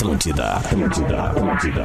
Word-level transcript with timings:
Atlântida, 0.00 0.54
Atlântida, 0.54 1.24
Atlântida. 1.24 1.84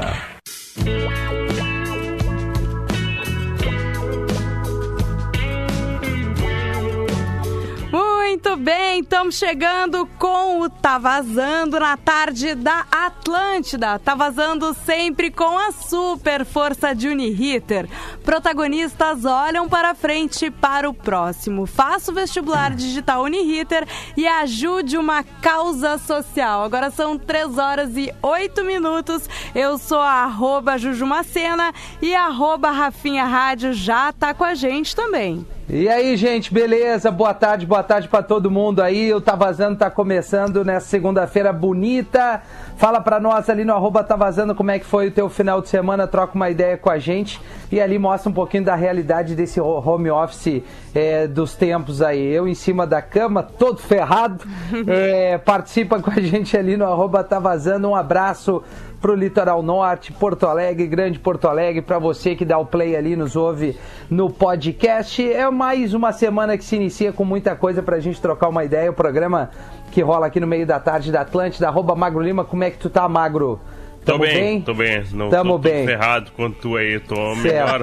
Muito 7.92 8.56
bem, 8.56 8.85
estamos 9.00 9.36
chegando 9.36 10.06
com 10.18 10.62
o 10.62 10.70
Tá 10.70 10.98
Vazando 10.98 11.80
na 11.80 11.98
tarde 11.98 12.56
da 12.56 12.86
Atlântida. 12.90 14.00
Tá 14.00 14.16
vazando 14.16 14.74
sempre 14.86 15.30
com 15.30 15.58
a 15.58 15.72
super 15.72 16.46
força 16.46 16.96
de 16.96 17.08
Uniriter. 17.08 17.90
Protagonistas 18.24 19.26
olham 19.26 19.68
para 19.68 19.96
frente 19.96 20.50
para 20.50 20.90
o 20.90 20.94
próximo. 20.94 21.66
Faça 21.66 22.12
o 22.12 22.16
vestibular 22.16 22.74
digital 22.74 23.24
Uniriter 23.24 23.88
e 24.16 24.26
ajude 24.28 24.98
uma 24.98 25.24
causa 25.42 25.98
social. 25.98 26.64
Agora 26.64 26.90
são 26.90 27.18
3 27.18 27.58
horas 27.58 27.98
e 27.98 28.14
8 28.22 28.64
minutos. 28.64 29.30
Eu 29.54 29.78
sou 29.78 30.00
a 30.00 30.24
arroba 30.24 30.78
Jujumacena 30.78 31.74
e 32.02 32.16
arroba 32.16 32.72
Rafinha 32.72 33.26
Rádio 33.26 33.74
já 33.74 34.14
tá 34.14 34.34
com 34.34 34.44
a 34.44 34.56
gente 34.56 34.96
também. 34.96 35.46
E 35.68 35.90
aí, 35.90 36.16
gente, 36.16 36.54
beleza? 36.54 37.10
Boa 37.10 37.34
tarde, 37.34 37.66
boa 37.66 37.82
tarde 37.82 38.08
para 38.08 38.22
todo 38.22 38.52
mundo 38.52 38.84
aí. 38.86 39.14
O 39.14 39.20
Tá 39.20 39.36
Vazando 39.36 39.78
tá 39.78 39.90
começando 39.90 40.64
nessa 40.64 40.88
segunda-feira 40.88 41.52
bonita. 41.52 42.42
Fala 42.78 43.02
pra 43.02 43.20
nós 43.20 43.50
ali 43.50 43.66
no 43.66 43.74
arroba 43.74 44.04
Tá 44.04 44.16
Vazando 44.16 44.56
como 44.56 44.72
é 44.72 44.80
que 44.80 44.86
foi 44.86 45.08
o 45.08 45.12
teu 45.12 45.30
final 45.30 45.62
de 45.62 45.70
semana, 45.70 46.08
troca 46.08 46.36
uma 46.36 46.50
ideia 46.50 46.78
com 46.78 46.90
a 46.90 46.98
gente 46.98 47.42
e 47.72 47.82
ali 47.82 47.98
mostra 47.98 48.30
um 48.30 48.34
pouquinho 48.34 48.64
da 48.64 48.76
realidade 48.76 49.36
desse 49.36 49.60
home 49.60 50.10
office 50.10 50.62
é, 50.94 51.28
dos 51.28 51.56
tempos 51.56 52.02
aí. 52.02 52.22
Eu 52.22 52.48
em 52.48 52.54
cima 52.54 52.86
da 52.86 53.02
cama, 53.02 53.44
todo 53.44 53.82
ferrado, 53.82 54.46
é, 54.88 55.38
participa 55.38 56.02
com 56.02 56.12
a 56.12 56.22
gente 56.22 56.56
ali 56.56 56.78
no 56.78 56.86
arroba 56.86 57.24
Tá 57.24 57.40
Vazando. 57.40 57.90
Um 57.90 57.96
abraço 57.96 58.64
pro 59.02 59.16
Litoral 59.16 59.62
Norte, 59.62 60.12
Porto 60.14 60.48
Alegre, 60.48 60.88
Grande 60.88 61.20
Porto 61.20 61.48
Alegre, 61.48 61.82
para 61.82 62.00
você 62.00 62.36
que 62.36 62.46
dá 62.46 62.58
o 62.58 62.66
play 62.66 62.96
ali, 62.96 63.16
nos 63.16 63.36
ouve 63.36 63.78
no 64.10 64.30
podcast. 64.30 65.32
É 65.32 65.50
mais 65.50 65.94
uma 65.94 66.12
semana 66.12 66.58
que 66.58 66.64
se 66.64 66.76
inicia 66.76 67.14
com 67.14 67.24
muita 67.24 67.56
coisa 67.56 67.84
pra 67.84 68.00
gente 68.00 68.22
trocar 68.22 68.50
uma 68.50 68.64
ideia. 68.64 68.90
O 68.90 68.94
programa 68.94 69.50
que 69.92 70.02
rola 70.02 70.28
aqui 70.28 70.40
no 70.40 70.48
meio 70.48 70.66
da 70.66 70.80
tarde 70.80 71.12
da 71.12 71.22
Atlântida, 71.22 71.68
arroba 71.68 71.96
Magro 71.96 72.22
Lima. 72.22 72.44
Como 72.44 72.64
é 72.64 72.72
que 72.72 72.78
tu 72.78 72.90
tá, 72.90 73.08
Magro? 73.08 73.60
Tô 74.06 74.12
Tamo 74.14 74.24
bem, 74.24 74.62
tô 74.62 74.74
bem. 74.76 75.04
Não 75.14 75.30
Tamo 75.30 75.54
tô, 75.54 75.56
tô 75.56 75.70
bem. 75.70 75.86
ferrado 75.88 76.32
quanto 76.36 76.56
tu 76.60 76.76
aí, 76.78 77.00
tô 77.00 77.16
melhor. 77.42 77.82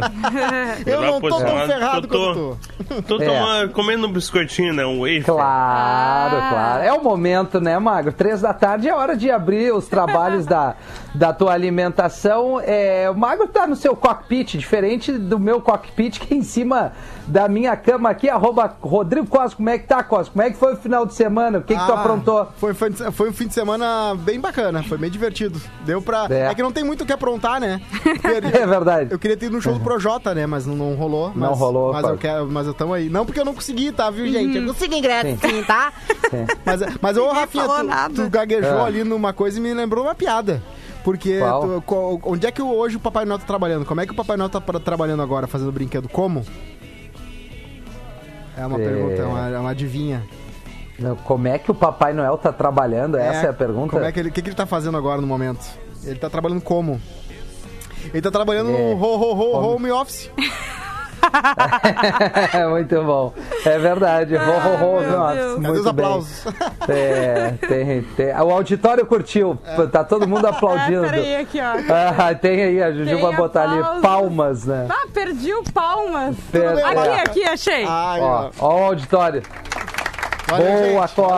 Eu 0.86 1.00
Melhor 1.00 1.12
não 1.14 1.20
tô 1.20 1.28
tão 1.30 1.66
ferrado 1.66 2.06
tô, 2.06 2.18
quanto 2.34 2.58
tô, 2.88 3.02
tô 3.18 3.22
É. 3.22 3.26
tomando- 3.26 3.72
comendo 3.72 4.06
um 4.06 4.12
biscoitinho, 4.12 4.72
né? 4.72 4.86
Um 4.86 5.00
wafer. 5.00 5.24
Claro, 5.24 6.36
Ah. 6.36 6.48
claro. 6.50 6.82
É 6.84 6.92
o 6.92 7.02
momento, 7.02 7.60
né, 7.60 7.76
Magro? 7.78 8.12
Três 8.12 8.40
da 8.40 8.54
tarde 8.54 8.88
é 8.88 8.94
hora 8.94 9.16
de 9.16 9.32
abrir 9.32 9.74
os 9.74 9.88
trabalhos 9.88 10.46
da, 10.46 10.76
da 11.12 11.32
tua 11.32 11.52
alimentação. 11.54 12.60
É, 12.64 13.10
o 13.10 13.14
Magro 13.16 13.48
tá 13.48 13.66
no 13.66 13.74
seu 13.74 13.96
cockpit, 13.96 14.56
diferente 14.56 15.10
do 15.12 15.40
meu 15.40 15.60
cockpit, 15.60 16.20
que 16.20 16.34
é 16.34 16.36
em 16.36 16.42
cima 16.42 16.92
da 17.26 17.48
minha 17.48 17.76
cama 17.76 18.10
aqui, 18.10 18.28
arroba 18.28 18.72
Rodrigo 18.80 19.26
Costa. 19.26 19.56
Como 19.56 19.68
é 19.70 19.76
que 19.78 19.86
tá, 19.88 20.02
Costa? 20.04 20.32
Como 20.32 20.42
é 20.44 20.50
que 20.50 20.56
foi 20.56 20.74
o 20.74 20.76
final 20.76 21.04
de 21.04 21.14
semana? 21.14 21.58
O 21.58 21.62
que, 21.62 21.74
que 21.74 21.84
tu 21.84 21.92
Ah, 21.92 22.00
aprontou? 22.00 22.48
Foi, 22.58 22.74
foi, 22.74 22.92
foi 22.92 23.28
um 23.30 23.32
fim 23.32 23.48
de 23.48 23.54
semana 23.54 24.14
bem 24.16 24.38
bacana, 24.38 24.84
foi 24.84 24.98
bem 24.98 25.10
divertido. 25.10 25.60
Deu 25.84 26.00
pra. 26.00 26.11
É. 26.30 26.50
É, 26.50 26.54
que 26.54 26.62
não 26.62 26.72
tem 26.72 26.84
muito 26.84 27.02
o 27.02 27.06
que 27.06 27.12
aprontar, 27.12 27.60
né? 27.60 27.80
É 28.24 28.66
verdade. 28.66 29.12
Eu 29.12 29.18
queria 29.18 29.36
ter 29.36 29.46
ido 29.46 29.56
no 29.56 29.62
show 29.62 29.72
do 29.74 29.80
Projota, 29.80 30.34
né? 30.34 30.46
Mas 30.46 30.66
não, 30.66 30.74
não 30.76 30.94
rolou. 30.94 31.28
Não 31.34 31.50
mas- 31.50 31.58
rolou, 31.58 31.92
Mas 31.92 32.02
Fábio. 32.02 32.14
eu 32.14 32.18
quero, 32.18 32.50
mas 32.50 32.66
eu 32.66 32.74
tamo 32.74 32.92
aí. 32.94 33.08
Não 33.08 33.24
porque 33.26 33.40
eu 33.40 33.44
não 33.44 33.54
consegui, 33.54 33.90
tá, 33.92 34.10
viu, 34.10 34.26
gente? 34.28 34.56
Eu 34.58 34.66
consegui 34.66 34.96
ingresso, 34.98 35.38
sim, 35.40 35.62
tá? 35.64 35.92
Sim. 36.30 36.46
Mas, 36.64 36.80
mas 37.00 37.16
ô, 37.16 37.28
Rafinha, 37.30 37.64
tu, 38.08 38.14
tu 38.24 38.30
gaguejou 38.30 38.78
Ah. 38.82 38.86
ali 38.86 39.04
numa 39.04 39.32
coisa 39.32 39.58
e 39.58 39.62
me 39.62 39.72
lembrou 39.74 40.04
uma 40.04 40.14
piada. 40.14 40.62
Porque 41.04 41.40
tu- 41.40 41.82
co- 41.84 42.20
onde 42.24 42.46
é 42.46 42.50
que 42.52 42.62
hoje 42.62 42.96
o 42.96 43.00
Papai 43.00 43.24
Noel 43.24 43.38
tá 43.40 43.44
trabalhando? 43.46 43.84
Como 43.84 44.00
é 44.00 44.06
que 44.06 44.12
o 44.12 44.14
Papai 44.14 44.36
Noel 44.36 44.48
tá 44.50 44.60
pra- 44.60 44.78
trabalhando 44.78 45.20
agora, 45.22 45.46
fazendo 45.48 45.72
brinquedo? 45.72 46.08
Como? 46.08 46.44
É 48.56 48.66
uma 48.66 48.78
É. 48.80 48.84
pergunta, 48.84 49.14
é 49.22 49.24
uma, 49.24 49.48
é 49.48 49.58
uma 49.58 49.70
adivinha. 49.70 50.22
Não, 50.98 51.16
Como 51.16 51.48
é 51.48 51.58
que 51.58 51.70
o 51.70 51.74
Papai 51.74 52.12
Noel 52.12 52.36
tá 52.36 52.52
trabalhando? 52.52 53.16
Essa 53.16 53.46
é 53.46 53.50
a 53.50 53.52
pergunta? 53.52 53.90
Como 53.90 54.04
é 54.04 54.12
que 54.12 54.20
ele, 54.20 54.28
o 54.28 54.32
que, 54.32 54.40
que 54.42 54.48
ele 54.50 54.54
tá 54.56 54.66
fazendo 54.66 54.96
agora 54.96 55.20
no 55.20 55.26
momento? 55.26 55.64
Ele 56.04 56.18
tá 56.18 56.28
trabalhando 56.30 56.60
como? 56.60 57.00
Ele 58.12 58.22
tá 58.22 58.30
trabalhando 58.30 58.70
É. 58.70 58.72
no 58.72 58.78
ho, 58.96 59.16
ho, 59.16 59.32
ho, 59.34 59.74
home 59.74 59.90
office. 59.90 60.30
muito 62.70 63.00
bom. 63.04 63.32
É 63.64 63.78
verdade. 63.78 64.34
Ho, 64.36 64.40
ho, 64.40 64.98
ho, 64.98 65.02
nossa, 65.02 65.34
Deus. 65.34 65.54
Cadê 65.54 65.68
muito 65.68 65.92
bem. 65.92 66.04
aplausos? 66.04 66.44
É, 66.88 67.54
tem, 67.68 68.02
tem. 68.16 68.34
O 68.40 68.50
auditório 68.50 69.06
curtiu. 69.06 69.56
Tá 69.92 70.02
todo 70.02 70.26
mundo 70.26 70.44
aplaudindo. 70.46 71.06
Ah, 71.06 71.10
peraí, 71.10 71.36
aqui, 71.36 71.60
ó. 71.60 71.74
Ah, 72.28 72.34
tem 72.34 72.60
aí, 72.60 72.82
a 72.82 72.90
Juju 72.90 73.04
Tem 73.04 73.22
vai 73.22 73.36
botar 73.36 73.62
ali 73.62 73.78
aplausos. 73.78 74.02
palmas, 74.02 74.64
né? 74.64 74.86
Ah, 74.90 75.06
perdi 75.14 75.54
o 75.54 75.62
palmas. 75.72 76.36
Aqui, 76.84 77.08
aqui, 77.30 77.44
achei. 77.44 77.84
Ai, 77.88 78.20
Ó, 78.20 78.50
ó. 78.58 78.66
ó 78.66 78.80
o 78.80 78.84
auditório. 78.86 79.42
Valeu, 80.52 80.90
Boa, 80.92 81.00
gostou. 81.00 81.30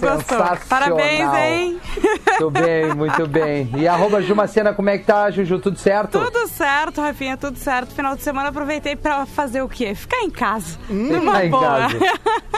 Sensacional. 0.00 0.56
Parabéns, 0.68 1.34
hein? 1.34 1.80
Muito 2.28 2.50
bem, 2.50 2.94
muito 2.94 3.26
bem. 3.26 3.70
E 3.76 3.88
arroba 3.88 4.20
Jumacena, 4.22 4.72
como 4.74 4.90
é 4.90 4.98
que 4.98 5.04
tá, 5.04 5.30
Juju? 5.30 5.58
Tudo 5.58 5.78
certo? 5.78 6.18
Tudo 6.18 6.46
certo, 6.48 7.00
Rafinha, 7.00 7.36
tudo 7.36 7.58
certo. 7.58 7.94
Final 7.94 8.16
de 8.16 8.22
semana 8.22 8.48
aproveitei 8.50 8.96
pra 8.96 9.24
fazer 9.26 9.62
o 9.62 9.68
quê? 9.68 9.94
Ficar 9.94 10.18
em 10.18 10.30
casa. 10.30 10.78
Numa 10.88 11.32
Ficar 11.32 11.44
em 11.46 11.50
boa. 11.50 11.62
casa. 11.62 11.96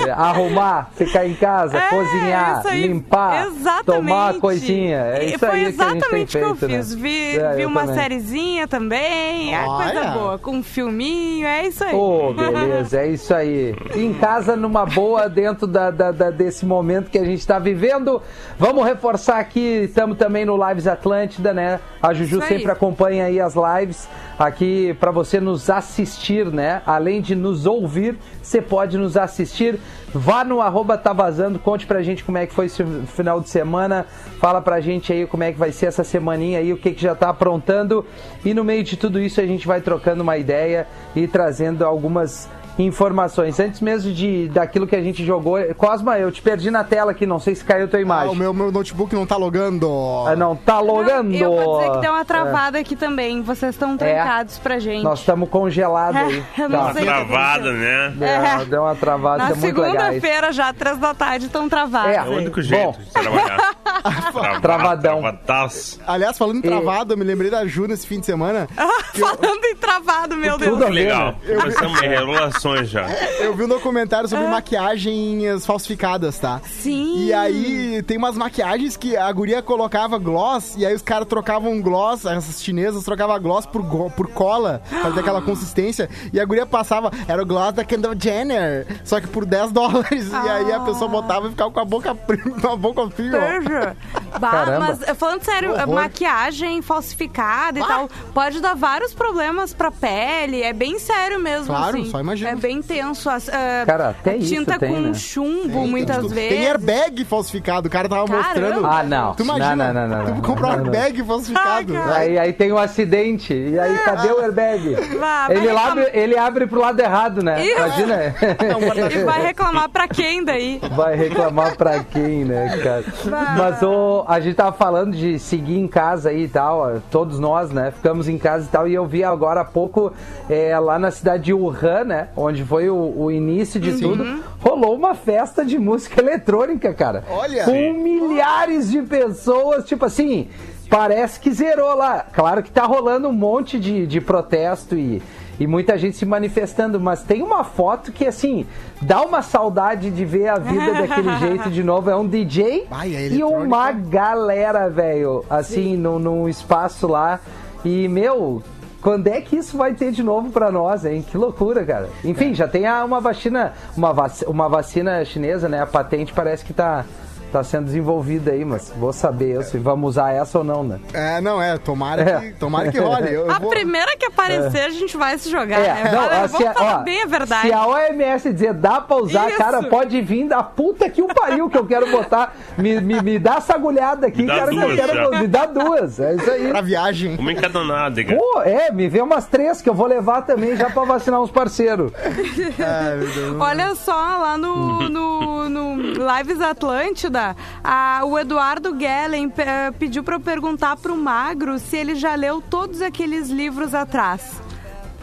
É, 0.07 0.11
Arrumar, 0.11 0.91
ficar 0.95 1.27
em 1.27 1.35
casa, 1.35 1.77
É, 1.79 1.89
cozinhar, 1.89 2.63
limpar, 2.73 3.47
Exatamente. 3.47 3.85
tomar 3.85 4.35
coisinha. 4.35 4.97
É 4.99 5.25
E 5.25 5.29
isso 5.31 5.39
Foi 5.41 5.49
aí 5.51 5.55
que 5.55 5.65
a 5.65 5.69
gente 5.71 5.79
tem 5.79 5.87
exatamente 5.99 6.37
o 6.37 6.41
que 6.41 6.45
eu 6.47 6.57
feito, 6.57 6.73
né? 6.73 6.79
fiz. 6.79 6.95
Vi, 6.95 7.37
É, 7.39 7.55
vi 7.55 7.63
eu 7.63 7.69
uma 7.69 7.81
também. 7.83 7.97
sériezinha 7.97 8.69
também. 8.69 9.55
É 9.55 9.65
coisa 9.65 10.05
boa. 10.13 10.39
Com 10.39 10.53
um 10.57 10.63
filminho, 10.63 11.47
é 11.47 11.67
isso 11.67 11.83
aí. 11.85 11.95
Ô, 11.95 12.33
beleza, 12.33 13.01
é 13.01 13.09
isso 13.09 13.35
aí. 13.35 13.75
Em 13.95 14.13
casa, 14.15 14.57
numa 14.57 14.87
boa, 14.87 15.29
dentro 15.29 15.67
da, 15.67 15.88
da- 15.91 16.13
da- 16.13 16.31
desse 16.31 16.65
momento 16.67 17.11
que 17.11 17.19
a 17.19 17.25
gente 17.25 17.39
está 17.41 17.59
vivendo. 17.59 18.23
Vamos 18.59 18.85
reforçar 18.85 19.39
aqui, 19.39 19.85
estamos 19.85 20.17
também 20.17 20.45
no 20.45 20.57
Lives 20.69 20.87
Atlântida, 20.87 21.53
né? 21.53 21.81
A 22.03 22.13
Juju 22.15 22.41
sempre 22.49 22.71
acompanha 22.71 23.25
aí 23.25 23.41
as 23.41 23.55
lives 23.55 24.09
aqui 24.39 24.95
para 25.01 25.11
você 25.11 25.41
nos 25.41 25.69
assistir, 25.69 26.47
né? 26.47 26.83
Além 26.87 27.21
de 27.21 27.35
nos 27.35 27.67
ouvir, 27.67 28.17
você 28.43 28.61
pode 28.63 28.97
nos 28.97 29.17
assistir. 29.17 29.79
Vá 30.15 30.43
no 30.43 30.63
arroba 30.63 30.97
tá 30.97 31.13
vazando, 31.13 31.59
conte 31.59 31.87
pra 31.87 32.01
gente 32.03 32.25
como 32.25 32.39
é 32.39 32.47
que 32.47 32.55
foi 32.55 32.65
esse 32.67 32.83
final 33.09 33.41
de 33.41 33.51
semana. 33.51 34.07
Fala 34.41 34.61
pra 34.63 34.81
gente 34.81 35.13
aí 35.13 35.27
como 35.27 35.43
é 35.43 35.53
que 35.53 35.59
vai 35.59 35.71
ser 35.71 35.87
essa 35.87 36.03
semaninha 36.03 36.61
aí, 36.61 36.73
o 36.73 36.79
que, 36.79 36.93
que 36.93 37.03
já 37.03 37.15
tá 37.15 37.29
aprontando. 37.29 38.07
E 38.43 38.55
no 38.55 38.65
meio 38.65 38.83
de 38.83 38.97
tudo 38.97 39.21
isso 39.21 39.39
a 39.41 39.47
gente 39.47 39.67
vai 39.67 39.81
trocando 39.83 40.23
uma 40.23 40.39
ideia 40.39 40.87
e 41.15 41.27
trazendo 41.27 41.85
algumas 41.85 42.49
informações. 42.79 43.59
Antes 43.61 43.81
mesmo 43.81 44.13
de 44.13 44.49
daquilo 44.49 44.87
que 44.87 44.97
a 44.97 45.03
gente 45.03 45.25
jogou. 45.25 45.59
Cosma, 45.77 46.19
eu 46.19 46.31
te 46.31 46.41
perdi 46.43 46.71
na 46.71 46.85
tela 46.85 47.11
aqui, 47.13 47.27
não 47.27 47.39
sei 47.39 47.55
se 47.55 47.65
caiu 47.65 47.85
a 47.85 47.89
tua 47.89 47.99
Ah, 47.99 48.03
imagem. 48.03 48.31
o 48.31 48.35
meu, 48.37 48.53
meu 48.55 48.71
notebook 48.73 49.15
não 49.15 49.27
tá 49.27 49.37
logando. 49.37 49.89
Ah, 50.27 50.37
não, 50.37 50.55
tá 50.57 50.81
logando. 50.81 51.35
Eu 51.35 51.51
vou 51.55 51.79
dizer 51.81 51.91
que 51.93 51.99
deu 52.01 52.13
uma 52.13 52.25
travada 52.25 52.79
aqui 52.79 52.95
também. 52.97 53.43
Vocês 53.43 53.75
estão 53.75 53.97
trancados 53.97 54.59
pra 54.59 54.79
gente. 54.79 55.03
Nós 55.03 55.21
estamos 55.21 55.49
congelados 55.49 56.21
aí. 56.21 56.43
Eu 56.59 56.69
não 56.69 56.79
Tá. 56.87 56.93
sei. 56.95 57.05
Travada, 57.05 57.73
né? 57.73 58.13
Deu, 58.17 58.29
É. 58.29 58.65
deu 58.65 58.83
uma 58.83 58.95
travada, 58.95 59.45
Na 59.45 59.51
é 59.51 59.55
muito 59.55 59.81
legal. 59.81 60.07
segunda-feira, 60.07 60.53
já, 60.53 60.73
três 60.73 60.99
da 60.99 61.15
tarde, 61.15 61.47
estão 61.47 61.69
travados. 61.69 62.13
É. 62.13 62.17
É 62.17 62.23
o 62.23 62.37
único 62.37 62.61
jeito 62.63 62.85
Bom. 62.93 62.99
de 62.99 63.11
trabalhar. 63.13 63.75
Travado, 63.99 64.61
Travadão. 64.61 65.21
travadaço. 65.21 66.01
Aliás, 66.07 66.39
falando 66.39 66.57
em 66.59 66.63
travado, 66.63 67.13
eu 67.15 67.19
me 67.19 67.25
lembrei 67.25 67.51
da 67.51 67.67
Ju 67.67 67.87
nesse 67.87 68.07
fim 68.07 68.21
de 68.21 68.27
semana. 68.27 68.69
Falando 69.19 69.65
em 69.65 69.75
travado, 69.77 70.37
meu 70.37 70.57
Deus. 70.57 70.71
Tudo 70.73 70.85
ver, 70.87 70.93
Legal. 70.93 71.35
né? 71.45 71.55
Começamos 71.57 72.03
em 72.03 72.09
relações 72.09 72.68
já. 72.85 73.07
Eu 73.41 73.55
vi 73.55 73.65
um 73.65 73.69
documentário 73.69 74.29
sobre 74.29 74.47
maquiagens 74.47 75.65
falsificadas, 75.67 76.39
tá? 76.39 76.61
Sim. 76.65 77.27
E 77.27 77.33
aí 77.33 78.03
tem 78.03 78.17
umas 78.17 78.37
maquiagens 78.37 78.97
que 78.97 79.17
a 79.17 79.31
guria 79.33 79.63
colocava 79.63 80.19
gloss 80.19 80.75
e 80.77 80.85
aí 80.87 80.95
os 80.95 81.03
caras 81.03 81.27
trocavam 81.29 81.81
gloss, 81.81 82.25
essas 82.25 82.63
chinesas 82.63 83.05
trocavam 83.05 83.41
gloss 83.41 83.67
por, 83.67 83.83
por 84.11 84.29
cola 84.29 84.83
pra 84.89 85.11
ter 85.13 85.21
aquela 85.21 85.41
consistência. 85.43 86.09
E 86.33 86.41
a 86.41 86.45
guria 86.45 86.67
passava, 86.67 87.11
era 87.27 87.43
o 87.43 87.47
gloss 87.47 87.73
da 87.75 87.85
Kendall 87.85 88.15
Jenner, 88.19 88.87
só 89.05 89.21
que 89.21 89.27
por 89.27 89.45
10 89.45 89.73
dólares. 89.73 90.31
E 90.33 90.49
aí 90.49 90.73
a 90.73 90.81
pessoa 90.81 91.09
botava 91.09 91.47
e 91.47 91.51
ficava 91.51 91.71
com 91.71 91.81
a 91.81 91.85
boca, 91.85 92.15
com 92.15 92.69
a 92.69 92.77
boca 92.77 93.09
fria. 93.11 93.97
Bah, 94.41 94.77
mas 94.79 95.03
eh, 95.03 95.15
falando 95.15 95.43
sério, 95.43 95.73
Horror. 95.73 95.89
maquiagem 95.95 96.81
falsificada 96.83 97.79
e 97.79 97.83
Ah. 97.83 97.87
tal, 97.87 98.09
pode 98.35 98.61
dar 98.61 98.75
vários 98.75 99.13
problemas 99.15 99.73
pra 99.73 99.91
pele. 99.91 100.63
É 100.63 100.73
bem 100.73 100.99
sério 100.99 101.39
mesmo. 101.41 101.67
Claro, 101.67 101.99
assim. 101.99 102.11
só 102.11 102.21
imagino. 102.21 102.51
É 102.51 102.55
bem 102.59 102.83
tenso. 102.83 103.31
As, 103.31 103.49
ah, 103.49 103.85
Cara, 103.87 104.09
até 104.11 104.33
a 104.33 104.37
isso 104.37 104.55
tinta 104.55 104.79
tem, 104.79 104.93
com 104.95 105.01
né? 105.01 105.15
chumbo, 105.15 105.87
muitas 105.87 106.27
Tem 106.27 106.29
vezes. 106.51 106.67
airbag 106.67 107.25
falsificado, 107.25 107.89
o 107.89 107.91
cara 107.91 108.09
tava 108.09 108.27
Caramba. 108.27 108.45
mostrando. 108.49 108.87
Ah, 108.87 109.03
não. 109.03 109.35
Tu 109.35 109.43
imagina, 109.43 109.93
Não, 109.93 109.95
não, 109.95 110.09
não, 110.09 110.25
não, 110.35 110.41
tu 110.41 110.53
um 110.53 110.61
não. 110.61 110.71
airbag 110.71 111.25
falsificado. 111.25 111.97
Ai. 111.97 112.29
Aí, 112.29 112.39
aí 112.39 112.53
tem 112.53 112.73
um 112.73 112.79
acidente. 112.79 113.55
E 113.55 113.79
aí, 113.79 113.99
cadê 113.99 114.29
o 114.33 114.41
airbag? 114.41 114.95
Vai 115.19 115.53
ele, 115.53 115.61
reclamar. 115.61 115.91
abre, 115.91 116.11
ele 116.13 116.39
abre 116.39 116.67
pro 116.67 116.81
lado 116.81 117.01
errado, 117.01 117.43
né? 117.43 117.65
Isso. 117.65 117.77
Imagina. 117.77 118.19
E 119.09 119.25
vai 119.25 119.43
reclamar 119.43 119.89
pra 119.89 120.09
quem 120.09 120.45
daí? 120.45 120.81
Vai 120.95 121.15
reclamar 121.17 121.77
pra 121.77 122.03
quem, 122.05 122.45
né, 122.45 122.79
cara? 122.83 123.05
Vai. 123.25 123.57
Mas, 123.57 123.83
Ô, 123.83 124.25
a 124.29 124.41
gente 124.41 124.55
tava 124.55 124.73
falando 124.73 125.17
de 125.17 125.39
seguir 125.39 125.79
em 125.79 125.89
casa 125.89 126.31
aí 126.31 126.45
e 126.45 126.49
tal, 126.49 127.01
todos 127.11 127.39
nós, 127.39 127.71
né? 127.71 127.91
Ficamos 127.91 128.29
em 128.29 128.39
casa 128.39 128.65
e 128.65 128.69
tal, 128.69 128.89
e 128.89 128.95
eu 128.95 129.07
vi 129.07 129.25
agora 129.25 129.61
há 129.61 129.65
pouco 129.65 130.13
é, 130.49 130.79
lá 130.79 130.99
na 130.99 131.11
cidade 131.11 131.45
de 131.45 131.55
Wuhan, 131.55 132.05
né? 132.05 132.29
Onde 132.41 132.65
foi 132.65 132.89
o, 132.89 133.15
o 133.17 133.33
início 133.33 133.81
de 133.81 133.99
tudo, 133.99 134.45
rolou 134.61 134.95
uma 134.95 135.13
festa 135.15 135.65
de 135.65 135.77
música 135.77 136.21
eletrônica, 136.21 136.95
cara. 136.95 137.25
Olha! 137.29 137.65
Com 137.65 137.73
Sim. 137.73 137.93
milhares 137.95 138.89
de 138.89 139.03
pessoas, 139.03 139.85
tipo 139.85 140.05
assim, 140.05 140.47
parece 140.89 141.41
que 141.41 141.51
zerou 141.51 141.97
lá. 141.97 142.25
Claro 142.33 142.63
que 142.63 142.71
tá 142.71 142.85
rolando 142.85 143.27
um 143.27 143.33
monte 143.33 143.79
de, 143.81 144.07
de 144.07 144.21
protesto 144.21 144.97
e, 144.97 145.21
e 145.59 145.67
muita 145.67 145.99
gente 145.99 146.17
se 146.17 146.25
manifestando, 146.25 147.01
mas 147.01 147.25
tem 147.25 147.43
uma 147.43 147.65
foto 147.65 148.13
que, 148.13 148.25
assim, 148.25 148.65
dá 149.03 149.21
uma 149.23 149.43
saudade 149.43 150.09
de 150.09 150.25
ver 150.25 150.47
a 150.47 150.59
vida 150.59 150.93
daquele 150.93 151.37
jeito 151.43 151.71
de 151.71 151.83
novo. 151.83 152.09
É 152.09 152.15
um 152.15 152.27
DJ 152.27 152.87
Ai, 152.89 153.17
a 153.17 153.21
e 153.27 153.43
uma 153.43 153.91
galera, 153.91 154.89
velho, 154.89 155.45
assim, 155.51 155.97
num, 155.97 156.21
num 156.21 156.49
espaço 156.49 157.09
lá. 157.09 157.41
E, 157.85 158.07
meu. 158.07 158.63
Quando 159.01 159.29
é 159.29 159.41
que 159.41 159.57
isso 159.57 159.77
vai 159.77 159.95
ter 159.95 160.11
de 160.11 160.23
novo 160.23 160.51
pra 160.51 160.73
nós, 160.73 161.05
hein? 161.05 161.25
Que 161.29 161.37
loucura, 161.37 161.85
cara. 161.85 162.09
Enfim, 162.25 162.53
já 162.53 162.67
tem 162.67 162.85
uma 163.05 163.21
vacina, 163.21 163.73
uma, 163.97 164.13
vac, 164.13 164.43
uma 164.47 164.69
vacina 164.69 165.25
chinesa, 165.25 165.69
né? 165.69 165.81
A 165.81 165.87
patente 165.87 166.33
parece 166.33 166.65
que 166.65 166.73
tá, 166.73 167.05
tá 167.53 167.63
sendo 167.65 167.87
desenvolvida 167.87 168.53
aí, 168.53 168.65
mas 168.65 168.93
vou 168.97 169.13
saber 169.13 169.57
eu 169.57 169.63
se 169.63 169.79
vamos 169.79 170.11
usar 170.11 170.33
essa 170.33 170.59
ou 170.59 170.65
não, 170.65 170.83
né? 170.85 170.99
É, 171.13 171.41
não, 171.41 171.61
é, 171.61 171.77
tomara, 171.79 172.23
É. 172.23 172.41
Que, 172.41 172.53
tomara 172.59 172.91
que 172.91 172.99
role. 172.99 173.27
Eu, 173.33 173.47
eu 173.47 173.51
A 173.51 173.59
vou- 173.59 173.71
primeira 173.71 174.17
que 174.17 174.27
aparecer, 174.27 174.85
a 174.85 174.91
gente 174.91 175.17
vai 175.17 175.37
se 175.39 175.51
jogar, 175.51 175.79
né? 175.81 176.03
É, 176.07 176.13
não, 176.13 176.29
Vamos 176.29 176.55
assim, 176.55 176.65
falar 176.75 177.01
ó, 177.01 177.03
bem 177.03 177.23
a 177.23 177.27
verdade. 177.27 177.69
Se 177.69 177.73
a 177.73 177.87
OMS 177.87 178.53
dizer 178.53 178.75
dá 178.75 179.01
pra 179.01 179.17
usar, 179.17 179.49
Isso. 179.49 179.59
cara, 179.59 179.83
pode 179.85 180.21
vir 180.21 180.47
da 180.49 180.63
puta 180.63 181.09
que 181.09 181.23
o 181.23 181.29
pariu 181.29 181.69
que 181.71 181.79
eu 181.79 181.87
quero 181.87 182.11
botar. 182.11 182.55
Me, 182.77 183.01
me, 183.01 183.21
me 183.23 183.39
dá 183.39 183.55
essa 183.57 183.75
agulhada 183.75 184.27
aqui, 184.27 184.43
Me 184.43 184.49
dá 184.49 184.59
cara, 184.59 184.71
que 184.71 184.77
eu 184.77 184.81
duas, 184.81 184.97
quero. 184.97 185.15
já. 185.33 185.41
Me 185.41 185.47
dá 185.47 185.67
duas. 185.67 186.21
É 186.21 186.35
isso 186.35 186.51
aí. 186.51 186.69
Pra 186.69 186.81
viagem. 186.81 187.37
Uma 187.39 187.53
encadenada, 187.53 188.23
cara. 188.25 188.37
Pô, 188.39 188.63
é, 188.63 188.91
me 188.93 189.09
vê 189.09 189.21
umas 189.21 189.47
três 189.47 189.81
que 189.83 189.89
eu 189.89 189.95
vou 189.95 190.07
levar 190.07 190.43
também 190.43 190.77
já 190.77 190.91
pra 190.91 191.05
vacinar 191.05 191.41
uns 191.41 191.51
parceiros. 191.51 192.13
Ai. 192.79 193.57
Olha 193.59 193.95
só, 193.95 194.13
lá 194.13 194.57
no, 194.59 195.09
no, 195.09 195.69
no 195.69 195.97
Lives 196.37 196.61
Atlântida, 196.61 197.38
a- 197.85 198.21
o 198.25 198.39
Eduardo 198.39 198.97
Gellen 198.99 199.53
eh, 199.57 199.91
pediu 199.99 200.23
pra 200.23 200.37
eu 200.37 200.41
perguntar 200.41 200.97
pro 200.97 201.17
Magro 201.17 201.79
se 201.79 201.97
ele 201.97 202.15
já 202.15 202.35
leu 202.35 202.61
todos 202.61 203.01
aqueles 203.03 203.49
livros 203.51 203.95
atrás. 203.95 204.61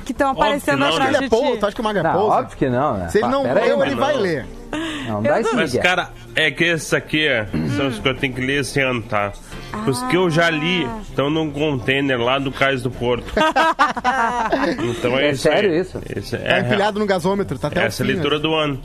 Que 0.06 0.12
estão 0.12 0.30
aparecendo 0.30 0.80
não, 0.82 0.90
atrás 0.90 1.10
Ele 1.10 1.18
de 1.30 1.36
é 1.36 1.52
ti. 1.54 1.58
tu 1.60 1.66
acha 1.66 1.76
que 1.76 1.82
o 1.82 1.84
Mago 1.84 1.98
é 1.98 2.04
Não, 2.04 2.28
óbvio 2.30 2.56
que 2.56 2.70
não, 2.70 2.96
né? 2.96 3.10
Se 3.10 3.18
ele 3.18 3.28
não 3.28 3.42
pera 3.42 3.60
aí, 3.62 3.70
leu, 3.70 3.82
ele 3.84 3.96
mas 3.96 4.06
vai 4.06 4.14
não. 4.14 4.22
ler. 4.22 4.46
Não 5.08 5.22
dá 5.24 5.40
esse 5.42 5.56
Mas, 5.56 5.74
cara, 5.78 6.10
é 6.36 6.52
que 6.52 6.64
esses 6.64 6.94
aqui 6.94 7.28
são 7.76 7.88
os 7.88 7.98
que 7.98 8.08
eu 8.08 8.16
tenho 8.16 8.32
que 8.34 8.42
ler 8.42 8.60
esse 8.62 8.80
ano, 8.82 9.02
tá? 9.02 9.32
Os 9.88 10.04
que 10.04 10.16
eu 10.16 10.30
já 10.30 10.48
li 10.52 10.88
estão 11.02 11.30
num 11.32 11.50
container 11.50 12.20
lá 12.20 12.38
do 12.38 12.52
Cais 12.52 12.84
do 12.84 12.92
Porto. 12.92 13.26
então 14.96 15.18
é, 15.18 15.28
É 15.28 15.32
isso 15.32 15.42
sério 15.44 15.72
aí. 15.72 15.80
isso? 15.80 16.00
Esse 16.16 16.38
Tá 16.38 16.44
é 16.58 16.60
empilhado 16.62 17.00
no 17.00 17.06
gasômetro, 17.06 17.58
tá 17.58 17.68
até. 17.68 17.86
Essa 17.86 18.04
é 18.04 18.06
o 18.06 18.06
a 18.06 18.08
fim, 18.08 18.14
leitura 18.14 18.36
né? 18.38 18.42
do 18.42 18.54
ano. 18.54 18.82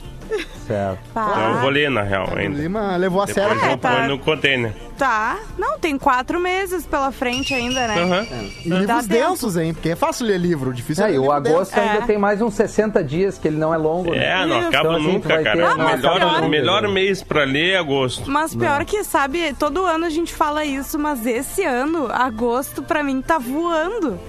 Certo. 0.67 0.99
Então 1.11 1.53
eu 1.53 1.59
vou 1.61 1.69
ler, 1.69 1.89
na 1.89 2.01
real, 2.01 2.27
O 2.33 2.37
ainda. 2.37 2.57
Lima 2.61 2.95
levou 2.97 3.21
a 3.21 3.27
sério. 3.27 3.55
Depois 3.55 3.71
eu 3.71 3.77
tá. 3.77 3.91
ponho 3.95 4.07
no 4.09 4.19
container. 4.19 4.73
Tá. 4.97 5.39
Não, 5.57 5.79
tem 5.79 5.97
quatro 5.97 6.39
meses 6.39 6.85
pela 6.85 7.11
frente 7.11 7.53
ainda, 7.53 7.87
né? 7.87 7.99
Aham. 8.01 8.27
E 8.63 8.69
livros 8.69 8.87
Dá 8.87 8.95
tempo. 9.01 9.07
densos, 9.29 9.57
hein? 9.57 9.73
Porque 9.73 9.89
é 9.89 9.95
fácil 9.95 10.27
ler 10.27 10.37
livro, 10.37 10.71
difícil 10.73 11.03
é 11.03 11.07
É, 11.07 11.09
ler 11.09 11.15
e 11.15 11.17
o 11.17 11.21
livro 11.23 11.35
agosto 11.35 11.73
denso. 11.73 11.89
ainda 11.89 12.03
É. 12.03 12.07
tem 12.07 12.17
mais 12.19 12.41
uns 12.41 12.53
60 12.53 13.03
dias, 13.03 13.37
que 13.37 13.47
ele 13.47 13.57
não 13.57 13.73
é 13.73 13.77
longo. 13.77 14.11
né? 14.11 14.23
É, 14.25 14.45
não 14.45 14.59
Isso. 14.59 14.67
acaba 14.69 14.89
Então, 14.89 14.95
assim, 14.95 15.05
tu 15.05 15.11
nunca, 15.13 15.27
vai 15.29 15.43
cara. 15.43 15.57
ter- 15.57 15.63
o 15.63 15.77
não 15.77 15.85
melhor, 15.87 16.19
nunca. 16.35 16.47
melhor 16.47 16.87
mês 16.87 17.23
pra 17.23 17.43
ler 17.43 17.71
é 17.71 17.77
agosto. 17.77 18.29
Mas 18.29 18.53
pior 18.55 18.85
que, 18.85 19.03
sabe, 19.03 19.53
todo 19.57 19.83
ano 19.85 20.05
a 20.05 20.09
gente 20.09 20.33
fala 20.33 20.63
isso, 20.63 20.99
mas 20.99 21.25
esse 21.25 21.63
ano, 21.63 22.07
agosto, 22.11 22.83
pra 22.83 23.01
mim, 23.03 23.21
tá 23.21 23.39
voando. 23.39 24.19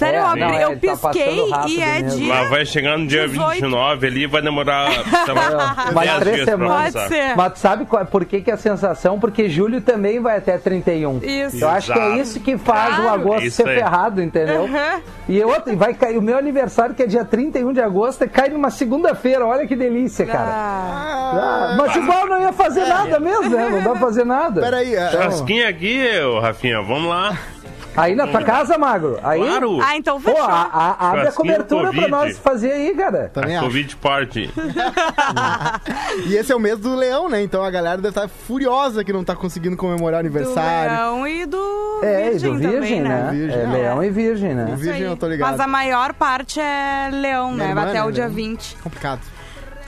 Sério, 0.00 0.18
É, 0.18 0.22
eu, 0.22 0.26
abri, 0.26 0.40
não, 0.40 0.50
é, 0.50 0.64
eu 0.64 0.68
tá 0.70 0.76
pisquei 0.76 1.50
rápido 1.50 1.68
e 1.70 1.80
é 1.82 2.02
mesmo. 2.02 2.18
dia... 2.20 2.34
Lá 2.34 2.44
vai 2.44 2.66
chegar 2.66 2.98
no 2.98 3.06
dia 3.06 3.28
18. 3.28 3.50
29 3.52 4.06
ali, 4.06 4.26
vai 4.26 4.42
demorar, 4.42 4.90
sei 5.24 5.34
lá, 5.34 5.90
Mais 5.92 6.10
10 6.10 6.20
três 6.20 6.44
semanas. 6.44 6.76
Pode 6.76 6.92
passar. 6.92 7.08
ser. 7.08 7.36
Mas 7.36 7.52
tu 7.52 7.58
sabe 7.58 7.84
qual- 7.84 8.06
por 8.06 8.24
que, 8.24 8.40
que 8.40 8.50
é 8.50 8.54
a 8.54 8.56
sensação? 8.56 9.20
Porque 9.20 9.48
julho 9.48 9.80
também 9.80 10.18
vai 10.20 10.38
até 10.38 10.56
31. 10.58 11.18
Isso. 11.22 11.62
Eu 11.62 11.68
acho 11.68 11.92
que 11.92 11.98
é 11.98 12.04
Exato. 12.06 12.20
isso 12.22 12.40
que 12.40 12.56
faz 12.58 12.98
o 12.98 13.02
Claro. 13.02 13.20
agosto 13.20 13.44
Isso 13.46 13.56
ser 13.62 13.68
aí. 13.68 13.76
ferrado, 13.78 14.22
entendeu? 14.22 14.64
Aham. 14.64 15.00
E 15.28 15.42
outro, 15.44 15.72
e 15.72 15.76
vai 15.76 15.94
cair 15.94 16.16
o 16.18 16.22
meu 16.22 16.36
aniversário, 16.38 16.94
que 16.94 17.02
é 17.02 17.06
dia 17.06 17.24
31 17.24 17.72
de 17.72 17.80
agosto, 17.80 18.28
cai 18.28 18.48
numa 18.48 18.70
segunda-feira. 18.70 19.46
Olha 19.46 19.66
que 19.66 19.76
delícia, 19.76 20.24
cara. 20.26 20.50
Ah, 20.50 21.30
Ah, 21.32 21.74
mas 21.76 21.94
igual 21.94 22.26
não 22.26 22.40
ia 22.40 22.52
fazer 22.52 22.86
nada 22.86 23.20
mesmo, 23.20 23.48
né? 23.50 23.68
Não 23.70 23.82
dá 23.82 23.90
pra 23.90 24.00
fazer 24.00 24.24
nada. 24.24 24.60
Peraí, 24.60 24.94
é- 24.94 25.10
Churrasquinho 25.10 25.68
aqui, 25.68 26.02
ô, 26.22 26.40
Rafinha, 26.40 26.80
vamos 26.82 27.08
lá. 27.08 27.36
Aí 28.00 28.14
na 28.14 28.26
tua 28.26 28.42
casa, 28.42 28.76
Magro? 28.78 29.18
Aí, 29.22 29.40
Claro. 29.40 29.78
Ah, 29.82 29.96
então 29.96 30.20
Pô, 30.20 30.30
fechou. 30.30 30.44
a, 30.48 30.62
a- 30.72 31.10
abre 31.10 31.28
a 31.28 31.32
cobertura 31.32 31.90
pra 31.92 32.08
nós 32.08 32.38
fazer 32.38 32.72
aí, 32.72 32.94
cara. 32.94 33.30
Também 33.32 33.56
a 33.56 33.60
acho. 33.60 33.66
Covid 33.68 33.96
Party. 33.96 34.50
E 36.26 36.34
esse 36.36 36.52
é 36.52 36.56
o 36.56 36.60
mês 36.60 36.78
do 36.78 36.94
leão, 36.94 37.28
né? 37.28 37.42
Então 37.42 37.62
a 37.64 37.70
galera 37.70 37.96
deve 37.96 38.08
estar 38.08 38.28
furiosa 38.28 39.04
que 39.04 39.12
não 39.12 39.24
tá 39.24 39.34
conseguindo 39.34 39.76
comemorar 39.76 40.20
o 40.20 40.22
do 40.22 40.26
aniversário. 40.26 40.90
leão 40.92 41.26
e 41.26 41.46
do 41.46 42.00
É, 42.02 42.26
e 42.26 42.30
virgem, 42.30 42.52
do 42.52 42.58
virgem, 42.58 42.74
também, 42.74 43.00
né? 43.02 43.08
né? 43.24 43.30
Virgem, 43.32 43.58
é 43.60 43.64
não. 43.66 43.72
leão 43.72 44.04
e 44.04 44.10
virgem, 44.10 44.54
né? 44.54 44.66
O 44.72 44.76
virgem 44.76 45.02
eu 45.02 45.16
tô 45.16 45.26
ligado. 45.26 45.50
Mas 45.50 45.60
a 45.60 45.66
maior 45.66 46.12
parte 46.14 46.60
é 46.60 47.08
leão, 47.12 47.52
Minha 47.52 47.64
né? 47.64 47.68
irmã, 47.70 47.80
Vai 47.82 47.90
até 47.90 48.00
né, 48.00 48.04
o 48.06 48.10
dia 48.10 48.24
leão. 48.24 48.34
20. 48.34 48.76
Complicado. 48.82 49.20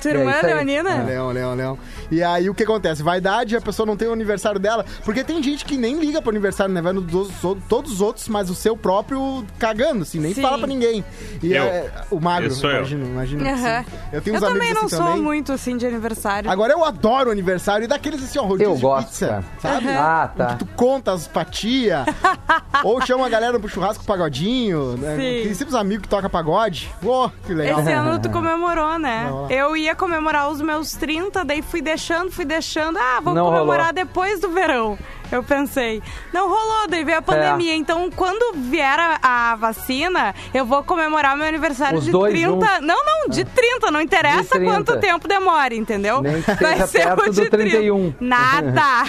Tua 0.03 0.11
irmã 0.11 0.31
É, 0.31 0.35
é 0.35 0.37
isso 0.39 0.47
aí. 0.47 0.55
leonina? 0.55 1.03
Leão, 1.05 1.31
leão, 1.31 1.55
leão. 1.55 1.79
E 2.11 2.23
aí 2.23 2.51
o 2.51 2.55
que 2.55 2.63
acontece? 2.65 3.03
Vaidade, 3.03 3.57
a 3.57 3.61
pessoa 3.61 3.87
não 3.87 3.97
tem 3.97 4.09
o 4.09 4.13
aniversário 4.13 4.59
dela. 4.61 4.85
Porque 5.05 5.23
tem 5.25 5.43
gente 5.43 5.65
que 5.65 5.77
nem 5.77 5.99
liga 5.99 6.21
pro 6.21 6.31
aniversário, 6.31 6.75
né? 6.75 6.83
Vai 6.83 6.93
no 6.93 7.01
dos, 7.01 7.31
todos 7.69 7.93
os 7.93 8.01
outros, 8.01 8.29
mas 8.29 8.51
o 8.51 8.55
seu 8.55 8.77
próprio 8.77 9.45
cagando, 9.59 10.03
assim, 10.03 10.19
nem 10.19 10.35
Sim. 10.35 10.43
fala 10.43 10.59
pra 10.59 10.67
ninguém. 10.67 11.05
E 11.43 11.53
Eu. 11.53 11.63
é, 11.65 11.91
o 12.11 12.21
magro, 12.21 12.53
eu. 12.53 12.71
imagino, 12.71 13.07
imagino. 13.07 13.45
que 13.45 13.51
Aham. 13.51 13.85
sim. 13.85 13.91
Eu 14.13 14.21
tenho 14.21 14.35
Eu 14.37 14.41
uns 14.43 14.47
também 14.49 14.63
amigos 14.71 14.75
não 14.81 14.87
assim 14.87 14.97
sou 14.97 15.07
também. 15.07 15.23
muito 15.23 15.53
assim 15.53 15.77
de 15.77 15.87
aniversário. 15.87 16.51
Agora 16.51 16.73
eu 16.73 16.85
adoro 16.85 17.29
o 17.29 17.33
aniversário 17.33 17.85
e 17.85 17.87
daqueles 17.89 18.23
assim, 18.23 18.39
ó, 18.39 18.43
rodízio 18.43 18.73
Eu 18.73 18.77
de 18.77 18.83
gosto, 18.83 19.09
pizza, 19.09 19.27
cara. 19.29 19.45
sabe? 19.61 19.89
Ah, 19.89 20.31
tá. 20.37 20.47
Que 20.47 20.57
tu 20.65 20.67
conta 20.77 21.13
as 21.13 21.27
fatias, 21.27 22.05
ou 22.85 23.01
chama 23.01 23.27
a 23.27 23.29
galera 23.29 23.59
pro 23.59 23.69
churrasco 23.69 24.05
pagodinho, 24.05 24.97
né? 24.97 25.17
Sim. 25.17 25.45
Tem 25.45 25.55
sempre 25.55 25.75
os 25.75 25.81
amigos 25.81 26.03
que 26.03 26.09
tocam 26.09 26.29
pagode. 26.29 26.91
Pô, 27.01 27.31
que 27.47 27.55
legal. 27.55 27.81
Esse 27.81 27.93
ano 27.93 28.19
tu 28.21 28.29
comemorou, 28.31 28.99
né? 28.99 29.31
Eu 29.51 29.77
ia 29.77 29.92
comemorar 29.95 30.49
os 30.51 30.61
meus 30.61 30.93
30, 30.93 31.45
daí 31.45 31.63
fui 31.63 31.81
deixando, 31.83 32.31
fui 32.31 32.45
deixando. 32.45 32.99
Ah, 32.99 33.21
vou 33.23 33.35
Não 33.35 33.47
comemorar 33.47 33.87
rolou. 33.87 33.93
depois 33.95 34.41
do 34.41 34.49
verão. 34.51 34.99
Eu 35.37 35.43
pensei. 35.43 36.03
Não 36.33 36.49
rolou, 36.49 36.89
daí 36.89 37.03
veio 37.05 37.19
a 37.19 37.23
pandemia. 37.23 37.75
Então, 37.75 38.11
quando 38.15 38.55
vier 38.59 38.99
a, 38.99 39.53
a 39.53 39.57
vacina, 39.57 40.35
eu 40.53 40.65
vou 40.67 40.83
comemorar 40.85 41.37
meu 41.37 41.47
aniversário 41.47 41.99
Os 41.99 42.05
de 42.05 42.11
dois 42.11 42.33
30. 42.35 42.49
juntos. 42.49 42.69
Não, 42.83 43.05
não, 43.05 43.29
de 43.29 43.45
30. 43.45 43.91
Não 43.91 44.01
interessa 44.01 44.43
De 44.43 44.49
30. 44.51 44.65
quanto 44.71 45.01
tempo 45.01 45.27
demora, 45.27 45.75
entendeu? 45.75 46.21
Nem 46.21 46.43
que 46.43 46.51
esteja 46.51 46.87
perto 46.87 47.33
do 47.33 47.51
31. 47.51 48.15
Nada. 48.21 49.05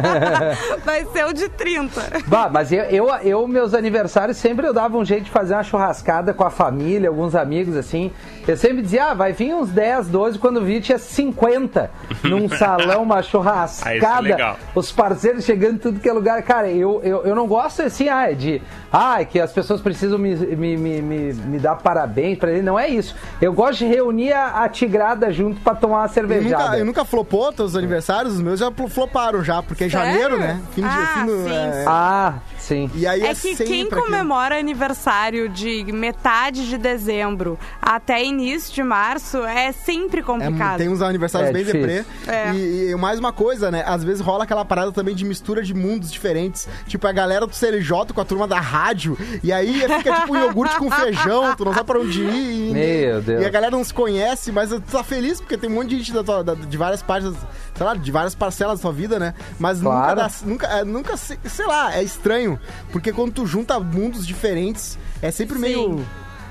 Vai 0.84 1.04
ser 1.06 1.26
o 1.26 1.32
de 1.32 1.48
30. 1.48 2.22
Bah, 2.26 2.48
mas 2.50 2.70
eu, 2.72 2.84
eu, 2.84 3.08
eu, 3.22 3.48
meus 3.48 3.74
aniversários, 3.74 4.36
sempre 4.36 4.66
eu 4.66 4.72
dava 4.72 4.96
um 4.96 5.04
jeito 5.04 5.24
de 5.24 5.30
fazer 5.30 5.54
uma 5.54 5.62
churrascada 5.62 6.32
com 6.32 6.44
a 6.44 6.50
família, 6.50 7.08
alguns 7.08 7.34
amigos, 7.34 7.76
assim. 7.76 8.12
Eu 8.46 8.56
sempre 8.56 8.82
dizia, 8.82 9.06
ah, 9.10 9.14
vai 9.14 9.32
vir 9.32 9.54
uns 9.54 9.70
10, 9.70 10.08
12, 10.08 10.38
quando 10.38 10.62
vi 10.64 10.80
tinha 10.80 10.98
50 10.98 11.90
num 12.24 12.48
salão, 12.48 13.02
uma 13.02 13.16
Ah, 13.16 13.20
isso 13.20 13.28
é 13.28 13.30
churrascada. 13.30 14.20
legal. 14.20 14.56
os 14.74 14.90
parceiros 14.92 15.39
chegando 15.40 15.74
em 15.74 15.78
tudo 15.78 16.00
que 16.00 16.08
é 16.08 16.12
lugar. 16.12 16.42
Cara, 16.42 16.68
eu, 16.68 17.00
eu, 17.02 17.24
eu 17.24 17.34
não 17.34 17.46
gosto 17.46 17.82
assim, 17.82 18.08
ah, 18.08 18.30
de. 18.32 18.60
Ah, 18.92 19.24
que 19.24 19.38
as 19.38 19.52
pessoas 19.52 19.80
precisam 19.80 20.18
me, 20.18 20.34
me, 20.34 20.76
me, 20.76 21.00
me, 21.02 21.32
me 21.32 21.58
dar 21.58 21.76
parabéns 21.76 22.38
pra 22.38 22.50
ele. 22.50 22.62
Não 22.62 22.78
é 22.78 22.88
isso. 22.88 23.14
Eu 23.40 23.52
gosto 23.52 23.78
de 23.80 23.86
reunir 23.86 24.32
a, 24.32 24.64
a 24.64 24.68
tigrada 24.68 25.32
junto 25.32 25.60
pra 25.60 25.74
tomar 25.74 25.98
uma 25.98 26.04
Eu 26.06 26.08
cervejada. 26.08 26.64
nunca, 26.64 26.78
eu 26.78 26.84
nunca 26.84 27.04
flopou 27.04 27.52
teus 27.52 27.76
aniversários, 27.76 28.34
os 28.34 28.40
meus 28.40 28.58
já 28.60 28.70
floparam 28.88 29.42
já, 29.44 29.62
porque 29.62 29.84
é 29.84 29.88
Sério? 29.90 30.06
janeiro, 30.12 30.38
né? 30.38 30.60
Fim 30.72 30.80
de 30.82 30.86
Ah, 30.88 31.14
fim 31.20 31.26
do, 31.26 31.44
sim, 31.44 31.54
é, 31.54 31.84
Ah, 31.86 32.34
sim. 32.70 32.90
E 32.94 33.06
aí 33.06 33.20
é, 33.22 33.30
É 33.30 33.34
que 33.34 33.56
quem 33.56 33.88
comemora 33.88 34.58
aniversário 34.58 35.48
de 35.48 35.84
metade 35.92 36.68
de 36.68 36.78
dezembro 36.78 37.58
até 37.82 38.22
início 38.24 38.72
de 38.72 38.82
março 38.82 39.38
é 39.44 39.72
sempre 39.72 40.20
É, 40.20 40.22
complicado. 40.22 40.78
tem 40.78 40.88
uns 40.88 41.02
aniversários 41.02 41.50
É 41.50 41.52
bem 41.52 41.64
deprê. 41.64 42.04
É. 42.26 42.52
E, 42.54 42.90
e 42.90 42.94
mais 42.96 43.18
uma 43.18 43.32
coisa, 43.32 43.70
né? 43.70 43.82
Às 43.86 44.04
vezes 44.04 44.20
rola 44.20 44.44
aquela 44.44 44.64
parada 44.64 44.92
também 44.92 45.14
de 45.14 45.24
mistura 45.24 45.62
de 45.62 45.74
mundos 45.74 46.10
diferentes. 46.12 46.68
Tipo, 46.86 47.06
a 47.06 47.12
galera 47.12 47.46
do 47.46 47.54
CLJ 47.54 48.12
com 48.14 48.20
a 48.20 48.24
turma 48.24 48.46
da 48.46 48.60
rádio. 48.60 49.18
E 49.42 49.52
aí 49.52 49.80
fica 49.80 50.20
tipo 50.20 50.32
um 50.32 50.36
iogurte 50.44 50.76
com 50.76 50.90
feijão, 50.90 51.54
tu 51.56 51.64
não 51.64 51.74
sabe 51.74 51.86
pra 51.86 51.98
onde 51.98 52.22
ir. 52.22 52.70
E, 52.70 52.72
Meu 52.72 53.20
Deus. 53.22 53.42
E 53.42 53.44
a 53.44 53.50
galera 53.50 53.70
não 53.72 53.82
se 53.82 53.92
conhece, 53.92 54.52
mas 54.52 54.70
tu 54.70 54.80
tá 54.80 55.02
feliz 55.02 55.40
porque 55.40 55.56
tem 55.56 55.68
um 55.68 55.74
monte 55.74 55.90
de 55.90 55.98
gente 55.98 56.12
da 56.12 56.22
tua- 56.22 56.44
da- 56.44 56.54
de 56.54 56.76
várias 56.76 57.02
partes, 57.02 57.32
sei 57.74 57.84
lá, 57.86 57.94
de 57.94 58.12
várias 58.12 58.34
parcelas 58.34 58.78
da 58.78 58.82
tua 58.82 58.92
vida, 58.92 59.18
né? 59.18 59.34
Mas 59.58 59.80
nunca, 59.80 59.96
Claro. 59.96 60.16
dá, 60.16 60.30
nunca, 60.44 60.66
é, 60.68 60.84
nunca, 60.84 61.16
se- 61.16 61.38
sei 61.46 61.66
lá, 61.66 61.94
é 61.96 62.02
estranho. 62.02 62.59
Porque 62.92 63.12
quando 63.12 63.32
tu 63.32 63.46
junta 63.46 63.78
mundos 63.78 64.26
diferentes, 64.26 64.98
é 65.22 65.30
sempre 65.30 65.54
Sim. 65.56 65.60
meio. 65.60 66.06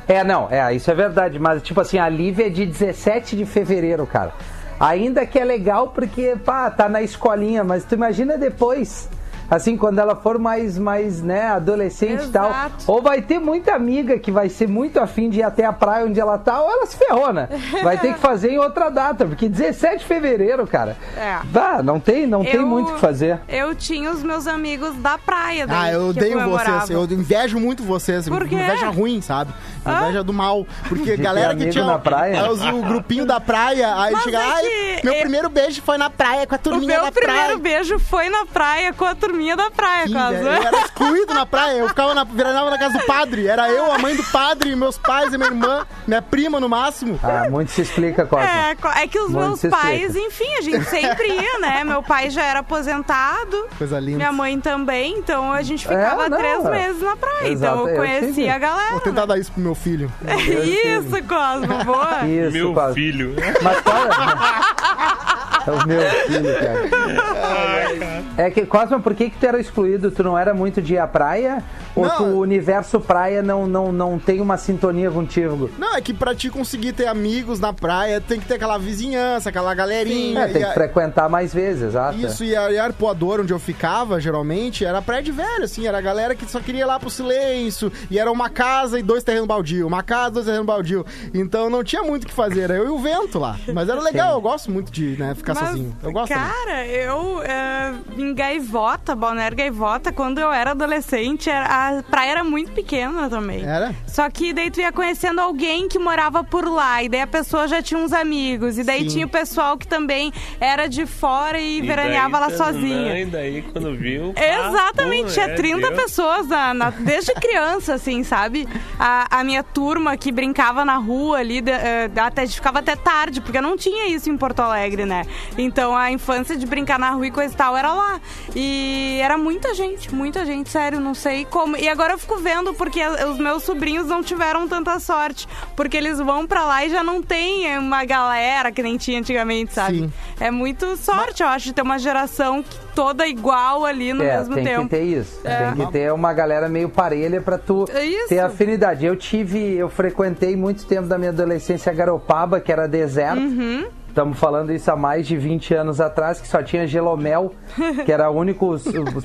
É, 0.08 0.24
não, 0.24 0.48
é, 0.50 0.74
isso 0.74 0.90
é 0.90 0.96
verdade, 0.96 1.38
mas 1.38 1.62
tipo 1.62 1.80
assim, 1.80 2.00
a 2.00 2.10
Lívia 2.10 2.48
é 2.48 2.50
de 2.50 2.66
17 2.66 3.36
de 3.36 3.46
fevereiro, 3.46 4.08
cara. 4.08 4.34
Ainda 4.80 5.26
que 5.26 5.38
é 5.38 5.44
legal 5.44 5.90
porque, 5.90 6.36
pá, 6.44 6.72
tá 6.72 6.88
na 6.88 7.02
escolinha, 7.02 7.64
mas 7.64 7.84
tu 7.84 7.96
imagina 7.96 8.38
depois. 8.38 9.10
Assim, 9.50 9.76
quando 9.78 10.00
ela 10.00 10.16
for 10.16 10.38
mais, 10.38 10.78
mais 10.78 11.22
né, 11.22 11.48
adolescente 11.48 12.26
e 12.26 12.30
tal. 12.30 12.52
Ou 12.88 13.02
vai 13.02 13.22
ter 13.22 13.40
muita 13.40 13.74
amiga 13.74 14.18
que 14.20 14.32
vai 14.32 14.50
ser 14.50 14.68
muito 14.68 15.00
afim 15.00 15.30
de 15.30 15.40
ir 15.40 15.44
até 15.44 15.66
a 15.66 15.74
praia 15.74 16.06
onde 16.06 16.20
ela 16.20 16.38
tá, 16.38 16.62
ou 16.62 16.70
ela 16.72 16.86
se 16.86 16.98
ferrou, 16.98 17.32
né? 17.34 17.48
Vai 17.84 17.98
ter 17.98 18.14
que 18.14 18.20
fazer 18.20 18.52
em 18.52 18.58
outra 18.60 18.90
data, 18.90 19.26
porque 19.26 19.48
17 19.50 20.00
de 20.00 20.06
fevereiro, 20.06 20.66
cara. 20.68 20.96
É. 21.18 21.38
Bah, 21.46 21.82
não 21.84 22.00
tem, 22.00 22.26
não 22.28 22.44
tem 22.44 22.56
Eu- 22.56 22.66
muito 22.68 22.92
o 22.92 22.94
que 22.96 23.00
fazer. 23.00 23.40
Eu 23.48 23.74
tinha 23.76 24.12
os 24.12 24.22
meus 24.24 24.48
amigos 24.48 24.96
da 24.98 25.18
praia. 25.18 25.66
daí, 25.66 25.78
Ah, 25.90 25.92
eu 25.94 26.08
odeio 26.10 26.40
vocês. 26.50 26.90
Eu 26.90 27.04
invejo 27.06 27.60
muito 27.60 27.84
vocês. 27.84 28.28
Por 28.28 28.48
quê? 28.48 28.56
Inveja 28.56 28.90
ruim, 28.90 29.22
sabe? 29.22 29.54
Inveja 29.86 30.24
do 30.24 30.34
mal. 30.34 30.66
Porque 30.88 31.16
galera 31.18 31.56
que 31.56 31.70
tinha. 31.70 31.86
na 31.86 31.98
praia? 32.00 32.36
é, 32.38 32.50
os- 32.50 32.62
o 32.64 32.82
grupinho 32.84 33.26
da 33.26 33.40
praia, 33.40 33.96
aí 34.02 34.14
Mas 34.14 34.24
chega. 34.24 34.38
é 34.40 35.00
meu 35.04 35.14
é- 35.14 35.22
primeiro 35.22 35.50
beijo 35.50 35.82
foi 35.82 35.98
na 35.98 36.10
praia 36.10 36.46
com 36.46 36.56
a 36.56 36.58
turminha 36.58 36.96
meu 36.96 37.06
da 37.06 37.12
primeiro 37.12 37.44
praia. 37.44 37.58
beijo 37.58 38.00
foi 38.00 38.30
na 38.30 38.46
praia 38.46 38.94
com 38.94 39.06
a 39.06 39.16
turminha 39.16 39.39
da 39.56 39.72
praia, 39.72 40.08
Sim, 40.08 40.14
quase. 40.14 40.36
Eu 40.42 40.48
era 40.52 40.78
excluído 40.86 41.34
na 41.34 41.46
praia. 41.46 41.78
Eu 41.80 41.88
ficava 41.90 42.14
na, 42.14 42.24
virava 42.24 42.70
na 42.70 42.78
casa 42.78 42.98
do 43.00 43.06
padre. 43.06 43.48
Era 43.48 43.70
eu, 43.70 43.92
a 43.92 43.98
mãe 43.98 44.16
do 44.16 44.24
padre, 44.26 44.76
meus 44.76 44.98
pais 44.98 45.34
e 45.34 45.38
minha 45.38 45.50
irmã, 45.50 45.86
minha 46.08 46.22
prima 46.22 46.60
no 46.60 46.68
máximo. 46.70 47.20
Ah, 47.24 47.50
muito 47.50 47.72
se 47.72 47.82
explica, 47.82 48.26
Cosma. 48.26 48.46
É, 48.46 48.76
é 49.04 49.08
que 49.08 49.20
os 49.20 49.30
Muito 49.32 49.46
meus 49.62 49.62
pais, 49.74 50.16
explica. 50.16 50.28
enfim, 50.28 50.54
a 50.58 50.62
gente 50.62 50.86
sempre 50.86 51.28
ia, 51.28 51.60
né? 51.60 51.84
Meu 51.84 52.02
pai 52.04 52.30
já 52.30 52.44
era 52.44 52.60
aposentado. 52.60 53.68
Coisa 53.78 54.00
linda. 54.00 54.18
Minha 54.18 54.32
mãe 54.32 54.60
também, 54.60 55.18
então 55.18 55.52
a 55.52 55.62
gente 55.62 55.88
ficava 55.88 56.26
É, 56.26 56.30
não, 56.30 56.38
três 56.38 56.66
é. 56.66 56.70
meses 56.70 57.02
na 57.02 57.16
praia. 57.16 57.48
Exato, 57.48 57.74
então 57.76 57.88
eu 57.88 57.94
eu 57.96 57.98
conhecia 57.98 58.34
tive. 58.34 58.50
a 58.50 58.52
Vou 58.54 58.60
galera. 58.60 59.00
tentar 59.02 59.26
dar 59.26 59.38
isso 59.38 59.52
pro 59.52 59.62
meu 59.62 59.76
filho. 59.76 60.12
Isso, 60.70 61.24
Cosmo, 61.28 61.84
boa. 61.86 62.26
Isso, 62.28 62.52
Meu 62.52 62.74
Cosma. 62.74 62.94
filho. 62.94 63.36
Mas 63.62 63.80
qual 63.82 63.96
é? 65.70 65.80
É 65.80 65.84
o 65.84 65.88
meu 65.88 66.02
filho, 66.28 66.60
cara. 66.60 68.24
É 68.38 68.50
que, 68.50 68.66
Cosma, 68.66 69.00
por 69.00 69.14
que, 69.14 69.30
que 69.30 69.38
tu 69.38 69.46
era 69.46 69.60
excluído? 69.60 70.12
Tu 70.12 70.24
não 70.24 70.38
era 70.38 70.54
muito 70.54 70.82
de 70.82 70.94
ir 70.94 70.98
à 70.98 71.08
praia? 71.08 71.64
Ou 71.96 72.06
Não. 72.06 72.18
tu, 72.18 72.24
o 72.24 72.40
universo 72.40 73.00
praia 73.00 73.42
não, 73.42 73.68
não, 73.68 73.92
não 73.92 74.18
tem 74.20 74.40
uma 74.40 74.58
sintonia 74.58 75.12
contigo? 75.12 75.70
Não, 75.78 75.96
é 75.96 76.02
que 76.02 76.14
pra 76.14 76.34
te 76.34 76.50
conseguir 76.50 76.94
ter 76.94 77.08
amigos 77.08 77.60
na 77.60 77.74
praia, 77.74 78.22
tem 78.22 78.40
que 78.40 78.46
ter 78.46 78.54
aquela 78.56 78.78
vizinhança, 78.78 79.50
aquela 79.50 79.74
galerinha. 79.74 80.42
É, 80.42 80.48
tem 80.48 80.62
e 80.62 80.66
que 80.66 80.70
a- 80.70 80.74
frequentar 80.74 81.28
mais 81.28 81.54
vezes, 81.54 81.84
exato. 81.84 82.18
Isso, 82.18 82.44
e 82.44 82.56
a, 82.56 82.72
e 82.72 82.78
a 82.78 82.86
Arpoador, 82.86 83.42
onde 83.42 83.52
eu 83.54 83.60
ficava, 83.60 84.20
geralmente, 84.22 84.86
era 84.86 85.02
praia 85.02 85.22
de 85.24 85.32
velho, 85.32 85.64
assim, 85.64 85.88
era 85.88 85.98
a 85.98 86.02
galera 86.02 86.36
que 86.36 86.50
só 86.50 86.60
queria 86.60 86.82
ir 86.82 86.86
lá 86.86 87.00
pro 87.00 87.10
silêncio, 87.10 87.92
e 88.10 88.18
era 88.20 88.32
uma 88.32 88.50
casa 88.50 88.98
e 89.00 89.04
dois 89.04 89.24
terrenos 89.24 89.48
baldio, 89.48 89.86
uma 89.88 90.04
casa, 90.04 90.32
dois 90.32 90.46
terrenos 90.46 90.68
baldio. 90.68 91.06
Então 91.34 91.70
não 91.70 91.84
tinha 91.84 92.04
muito 92.04 92.24
o 92.24 92.28
que 92.28 92.34
fazer, 92.34 92.62
era 92.62 92.76
eu 92.76 92.86
e 92.86 92.90
o 92.90 93.00
vento 93.00 93.38
lá. 93.40 93.58
Mas 93.74 93.90
era 93.90 94.00
legal, 94.00 94.30
Sim. 94.30 94.36
eu 94.36 94.42
gosto 94.42 94.72
muito 94.72 94.92
de 94.92 95.18
né, 95.18 95.34
ficar 95.36 95.56
sozinho. 95.60 95.96
Eu 96.04 96.12
gosto 96.12 96.34
também. 96.34 96.50
Cara, 96.50 96.86
eu 96.88 97.42
é, 97.44 97.94
em 98.18 98.34
Gaivota, 98.34 99.16
Balneário 99.16 99.58
Gaivota, 99.58 100.12
quando 100.12 100.40
eu 100.40 100.52
era 100.52 100.72
adolescente, 100.72 101.50
a 101.50 102.04
praia 102.10 102.32
era 102.32 102.44
muito 102.44 102.72
pequena 102.72 103.30
também. 103.30 103.64
Era? 103.66 103.94
Só 104.08 104.30
que 104.30 104.54
daí 104.54 104.72
tu 104.72 104.80
ia 104.80 104.92
conhecendo 104.92 105.40
alguém 105.42 105.88
que 105.88 106.00
morava 106.00 106.44
por 106.44 106.66
lá, 106.68 107.04
e 107.04 107.10
daí 107.10 107.22
a 107.22 107.28
pessoa 107.28 107.68
já 107.68 107.82
tinha 107.82 108.00
uns 108.00 108.14
amigos, 108.14 108.78
e 108.78 108.84
daí 108.84 109.02
Sim. 109.02 109.08
tinha 109.08 109.26
o 109.26 109.30
pessoal 109.30 109.78
que 109.78 109.88
também 109.88 110.32
era 110.60 110.88
de 110.88 111.06
fora 111.06 111.60
e, 111.60 111.80
E 111.80 111.82
veraneava 111.82 112.40
lá 112.40 112.48
daí, 112.48 112.58
sozinha. 112.58 113.20
E 113.20 113.26
daí, 113.26 113.62
quando 113.62 113.96
viu. 113.96 114.34
Exatamente, 114.36 115.34
tinha 115.34 115.46
é, 115.48 115.56
30 115.56 115.80
Deus. 115.90 116.02
pessoas 116.04 116.48
na, 116.48 116.74
na- 116.74 116.90
desde 116.90 117.34
criança, 117.34 117.94
assim, 117.96 118.24
sabe? 118.24 118.68
A, 119.00 119.40
a 119.40 119.44
minha 119.44 119.64
turma 119.64 120.16
que 120.18 120.32
brincava 120.32 120.84
na 120.86 120.98
rua 120.98 121.38
ali, 121.40 121.62
de- 121.62 121.72
eh, 121.72 122.10
até, 122.18 122.46
ficava 122.48 122.80
até 122.80 122.96
tarde, 122.96 123.42
porque 123.42 123.60
não 123.62 123.78
tinha 123.78 124.08
isso 124.08 124.30
em 124.30 124.38
Porto 124.38 124.60
Alegre, 124.62 125.06
né? 125.06 125.26
Então 125.58 125.96
a 125.96 126.12
infância 126.12 126.56
de 126.56 126.66
brincar 126.66 126.98
na 127.00 127.12
rua 127.12 127.28
e 127.28 127.32
coisa 127.32 127.54
e 127.54 127.58
tal 127.58 127.76
era 127.76 127.94
lá. 127.94 128.20
E 128.56 129.20
era 129.22 129.38
muita 129.38 129.74
gente, 129.74 130.14
muita 130.14 130.46
gente, 130.46 130.70
sério, 130.70 131.00
não 131.00 131.14
sei 131.14 131.46
como. 131.46 131.76
E 131.78 131.88
agora 131.88 132.14
eu 132.14 132.18
fico 132.18 132.38
vendo 132.38 132.74
porque 132.74 133.02
os 133.06 133.38
meus 133.38 133.64
sobrinhos 133.64 134.08
não 134.08 134.22
tiveram 134.24 134.68
tanta 134.68 135.00
sorte, 135.00 135.48
porque 135.76 135.98
eles 135.98 136.20
vão 136.20 136.46
pra 136.48 136.66
lá 136.66 136.86
e 136.86 136.90
já 136.90 137.04
não 137.04 137.22
tem 137.22 137.78
uma 137.78 138.06
galera 138.06 138.72
que 138.72 138.82
nem 138.82 138.98
tinha 138.98 139.20
antigamente, 139.20 139.74
sabe? 139.74 140.00
Sim. 140.00 140.14
É 140.40 140.50
muito 140.52 140.96
sorte, 140.98 141.44
eu 141.44 141.50
acho, 141.50 141.66
de 141.66 141.74
ter 141.74 141.82
uma 141.82 142.00
geração 142.00 142.64
toda 142.96 143.28
igual 143.28 143.86
ali 143.86 144.14
no 144.14 144.24
é, 144.24 144.38
mesmo 144.38 144.56
tem 144.56 144.64
tempo. 144.64 144.84
que 144.84 144.90
ter 144.90 145.04
isso. 145.04 145.40
É. 145.44 145.72
Tem 145.72 145.86
que 145.86 145.92
ter 145.92 146.14
uma 146.14 146.34
galera 146.34 146.68
meio 146.70 146.90
parelha 146.90 147.42
pra 147.42 147.58
tu 147.58 147.86
É 147.94 148.04
isso. 148.06 148.30
ter 148.30 148.40
afinidade. 148.40 149.06
Eu 149.06 149.16
tive, 149.16 149.76
eu 149.76 149.90
frequentei 149.90 150.56
muito 150.56 150.86
tempo 150.86 151.08
da 151.08 151.18
minha 151.18 151.32
adolescência 151.32 151.94
Garopaba, 151.94 152.60
que 152.60 152.72
era 152.72 152.88
deserto. 152.88 153.40
Uhum. 153.40 153.88
Estamos 154.10 154.38
falando 154.38 154.74
isso 154.74 154.92
há 154.92 154.96
mais 154.96 155.26
de 155.28 155.38
20 155.38 155.74
anos 155.76 156.02
atrás, 156.02 156.42
que 156.42 156.48
só 156.48 156.62
tinha 156.62 156.86
gelomel, 156.86 157.54
que 158.06 158.12
era 158.12 158.30
o 158.30 158.36
único 158.36 158.76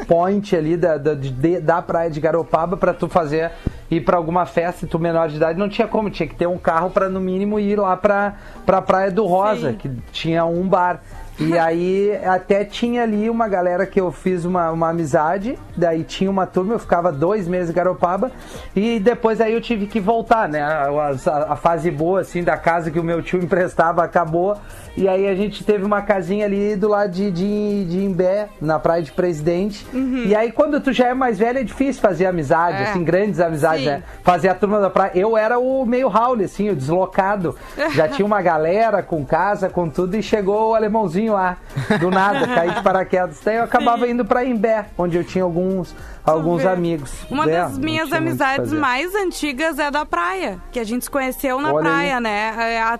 point 0.06 0.54
ali 0.54 0.76
da, 0.76 0.96
da, 0.98 1.14
de- 1.14 1.58
da 1.60 1.82
praia 1.82 2.10
de 2.10 2.20
Garopaba 2.20 2.76
pra 2.76 2.92
tu 2.94 3.08
fazer 3.08 3.50
ir 3.90 4.02
pra 4.02 4.16
alguma 4.16 4.46
festa 4.46 4.84
e 4.84 4.88
tu 4.88 4.98
menor 4.98 5.28
de 5.28 5.36
idade 5.36 5.58
não 5.58 5.68
tinha 5.68 5.88
como, 5.88 6.10
tinha 6.10 6.28
que 6.28 6.34
ter 6.34 6.46
um 6.46 6.58
carro 6.58 6.90
pra 6.90 7.08
no 7.08 7.20
mínimo 7.20 7.58
ir 7.58 7.78
lá 7.78 7.96
pra, 7.96 8.34
pra 8.64 8.80
Praia 8.82 9.10
do 9.10 9.24
Rosa, 9.26 9.70
Sim. 9.70 9.76
que 9.76 9.88
tinha 10.12 10.44
um 10.44 10.66
bar. 10.68 11.00
E 11.38 11.58
aí 11.58 12.16
até 12.24 12.64
tinha 12.64 13.02
ali 13.02 13.28
uma 13.28 13.48
galera 13.48 13.86
que 13.86 14.00
eu 14.00 14.12
fiz 14.12 14.44
uma, 14.44 14.70
uma 14.70 14.90
amizade, 14.90 15.58
daí 15.76 16.04
tinha 16.04 16.30
uma 16.30 16.46
turma, 16.46 16.74
eu 16.74 16.78
ficava 16.78 17.10
dois 17.10 17.48
meses 17.48 17.70
em 17.70 17.72
Garopaba, 17.72 18.30
e 18.74 19.00
depois 19.00 19.40
aí 19.40 19.52
eu 19.52 19.60
tive 19.60 19.86
que 19.86 19.98
voltar, 19.98 20.48
né? 20.48 20.62
A, 20.62 20.88
a- 20.88 21.52
a 21.52 21.56
fase 21.56 21.90
boa, 21.90 22.20
assim, 22.20 22.42
da 22.44 22.56
casa 22.56 22.90
que 22.90 22.98
o 23.00 23.04
meu 23.04 23.20
tio 23.22 23.38
emprestava 23.42 24.02
acabou, 24.04 24.56
e 24.96 25.08
aí 25.08 25.26
a 25.26 25.34
gente 25.34 25.64
teve 25.64 25.84
uma 25.84 26.02
casinha 26.02 26.46
ali 26.46 26.76
do 26.76 26.88
lado 26.88 27.10
de, 27.10 27.30
de, 27.30 27.84
de 27.86 28.04
Imbé, 28.04 28.48
na 28.60 28.78
Praia 28.78 29.02
de 29.02 29.10
Presidente. 29.10 29.84
E 29.92 30.34
aí 30.36 30.52
quando 30.52 30.80
tu 30.80 30.92
já 30.92 31.08
é 31.08 31.14
mais 31.14 31.36
velho 31.38 31.58
é 31.58 31.64
difícil 31.64 32.00
fazer 32.00 32.26
amizade, 32.26 32.80
É. 32.80 32.90
assim, 32.90 33.02
grandes 33.02 33.40
amizades, 33.40 33.80
Sim. 33.84 33.90
né? 33.90 34.02
Fazer 34.22 34.48
a 34.50 34.54
turma 34.54 34.78
da 34.80 34.88
praia. 34.88 35.10
Eu 35.14 35.36
era 35.36 35.58
o 35.58 35.84
meio 35.84 36.06
Raul, 36.08 36.40
assim, 36.44 36.70
o 36.70 36.76
deslocado. 36.76 37.56
Já 37.92 38.06
tinha 38.08 38.24
uma 38.24 38.40
galera 38.40 39.02
com 39.02 39.24
casa, 39.24 39.68
com 39.68 39.88
tudo, 39.88 40.16
e 40.16 40.22
chegou 40.22 40.70
o 40.70 40.74
alemãozinho 40.74 41.23
lá, 41.30 41.56
do 42.00 42.10
nada, 42.10 42.46
caí 42.54 42.70
de 42.70 42.82
paraquedas. 42.82 43.40
Daí 43.44 43.56
eu 43.56 43.64
acabava 43.64 44.08
indo 44.08 44.24
pra 44.24 44.44
Imbé, 44.44 44.86
onde 44.98 45.16
eu 45.16 45.24
tinha 45.24 45.44
alguns, 45.44 45.94
alguns 46.24 46.64
amigos. 46.64 47.12
Uma 47.30 47.44
É, 47.44 47.62
das 47.62 47.78
minhas 47.78 48.12
amizades 48.12 48.72
mais 48.72 49.14
antigas 49.14 49.78
é 49.78 49.90
da 49.90 50.04
praia, 50.06 50.58
que 50.72 50.78
a 50.80 50.84
gente 50.84 51.04
se 51.04 51.10
conheceu 51.10 51.60
na 51.60 51.72
Olha 51.72 51.88
aí. 51.88 51.94
praia, 51.94 52.20
né? 52.20 52.54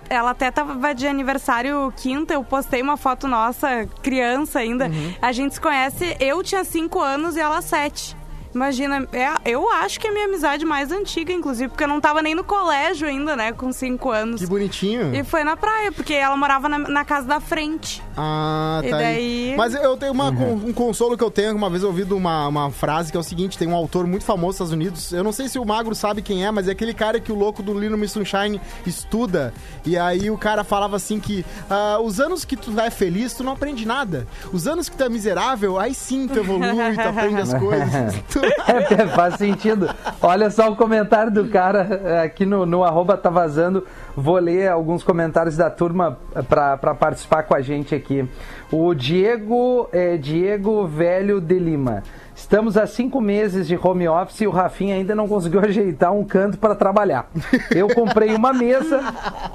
É, 0.09 0.15
Ela 0.15 0.31
até 0.31 0.51
tava 0.51 0.95
de 0.95 1.07
aniversário 1.07 1.93
quinta, 1.97 2.35
eu 2.35 2.45
postei 2.45 2.83
uma 2.83 2.97
foto 2.97 3.27
nossa, 3.29 3.87
criança 4.03 4.59
ainda. 4.59 4.87
Uhum. 4.87 5.15
A 5.21 5.33
gente 5.33 5.55
se 5.55 5.61
conhece, 5.61 6.17
eu 6.21 6.43
tinha 6.43 6.65
cinco 6.65 7.01
anos 7.01 7.37
e 7.37 7.41
ela 7.41 7.61
sete. 7.63 8.17
Imagina, 8.55 9.07
é, 9.13 9.29
eu 9.51 9.69
acho 9.71 9.99
que 9.99 10.07
é 10.07 10.11
a 10.11 10.13
minha 10.13 10.27
amizade 10.27 10.65
mais 10.65 10.93
antiga, 10.93 11.33
inclusive, 11.33 11.69
porque 11.69 11.85
eu 11.85 11.89
não 11.89 12.01
tava 12.01 12.23
nem 12.23 12.35
no 12.35 12.45
colégio 12.45 13.09
ainda, 13.09 13.35
né, 13.35 13.53
com 13.53 13.73
cinco 13.73 14.11
anos. 14.11 14.41
Que 14.41 14.47
bonitinho. 14.47 15.15
E 15.15 15.25
foi 15.25 15.43
na 15.45 15.57
praia, 15.57 15.91
porque 15.91 16.15
ela 16.15 16.37
morava 16.37 16.69
na, 16.69 16.79
na 16.79 17.05
casa 17.05 17.27
da 17.27 17.41
frente. 17.41 18.03
Ah, 18.17 18.81
E 18.85 18.91
tá 18.91 18.97
aí. 18.99 19.03
daí- 19.51 19.55
Mas 19.57 19.75
eu 19.75 19.97
tenho 19.97 20.13
uma, 20.13 20.29
um 20.31 20.73
consolo 20.73 21.17
que 21.19 21.25
eu 21.25 21.31
tenho, 21.31 21.55
uma 21.57 21.69
vez 21.69 21.83
eu 21.83 21.89
ouvi 21.89 22.05
de 22.05 22.15
uma, 22.15 22.47
uma 22.49 22.71
frase 22.71 23.11
que 23.11 23.17
é 23.17 23.21
o 23.21 23.25
seguinte, 23.25 23.59
tem 23.59 23.67
um 23.69 23.75
autor 23.75 24.07
muito 24.07 24.25
famoso 24.25 24.45
nos 24.45 24.55
Estados 24.57 24.73
Unidos, 24.73 25.13
eu 25.13 25.25
não 25.25 25.33
sei 25.33 25.49
se 25.49 25.59
o 25.59 25.65
Magro 25.65 25.95
sabe 25.95 26.23
quem 26.23 26.45
é, 26.47 26.51
mas 26.51 26.69
é 26.69 26.73
aquele 26.73 26.95
cara 26.95 27.19
que 27.19 27.33
o 27.33 27.35
louco 27.35 27.63
do 27.63 27.79
Little 27.79 27.99
Miss 27.99 28.13
Sunshine 28.13 28.61
estuda, 28.87 29.53
e 29.85 29.97
aí 29.99 30.31
o 30.31 30.39
cara 30.39 30.63
falava 30.63 30.97
assim 30.97 31.19
que 31.19 31.45
ah, 31.69 31.99
os 32.01 32.21
anos 32.21 32.45
que 32.45 32.57
tu 32.57 32.79
é 32.79 32.91
feliz, 32.91 33.33
tu 33.35 33.43
não 33.43 33.53
aprende 33.53 33.87
nada. 33.87 34.27
Os 34.53 34.67
anos 34.69 34.89
que 34.89 34.97
tu 34.97 35.03
é 35.03 35.09
miserável, 35.09 35.79
aí 35.79 35.95
sim 35.95 36.29
tu 36.29 36.39
evolui, 36.39 36.95
tu 36.95 37.01
aprende 37.09 37.41
as 37.41 37.53
coisas. 37.59 38.15
Tu- 38.31 38.44
É, 38.67 39.07
faz 39.09 39.35
sentido. 39.35 39.89
Olha 40.21 40.51
só 40.51 40.71
o 40.71 40.77
comentário 40.77 41.31
do 41.31 41.49
cara 41.49 42.01
é, 42.05 42.23
aqui 42.23 42.45
no, 42.47 42.65
no 42.67 42.83
arroba 42.83 43.17
tá 43.17 43.31
vazando. 43.31 43.87
Vou 44.17 44.39
ler 44.39 44.69
alguns 44.69 45.03
comentários 45.03 45.57
da 45.57 45.71
turma 45.71 46.19
para 46.49 46.95
participar 46.95 47.43
com 47.45 47.55
a 47.55 47.61
gente 47.61 47.95
aqui. 47.95 48.29
O 48.73 48.95
Diego, 48.95 49.89
é, 49.93 50.17
Diego 50.17 50.87
Velho 50.87 51.41
de 51.41 51.59
Lima. 51.59 52.03
Estamos 52.35 52.77
há 52.77 52.87
cinco 52.87 53.21
meses 53.21 53.67
de 53.67 53.79
home 53.81 54.09
office 54.09 54.41
e 54.41 54.47
o 54.47 54.51
Rafinha 54.51 54.97
ainda 54.97 55.15
não 55.15 55.29
conseguiu 55.29 55.61
ajeitar 55.65 56.13
um 56.13 56.25
canto 56.25 56.59
para 56.59 56.75
trabalhar. 56.75 57.31
Eu 57.71 57.89
comprei 57.95 58.35
uma 58.35 58.53
mesa, 58.53 59.01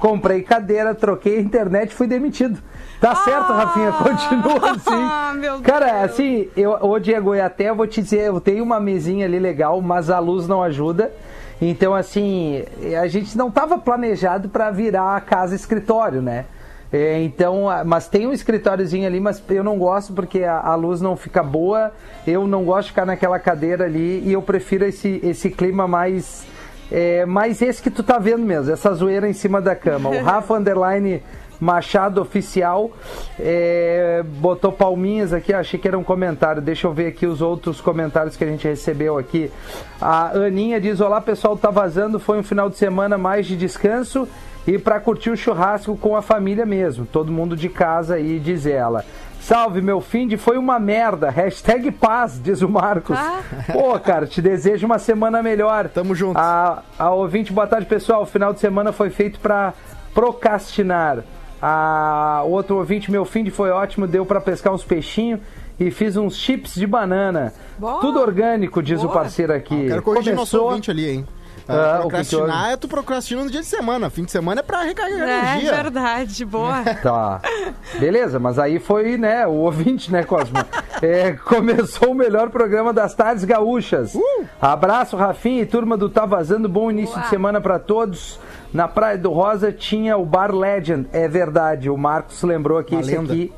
comprei 0.00 0.42
cadeira, 0.42 0.94
troquei 0.94 1.38
a 1.38 1.40
internet 1.40 1.90
e 1.90 1.94
fui 1.94 2.06
demitido. 2.06 2.58
Tá 3.00 3.14
certo, 3.16 3.52
Rafinha, 3.52 3.92
continua 3.92 4.70
assim. 4.72 4.90
Ah, 5.12 5.32
meu 5.34 5.60
Cara, 5.60 6.02
assim, 6.02 6.48
eu, 6.56 6.72
ô 6.80 6.98
Diego, 6.98 7.34
eu 7.34 7.44
até 7.44 7.72
vou 7.72 7.86
te 7.86 8.02
dizer, 8.02 8.26
eu 8.26 8.40
tenho 8.40 8.64
uma 8.64 8.80
mesinha 8.80 9.26
ali 9.26 9.38
legal, 9.38 9.80
mas 9.80 10.10
a 10.10 10.18
luz 10.18 10.48
não 10.48 10.62
ajuda. 10.62 11.12
Então, 11.60 11.94
assim, 11.94 12.64
a 13.00 13.06
gente 13.06 13.36
não 13.36 13.48
estava 13.48 13.78
planejado 13.78 14.48
para 14.48 14.70
virar 14.70 15.16
a 15.16 15.20
casa 15.20 15.54
escritório, 15.54 16.22
né? 16.22 16.46
É, 16.92 17.22
então, 17.22 17.66
mas 17.86 18.08
tem 18.08 18.26
um 18.26 18.32
escritóriozinho 18.32 19.06
ali, 19.06 19.20
mas 19.20 19.42
eu 19.48 19.62
não 19.62 19.78
gosto 19.78 20.12
porque 20.12 20.42
a, 20.42 20.58
a 20.58 20.74
luz 20.74 21.00
não 21.00 21.16
fica 21.16 21.42
boa. 21.42 21.92
Eu 22.26 22.46
não 22.46 22.64
gosto 22.64 22.86
de 22.86 22.90
ficar 22.90 23.06
naquela 23.06 23.38
cadeira 23.38 23.84
ali 23.84 24.22
e 24.26 24.32
eu 24.32 24.42
prefiro 24.42 24.84
esse, 24.84 25.20
esse 25.22 25.50
clima 25.50 25.86
mais. 25.86 26.46
É, 26.90 27.24
mais 27.24 27.62
esse 27.62 27.80
que 27.80 27.88
tu 27.88 28.02
tá 28.02 28.18
vendo 28.18 28.44
mesmo, 28.44 28.72
essa 28.72 28.92
zoeira 28.92 29.28
em 29.28 29.32
cima 29.32 29.60
da 29.60 29.76
cama. 29.76 30.10
O 30.10 30.18
Rafa 30.24 30.54
Underline 30.54 31.22
Machado 31.60 32.20
Oficial 32.20 32.90
é, 33.38 34.24
botou 34.26 34.72
palminhas 34.72 35.32
aqui, 35.32 35.52
achei 35.52 35.78
que 35.78 35.86
era 35.86 35.96
um 35.96 36.02
comentário. 36.02 36.60
Deixa 36.60 36.88
eu 36.88 36.92
ver 36.92 37.06
aqui 37.06 37.26
os 37.26 37.40
outros 37.40 37.80
comentários 37.80 38.36
que 38.36 38.42
a 38.42 38.46
gente 38.48 38.66
recebeu 38.66 39.16
aqui. 39.16 39.52
A 40.00 40.30
Aninha 40.30 40.80
diz: 40.80 41.00
Olá 41.00 41.20
pessoal, 41.20 41.56
tá 41.56 41.70
vazando. 41.70 42.18
Foi 42.18 42.38
um 42.38 42.42
final 42.42 42.68
de 42.68 42.76
semana 42.76 43.16
mais 43.16 43.46
de 43.46 43.56
descanso 43.56 44.26
e 44.66 44.78
para 44.78 45.00
curtir 45.00 45.30
o 45.30 45.36
churrasco 45.36 45.96
com 45.96 46.14
a 46.16 46.22
família 46.22 46.64
mesmo. 46.66 47.06
Todo 47.06 47.32
mundo 47.32 47.56
de 47.56 47.68
casa 47.68 48.14
aí, 48.14 48.38
diz 48.38 48.66
ela. 48.66 49.04
Salve, 49.40 49.80
meu 49.80 50.00
fim 50.02 50.28
de 50.28 50.36
foi 50.36 50.58
uma 50.58 50.78
merda. 50.78 51.30
Hashtag 51.30 51.90
paz, 51.90 52.38
diz 52.42 52.60
o 52.60 52.68
Marcos. 52.68 53.16
Ah. 53.18 53.40
Pô, 53.72 53.98
cara, 53.98 54.26
te 54.26 54.42
desejo 54.42 54.84
uma 54.86 54.98
semana 54.98 55.42
melhor. 55.42 55.88
Tamo 55.88 56.14
junto. 56.14 56.36
A, 56.38 56.82
a 56.98 57.10
ouvinte, 57.10 57.50
boa 57.52 57.66
tarde, 57.66 57.86
pessoal. 57.86 58.22
O 58.22 58.26
final 58.26 58.52
de 58.52 58.60
semana 58.60 58.92
foi 58.92 59.08
feito 59.08 59.40
para 59.40 59.72
procrastinar. 60.12 61.24
A 61.62 62.42
outro 62.46 62.76
ouvinte, 62.76 63.10
meu 63.10 63.24
fim 63.24 63.42
de 63.44 63.50
foi 63.50 63.70
ótimo, 63.70 64.06
deu 64.06 64.24
para 64.24 64.40
pescar 64.40 64.72
uns 64.72 64.84
peixinhos 64.84 65.40
e 65.78 65.90
fiz 65.90 66.16
uns 66.16 66.36
chips 66.36 66.74
de 66.74 66.86
banana. 66.86 67.52
Boa. 67.78 68.00
Tudo 68.00 68.20
orgânico, 68.20 68.82
diz 68.82 69.00
o 69.00 69.04
Boa. 69.04 69.14
parceiro 69.14 69.52
aqui. 69.54 69.86
Quero 69.88 70.02
corrigir 70.02 70.34
nosso 70.34 70.52
Começou- 70.52 70.68
ouvinte 70.70 70.90
ali, 70.90 71.08
hein? 71.10 71.26
Ah, 71.68 71.96
Ah, 71.96 71.98
procrastinar 72.00 72.70
é 72.70 72.76
tu 72.76 72.88
procrastina 72.88 73.44
no 73.44 73.50
dia 73.50 73.60
de 73.60 73.66
semana. 73.66 74.10
Fim 74.10 74.24
de 74.24 74.30
semana 74.32 74.60
é 74.60 74.62
pra 74.62 74.82
recarregar 74.82 75.28
É 75.28 75.38
energia. 75.52 75.72
verdade, 75.74 76.44
boa. 76.44 76.82
Tá. 77.02 77.40
Beleza, 77.98 78.38
mas 78.38 78.58
aí 78.58 78.78
foi, 78.78 79.16
né, 79.16 79.46
o 79.46 79.52
ouvinte, 79.52 80.10
né, 80.12 80.22
Cosmo? 80.24 80.58
É, 81.02 81.32
começou 81.32 82.10
o 82.10 82.14
melhor 82.14 82.50
programa 82.50 82.92
das 82.92 83.14
tardes 83.14 83.42
gaúchas. 83.46 84.12
Abraço, 84.60 85.16
Rafinha 85.16 85.62
e 85.62 85.66
turma 85.66 85.96
do 85.96 86.10
Tá 86.10 86.26
Vazando. 86.26 86.68
Bom 86.68 86.90
início 86.90 87.14
Boa. 87.14 87.22
de 87.24 87.30
semana 87.30 87.58
pra 87.58 87.78
todos. 87.78 88.38
Na 88.70 88.86
Praia 88.86 89.16
do 89.16 89.30
Rosa 89.30 89.72
tinha 89.72 90.18
o 90.18 90.26
Bar 90.26 90.54
Legend. 90.54 91.08
É 91.10 91.26
verdade, 91.26 91.88
o 91.88 91.96
Marcos 91.96 92.42
lembrou 92.42 92.78
Uma 92.92 93.00
esse 93.00 93.16
aqui 93.16 93.52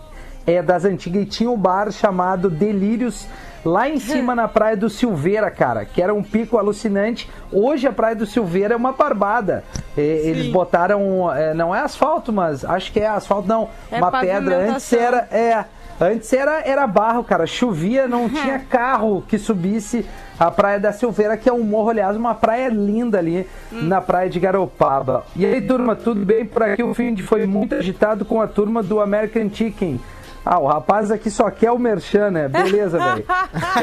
é 0.46 0.62
das 0.62 0.84
antigas. 0.84 1.22
E 1.22 1.26
tinha 1.26 1.50
um 1.50 1.56
bar 1.56 1.90
chamado 1.90 2.50
Delírios. 2.50 3.26
Lá 3.64 3.88
em 3.88 4.00
cima 4.00 4.34
na 4.34 4.48
Praia 4.48 4.76
do 4.76 4.90
Silveira, 4.90 5.48
cara, 5.48 5.84
que 5.84 6.02
era 6.02 6.12
um 6.12 6.20
pico 6.20 6.58
alucinante. 6.58 7.30
Hoje 7.52 7.86
a 7.86 7.92
Praia 7.92 8.16
do 8.16 8.26
Silveira 8.26 8.74
é 8.74 8.76
uma 8.76 8.90
barbada. 8.90 9.62
É, 9.96 10.00
eles 10.00 10.48
botaram, 10.48 11.32
é, 11.32 11.54
não 11.54 11.72
é 11.72 11.78
asfalto, 11.78 12.32
mas 12.32 12.64
acho 12.64 12.92
que 12.92 12.98
é 12.98 13.06
asfalto, 13.06 13.46
não. 13.46 13.68
É 13.88 13.98
uma 13.98 14.10
pedra. 14.10 14.68
Antes 14.68 14.92
era, 14.92 15.28
é, 15.30 15.64
antes 16.00 16.32
era, 16.32 16.60
era 16.66 16.84
barro, 16.88 17.22
cara. 17.22 17.46
Chovia, 17.46 18.08
não 18.08 18.28
tinha 18.28 18.58
carro 18.58 19.22
que 19.28 19.38
subisse 19.38 20.04
a 20.40 20.50
Praia 20.50 20.80
da 20.80 20.92
Silveira, 20.92 21.36
que 21.36 21.48
é 21.48 21.52
um 21.52 21.62
morro, 21.62 21.90
aliás, 21.90 22.16
uma 22.16 22.34
praia 22.34 22.68
linda 22.68 23.18
ali 23.18 23.46
na 23.70 24.00
Praia 24.00 24.28
de 24.28 24.40
Garopaba. 24.40 25.24
E 25.36 25.46
aí, 25.46 25.60
turma, 25.60 25.94
tudo 25.94 26.24
bem 26.26 26.44
por 26.44 26.64
aqui? 26.64 26.82
O 26.82 26.92
fim 26.94 27.14
de 27.14 27.22
foi 27.22 27.46
muito 27.46 27.76
agitado 27.76 28.24
com 28.24 28.40
a 28.40 28.48
turma 28.48 28.82
do 28.82 29.00
American 29.00 29.48
Chicken. 29.48 30.00
Ah, 30.44 30.58
o 30.58 30.66
rapaz 30.66 31.10
aqui 31.10 31.30
só 31.30 31.50
quer 31.50 31.70
o 31.70 31.78
merchan, 31.78 32.30
né? 32.30 32.48
Beleza, 32.48 32.98
velho. 32.98 33.24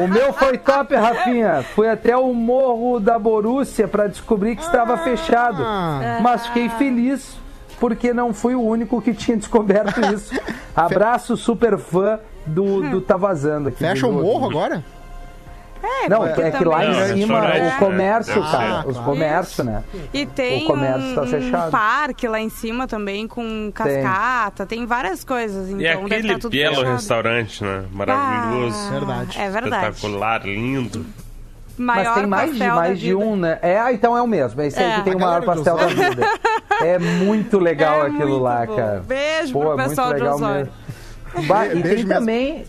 O 0.03 0.07
meu 0.07 0.33
foi 0.33 0.57
top, 0.57 0.93
Rafinha. 0.95 1.63
Fui 1.73 1.87
até 1.87 2.17
o 2.17 2.33
morro 2.33 2.99
da 2.99 3.17
Borússia 3.17 3.87
pra 3.87 4.07
descobrir 4.07 4.55
que 4.55 4.61
estava 4.61 4.97
fechado. 4.97 5.63
Mas 6.21 6.47
fiquei 6.47 6.69
feliz 6.69 7.37
porque 7.79 8.13
não 8.13 8.33
fui 8.33 8.55
o 8.55 8.61
único 8.61 9.01
que 9.01 9.13
tinha 9.13 9.37
descoberto 9.37 10.01
isso. 10.13 10.37
Abraço, 10.75 11.37
super 11.37 11.77
fã 11.77 12.19
do, 12.45 12.81
do 12.89 13.01
Tá 13.01 13.15
Vazando 13.15 13.69
aqui. 13.69 13.77
Fecha 13.77 14.07
o 14.07 14.11
morro 14.11 14.49
agora? 14.49 14.83
É, 15.81 16.09
Não, 16.09 16.25
é 16.25 16.51
que 16.51 16.63
lá 16.65 16.85
em 16.85 16.93
cima 16.93 17.39
restaurante, 17.41 17.73
o 17.75 17.77
comércio, 17.79 18.41
né? 18.41 18.51
cara. 18.51 18.79
Ah, 18.79 18.83
os 18.87 18.97
comércios, 18.97 19.65
né? 19.65 19.83
E 20.13 20.25
tem 20.25 20.63
O 20.63 20.67
comércio 20.67 21.15
tá 21.15 21.21
um, 21.21 21.27
fechado. 21.27 21.67
um 21.67 21.71
parque 21.71 22.27
lá 22.27 22.39
em 22.39 22.49
cima 22.49 22.85
também 22.87 23.27
com 23.27 23.71
cascata, 23.73 24.65
tem, 24.65 24.85
várias 24.85 25.23
coisas. 25.23 25.69
Então 25.69 25.79
E 25.81 25.87
aquele 25.87 26.37
tudo 26.37 26.51
belo 26.51 26.75
fechado. 26.75 26.93
restaurante, 26.93 27.63
né? 27.63 27.85
Maravilhoso. 27.91 28.77
Ah, 28.77 28.91
Verdade. 28.91 29.39
É 29.39 29.49
verdade. 29.49 29.89
Espetacular, 29.95 30.45
lindo. 30.45 31.05
Maior 31.77 32.03
Mas 32.03 32.13
tem 32.15 32.27
mais 32.27 32.51
de, 32.53 32.67
mais 32.67 32.99
de 32.99 33.15
um, 33.15 33.35
né? 33.37 33.57
É, 33.61 33.79
ah, 33.79 33.93
então 33.93 34.17
é 34.17 34.21
o 34.21 34.27
mesmo. 34.27 34.59
É 34.61 34.67
esse 34.67 34.77
aí 34.77 34.91
É. 34.91 34.95
que 34.95 35.01
tem 35.03 35.15
o 35.15 35.19
maior 35.19 35.43
pastel 35.43 35.77
da 35.77 35.87
vida. 35.87 36.27
É 36.81 36.99
muito 36.99 37.57
legal 37.57 37.99
É 38.03 38.07
aquilo 38.07 38.27
muito 38.31 38.43
lá, 38.43 38.65
bom. 38.65 38.75
cara. 38.75 38.99
Beijo 39.07 39.53
Pô, 39.53 39.59
pro 39.61 39.71
é 39.71 39.75
muito 39.77 39.89
pessoal 39.89 40.07
de 40.09 40.13
legal 40.19 40.35
Osório. 40.35 40.55
mesmo. 41.35 41.47
Bah, 41.47 41.65
e 41.67 41.69
tem 41.69 41.81
mesmo. 41.83 42.09
também, 42.09 42.65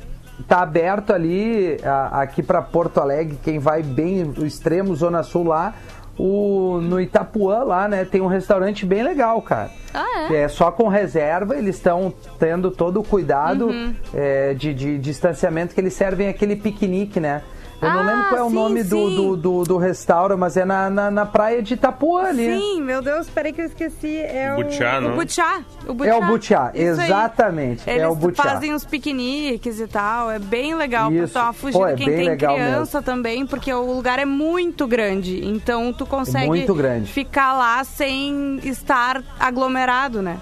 tá 0.49 0.61
aberto 0.63 1.13
ali, 1.13 1.77
a- 1.85 2.23
aqui 2.23 2.43
pra 2.43 2.61
Porto 2.63 2.99
Alegre, 3.01 3.39
quem 3.43 3.59
vai 3.59 3.83
bem 3.83 4.33
o 4.39 4.45
extremo, 4.47 4.95
Zona 4.95 5.23
Sul 5.23 5.45
lá, 5.45 5.75
o, 6.19 6.81
no 6.83 7.01
Itapuã 7.01 7.63
lá, 7.65 7.89
né, 7.89 8.05
tem 8.05 8.21
um 8.21 8.27
restaurante 8.27 8.85
bem 8.85 9.03
legal, 9.03 9.41
cara. 9.41 9.71
Ah, 9.95 10.29
é? 10.31 10.43
É 10.43 10.49
só 10.49 10.71
com 10.71 10.87
reserva, 10.89 11.57
eles 11.57 11.77
estão 11.77 12.13
tendo 12.39 12.71
todo 12.71 13.01
o 13.01 13.03
cuidado 13.03 13.69
Uhum. 13.69 13.95
é, 14.15 14.53
de, 14.55 14.75
de 14.75 14.99
distanciamento 14.99 15.75
que 15.75 15.81
eles 15.81 15.95
servem 15.95 16.29
aquele 16.29 16.57
piquenique, 16.57 17.19
né? 17.19 17.43
Eu 17.83 17.89
não 17.91 18.01
Ah, 18.01 18.03
lembro 18.03 18.29
qual 18.29 18.41
é 18.41 18.45
o 18.45 18.49
sim, 18.49 18.55
nome 18.55 18.83
do, 18.85 19.09
sim. 19.09 19.17
do, 19.17 19.37
do, 19.37 19.65
do 19.65 19.77
restaurante, 19.79 20.39
mas 20.39 20.57
é 20.57 20.65
na, 20.67 20.91
na, 20.91 21.11
na 21.11 21.25
praia 21.27 21.63
de 21.63 21.75
Itapuã 21.75 22.25
ali. 22.25 22.45
Sim, 22.59 22.83
meu 22.83 23.01
Deus, 23.01 23.29
peraí 23.31 23.53
que 23.55 23.63
eu 23.63 23.67
esqueci. 23.67 24.19
É 24.19 24.55
Butiá, 24.55 24.99
o, 24.99 25.01
não? 25.01 25.13
o 25.13 25.15
Butiá. 25.17 25.61
O 25.89 25.95
Butiá. 25.95 26.13
É 26.15 26.17
o 26.19 26.27
Butiá, 26.27 26.71
Isso 26.75 27.01
aí. 27.01 27.07
exatamente, 27.07 27.89
é 27.89 27.95
Eles 27.97 28.07
o 28.13 28.15
Butiá. 28.15 28.45
fazem 28.45 28.75
os 28.75 28.85
piqueniques 28.85 29.81
e 29.81 29.87
tal, 29.87 30.31
é 30.31 30.39
bem 30.39 30.75
legal 30.75 31.11
Isso. 31.13 31.33
pra 31.33 31.53
fugida 31.55 31.79
Pô, 31.79 31.87
é 31.89 31.95
quem 31.95 32.07
tem 32.07 32.29
legal 32.29 32.55
criança 32.57 33.01
também, 33.01 33.47
porque 33.47 33.73
o 33.73 33.95
lugar 33.95 34.19
é 34.19 34.25
muito 34.27 34.87
grande, 34.87 35.43
então 35.47 35.93
tu 35.93 36.05
consegue 36.05 36.47
Muito 36.49 36.75
grande. 36.75 37.11
ficar 37.11 37.55
lá 37.55 37.83
sem 37.85 38.61
estar 38.63 39.23
aglomerado, 39.39 40.21
né? 40.21 40.37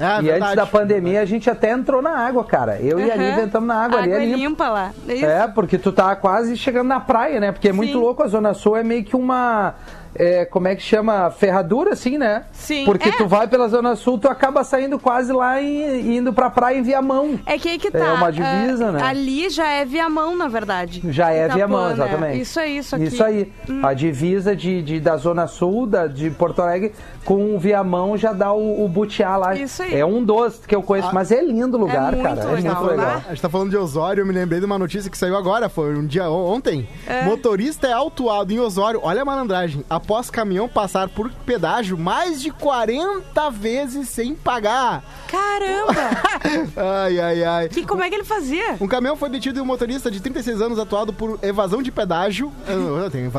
É, 0.00 0.04
E 0.04 0.06
antes 0.16 0.24
verdade. 0.24 0.56
da 0.56 0.66
pandemia 0.66 1.20
a 1.20 1.24
gente 1.26 1.50
até 1.50 1.70
entrou 1.70 2.00
na 2.00 2.16
água, 2.16 2.42
cara. 2.42 2.80
Eu 2.80 2.98
e 2.98 3.10
a. 3.10 3.14
Lívia 3.16 3.42
entramos 3.44 3.68
na 3.68 3.84
água, 3.84 3.98
ali. 3.98 4.12
Água 4.12 4.18
é 4.18 4.22
é 4.22 4.26
limpo. 4.26 4.38
limpa 4.38 4.68
lá. 4.70 4.92
Isso. 5.06 5.26
É, 5.26 5.46
porque 5.46 5.76
tu 5.76 5.92
tá 5.92 6.16
quase 6.16 6.56
chegando 6.56 6.88
na 6.88 6.98
praia, 7.00 7.38
né? 7.38 7.52
Porque 7.52 7.68
é 7.68 7.72
muito 7.72 7.92
Sim. 7.92 7.98
louco, 7.98 8.22
a 8.22 8.26
Zona 8.26 8.54
Sul 8.54 8.76
é 8.76 8.82
meio 8.82 9.04
que 9.04 9.14
uma. 9.14 9.74
É, 10.14 10.44
como 10.44 10.68
é 10.68 10.74
que 10.76 10.82
chama? 10.82 11.30
Ferradura, 11.30 11.92
assim, 11.92 12.18
né? 12.18 12.44
Sim, 12.52 12.84
Porque 12.84 13.08
é. 13.08 13.12
tu 13.12 13.26
vai 13.26 13.46
pela 13.48 13.68
Zona 13.68 13.94
Sul, 13.96 14.18
tu 14.18 14.28
acaba 14.28 14.64
saindo 14.64 14.98
quase 14.98 15.32
lá 15.32 15.60
e 15.60 16.16
indo 16.16 16.32
pra 16.32 16.50
praia 16.50 16.78
em 16.78 16.82
Viamão. 16.82 17.38
É 17.46 17.58
que 17.58 17.68
aí 17.68 17.78
que 17.78 17.90
tá. 17.90 17.98
É 17.98 18.12
uma 18.12 18.30
divisa, 18.32 18.88
ah, 18.88 18.92
né? 18.92 19.02
Ali 19.02 19.48
já 19.50 19.68
é 19.68 19.84
Viamão, 19.84 20.36
na 20.36 20.48
verdade. 20.48 21.02
Já 21.10 21.30
é 21.32 21.44
Itapuã, 21.46 21.56
Viamão, 21.56 21.86
né? 21.88 21.92
exatamente. 21.94 22.40
Isso 22.40 22.60
aí, 22.60 22.78
isso 22.78 22.94
aqui. 22.96 23.04
Hum. 23.04 23.08
Isso 23.08 23.24
aí. 23.24 23.52
A 23.82 23.94
divisa 23.94 24.54
de, 24.56 24.82
de- 24.82 25.00
da 25.00 25.16
Zona 25.16 25.46
Sul, 25.46 25.86
da, 25.86 26.06
de 26.06 26.30
Porto 26.30 26.60
Alegre, 26.62 26.92
com 27.24 27.54
o 27.54 27.58
Viamão 27.58 28.16
já 28.16 28.32
dá 28.32 28.52
o, 28.52 28.84
o 28.84 28.88
Butiá 28.88 29.36
lá. 29.36 29.54
Isso 29.54 29.82
aí. 29.82 29.94
É 29.94 30.04
um 30.04 30.22
dos 30.24 30.60
que 30.66 30.74
eu 30.74 30.82
conheço, 30.82 31.10
mas 31.14 31.30
é 31.30 31.42
lindo 31.42 31.76
o 31.76 31.80
lugar, 31.80 32.12
muito 32.12 32.22
cara. 32.22 32.40
É 32.40 32.46
muito 32.46 32.84
legal. 32.84 33.22
A 33.26 33.30
gente 33.30 33.42
tá 33.42 33.48
falando 33.48 33.70
de 33.70 33.76
Osório, 33.76 34.22
eu 34.22 34.26
me 34.26 34.32
lembrei 34.32 34.58
de 34.60 34.66
uma 34.66 34.78
notícia 34.78 35.10
que 35.10 35.16
saiu 35.18 35.36
agora, 35.36 35.68
foi 35.68 35.94
um 35.96 36.06
dia 36.06 36.28
on- 36.30 36.54
ontem. 36.56 36.88
É. 37.06 37.22
Motorista 37.24 37.86
é 37.86 37.92
autuado 37.92 38.52
em 38.52 38.58
Osório, 38.58 39.00
olha 39.02 39.22
a 39.22 39.24
malandragem, 39.24 39.84
após 40.00 40.30
caminhão 40.30 40.66
passar 40.66 41.08
por 41.08 41.30
pedágio 41.30 41.96
mais 41.96 42.40
de 42.40 42.50
40 42.50 43.50
vezes 43.50 44.08
sem 44.08 44.34
pagar. 44.34 45.04
Caramba! 45.28 45.92
Ai, 46.76 47.18
ai, 47.20 47.44
ai. 47.44 47.68
que, 47.68 47.84
como 47.86 48.02
é 48.02 48.08
que 48.08 48.14
ele 48.14 48.24
fazia? 48.24 48.76
Um 48.80 48.86
caminhão 48.88 49.16
foi 49.16 49.28
detido 49.28 49.58
e 49.58 49.62
um 49.62 49.66
motorista 49.66 50.10
de 50.10 50.20
36 50.20 50.60
anos 50.62 50.78
atuado 50.78 51.12
por 51.12 51.38
evasão 51.42 51.82
de 51.82 51.90
pedágio. 51.92 52.52
Ah, 52.66 53.10
tem 53.10 53.30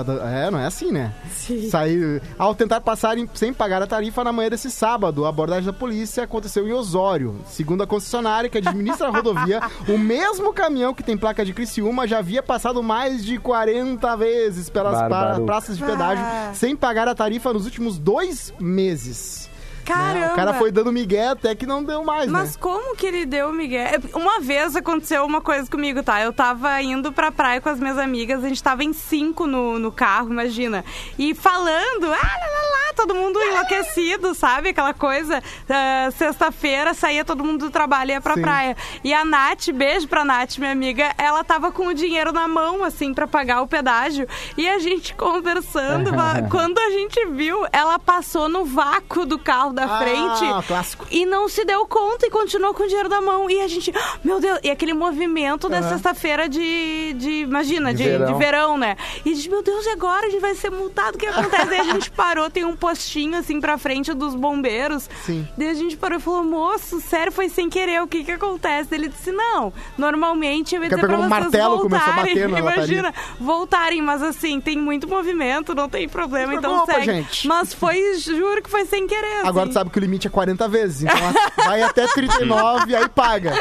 É, 0.46 0.52
não 0.52 0.60
é 0.60 0.66
assim, 0.66 0.92
né? 0.92 1.14
Sim. 1.32 1.70
Sair, 1.70 2.22
ao 2.38 2.54
tentar 2.54 2.82
passar 2.82 3.18
em- 3.18 3.30
sem 3.34 3.54
pagar 3.54 3.82
a 3.82 3.88
tarifa 3.88 4.24
na 4.24 4.32
manhã 4.32 4.50
desse 4.50 4.70
sábado. 4.70 5.26
A 5.26 5.30
abordagem 5.30 5.66
da 5.66 5.74
polícia 5.74 6.24
aconteceu 6.24 6.68
em 6.68 6.74
Osório. 6.74 7.36
Segundo 7.48 7.84
a 7.84 7.88
concessionária 7.88 8.50
que 8.50 8.58
administra 8.58 9.08
a 9.08 9.12
rodovia, 9.12 9.60
o 9.88 9.98
mesmo 9.98 10.54
caminhão 10.54 10.94
que 10.94 11.04
tem 11.04 11.18
placa 11.18 11.44
de 11.46 11.54
Criciúma 11.54 12.08
já 12.08 12.20
havia 12.20 12.44
passado 12.44 12.82
mais 12.84 13.24
de 13.26 13.38
40 13.38 14.16
vezes 14.16 14.70
pelas 14.70 15.02
pra- 15.08 15.40
praças 15.42 15.78
de 15.78 15.84
pedágio 15.84 16.24
Ah. 16.24 16.52
sem 16.54 16.76
pagar 16.76 17.08
a 17.08 17.16
tarifa 17.16 17.52
nos 17.54 17.66
últimos 17.66 17.98
dois 17.98 18.54
meses. 18.60 19.50
Caramba! 19.84 20.34
O 20.34 20.36
cara 20.36 20.54
foi 20.54 20.72
dando 20.72 20.92
migué 20.92 21.30
até 21.30 21.56
que 21.56 21.66
não 21.66 21.84
deu 21.84 22.04
mais, 22.04 22.30
Mas 22.30 22.52
né? 22.54 22.58
como 22.60 22.96
que 22.96 23.06
ele 23.06 23.26
deu, 23.26 23.52
Miguel? 23.52 24.00
Uma 24.14 24.40
vez 24.40 24.76
aconteceu 24.76 25.26
uma 25.26 25.42
coisa 25.42 25.70
comigo, 25.70 26.02
tá? 26.04 26.22
Eu 26.22 26.32
tava 26.34 26.82
indo 26.82 27.12
pra 27.12 27.32
praia 27.32 27.60
com 27.62 27.70
as 27.70 27.80
minhas 27.80 27.98
amigas, 27.98 28.44
a 28.44 28.48
gente 28.48 28.62
tava 28.62 28.84
em 28.84 28.94
cinco 28.94 29.46
no, 29.48 29.80
no 29.80 29.92
carro, 29.92 30.30
imagina. 30.30 30.84
E 31.18 31.34
falando, 31.34 32.06
ah, 32.06 32.08
lá, 32.08 32.12
lá, 32.14 32.88
lá, 32.88 32.94
todo 32.96 33.16
mundo 33.16 33.40
enlouquecido, 33.42 34.34
sabe? 34.36 34.70
Aquela 34.70 34.94
coisa. 34.94 35.42
ah, 35.70 36.10
Sexta-feira 36.12 36.94
saía 36.94 37.26
todo 37.26 37.44
mundo 37.44 37.66
do 37.66 37.72
trabalho 37.72 38.12
e 38.12 38.14
ia 38.14 38.22
pra 38.22 38.36
Sim. 38.36 38.42
praia. 38.42 38.78
E 39.04 39.14
a 39.14 39.24
Nath, 39.26 39.70
beijo 39.74 40.08
pra 40.08 40.24
Nath, 40.26 40.58
minha 40.58 40.72
amiga, 40.72 41.14
ela 41.18 41.44
tava 41.44 41.72
com 41.72 41.88
o 41.88 41.94
dinheiro 41.94 42.32
na 42.32 42.48
mão, 42.48 42.84
assim, 42.84 43.14
pra 43.14 43.28
pagar 43.28 43.62
o 43.62 43.68
pedágio. 43.68 44.28
E 44.58 44.68
a 44.70 44.80
gente 44.80 45.14
conversando, 45.16 46.12
quando 46.50 46.78
a 46.80 46.90
gente 46.92 47.26
viu, 47.28 47.66
ela 47.72 47.98
passou 48.00 48.48
no 48.50 48.66
vácuo 48.66 49.26
do 49.26 49.40
carro 49.40 49.71
da 49.72 49.84
Ah, 49.86 50.00
frente. 50.00 50.68
clássico. 50.68 51.06
E 51.12 51.26
não 51.26 51.48
se 51.50 51.64
deu 51.66 51.86
conta 51.86 52.26
e 52.28 52.30
continuou 52.30 52.74
com 52.74 52.84
o 52.84 52.88
dinheiro 52.88 53.10
da 53.10 53.22
mão. 53.22 53.50
E 53.50 53.60
a 53.62 53.68
gente, 53.68 53.92
"Ah, 53.96 54.18
meu 54.24 54.40
Deus, 54.40 54.60
e 54.64 54.70
aquele 54.70 54.94
movimento 54.94 55.68
da 55.70 55.82
sexta-feira 55.84 56.48
de, 56.50 57.14
de, 57.18 57.30
imagina, 57.42 57.94
De 57.94 58.04
de, 58.04 58.10
de 58.12 58.18
verão. 58.18 58.38
verão. 58.38 58.78
né? 58.78 58.96
E 59.26 59.32
a 59.32 59.36
gente, 59.36 59.50
meu 59.50 59.62
Deus, 59.64 59.86
e 59.86 59.90
agora? 59.90 60.28
A 60.28 60.30
gente 60.30 60.42
vai 60.42 60.56
ser 60.56 60.72
multado, 60.72 61.16
o 61.16 61.20
que 61.20 61.26
acontece? 61.28 61.74
Aí 61.74 61.80
a 61.82 61.84
gente 61.84 62.10
parou, 62.12 62.50
tem 62.50 62.64
um 62.66 62.76
postinho, 62.76 63.38
assim, 63.38 63.60
pra 63.60 63.78
frente 63.78 64.14
dos 64.14 64.34
bombeiros. 64.36 65.10
Sim. 65.26 65.48
Daí 65.58 65.70
a 65.70 65.74
gente 65.74 65.98
parou 65.98 66.18
e 66.18 66.22
falou, 66.22 66.44
moço, 66.44 67.00
sério, 67.02 67.32
foi 67.32 67.50
sem 67.50 67.70
querer, 67.70 68.02
o 68.02 68.08
que 68.08 68.24
que 68.24 68.32
acontece? 68.32 68.94
Ele 68.96 69.08
disse, 69.10 69.32
não, 69.32 69.74
normalmente 69.98 70.76
eu 70.76 70.82
ia 70.84 70.90
dizer 70.90 71.00
pra 71.00 71.10
pegou 71.10 71.26
um 71.26 71.30
vocês 71.30 71.42
martelo 71.44 71.76
e 71.76 71.82
começou 71.82 72.08
a 72.08 72.12
voltarem. 72.16 72.36
bater 72.36 72.50
na 72.50 72.60
Imagina, 72.72 73.14
voltarem, 73.40 74.02
mas 74.02 74.22
assim, 74.24 74.60
tem 74.62 74.78
muito 74.78 75.08
movimento, 75.08 75.74
não 75.76 75.88
tem 75.90 76.08
problema, 76.08 76.54
Não 76.54 76.60
então 76.60 76.86
segue. 76.86 77.06
gente. 77.06 77.48
Mas 77.48 77.74
foi, 77.74 78.16
juro 78.18 78.62
que 78.62 78.70
foi 78.70 78.86
sem 78.86 79.08
querer, 79.08 79.46
Agora 79.46 79.61
tu 79.64 79.70
assim. 79.70 79.74
sabe 79.74 79.90
que 79.90 79.98
o 79.98 80.02
limite 80.02 80.28
é 80.28 80.30
40 80.30 80.68
vezes. 80.68 81.04
Então 81.04 81.34
vai 81.66 81.82
até 81.82 82.08
39 82.08 82.92
e 82.92 82.96
aí 82.96 83.08
paga. 83.10 83.54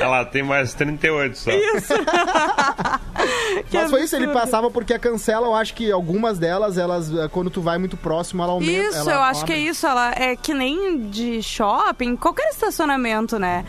Ela 0.00 0.24
tem 0.24 0.42
mais 0.42 0.74
38 0.74 1.38
só. 1.38 1.50
Que 3.70 3.78
Mas 3.78 3.90
foi 3.90 4.02
isso, 4.02 4.14
ele 4.14 4.28
passava 4.28 4.70
porque 4.70 4.94
a 4.94 4.98
cancela, 4.98 5.46
eu 5.46 5.54
acho 5.54 5.74
que 5.74 5.90
algumas 5.90 6.38
delas, 6.38 6.78
elas, 6.78 7.12
eh, 7.12 7.28
quando 7.32 7.50
tu 7.50 7.60
vai 7.60 7.78
muito 7.78 7.96
próximo, 7.96 8.42
ela 8.42 8.52
aumenta. 8.52 8.88
Isso, 8.88 9.10
ela 9.10 9.12
eu 9.12 9.20
acho 9.22 9.44
que 9.44 9.52
é 9.52 9.58
isso. 9.58 9.86
Ela 9.86 10.12
é 10.12 10.36
que 10.36 10.54
nem 10.54 11.08
de 11.08 11.42
shopping, 11.42 12.16
qualquer 12.16 12.48
estacionamento, 12.50 13.38
né? 13.38 13.64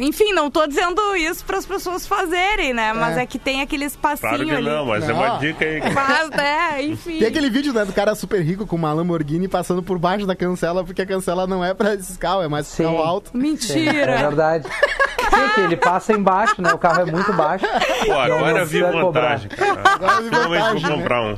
Enfim, 0.00 0.32
não 0.32 0.50
tô 0.50 0.66
dizendo 0.66 1.00
isso 1.16 1.44
para 1.44 1.58
as 1.58 1.66
pessoas 1.66 2.06
fazerem, 2.06 2.72
né? 2.72 2.92
Mas 2.92 3.16
é, 3.16 3.26
que 3.26 3.38
tem 3.38 3.60
aquele 3.60 3.84
espacinho 3.84 4.28
Claro 4.30 4.44
que 4.44 4.50
ali. 4.54 4.64
não, 4.68 4.86
mas 4.86 5.04
é 5.04 5.08
Não. 5.12 5.14
uma 5.16 5.38
dica 5.38 5.64
aí. 5.64 5.80
Mas, 5.92 6.30
é, 6.38 6.82
enfim. 6.82 7.18
Tem 7.18 7.28
aquele 7.28 7.50
vídeo 7.50 7.72
né, 7.72 7.84
do 7.84 7.92
cara 7.92 8.14
super 8.14 8.40
rico 8.42 8.66
com 8.66 8.76
uma 8.76 8.92
Lamborghini 8.92 9.48
passando 9.48 9.82
por 9.82 9.98
baixo 9.98 10.26
da 10.26 10.34
cancela, 10.34 10.84
porque 10.84 11.02
a 11.02 11.06
cancela 11.06 11.46
não 11.46 11.64
é 11.64 11.74
pra 11.74 11.94
esses 11.94 12.16
carros, 12.16 12.44
é 12.44 12.48
mais 12.48 12.66
Sim. 12.66 12.84
carro 12.84 12.98
alto. 13.02 13.30
É 13.34 13.38
Mentira. 13.38 14.16
verdade. 14.18 14.66
Sim, 14.68 15.48
que 15.54 15.60
ele 15.62 15.76
passa 15.76 16.12
embaixo, 16.12 16.60
né? 16.60 16.72
O 16.72 16.78
carro 16.78 17.02
é 17.02 17.04
muito 17.06 17.32
baixo. 17.32 17.64
Pô, 18.04 18.12
agora 18.12 18.64
vi 18.64 18.80
precisa 18.80 19.00
cobrar. 19.00 19.22
vantagem, 19.22 19.48
cara. 19.48 19.82
Agora 19.94 20.12
eu 20.16 20.22
vi 20.22 20.30
vantagem, 20.30 20.80
vou 20.82 20.90
comprar 20.98 21.22
um. 21.22 21.36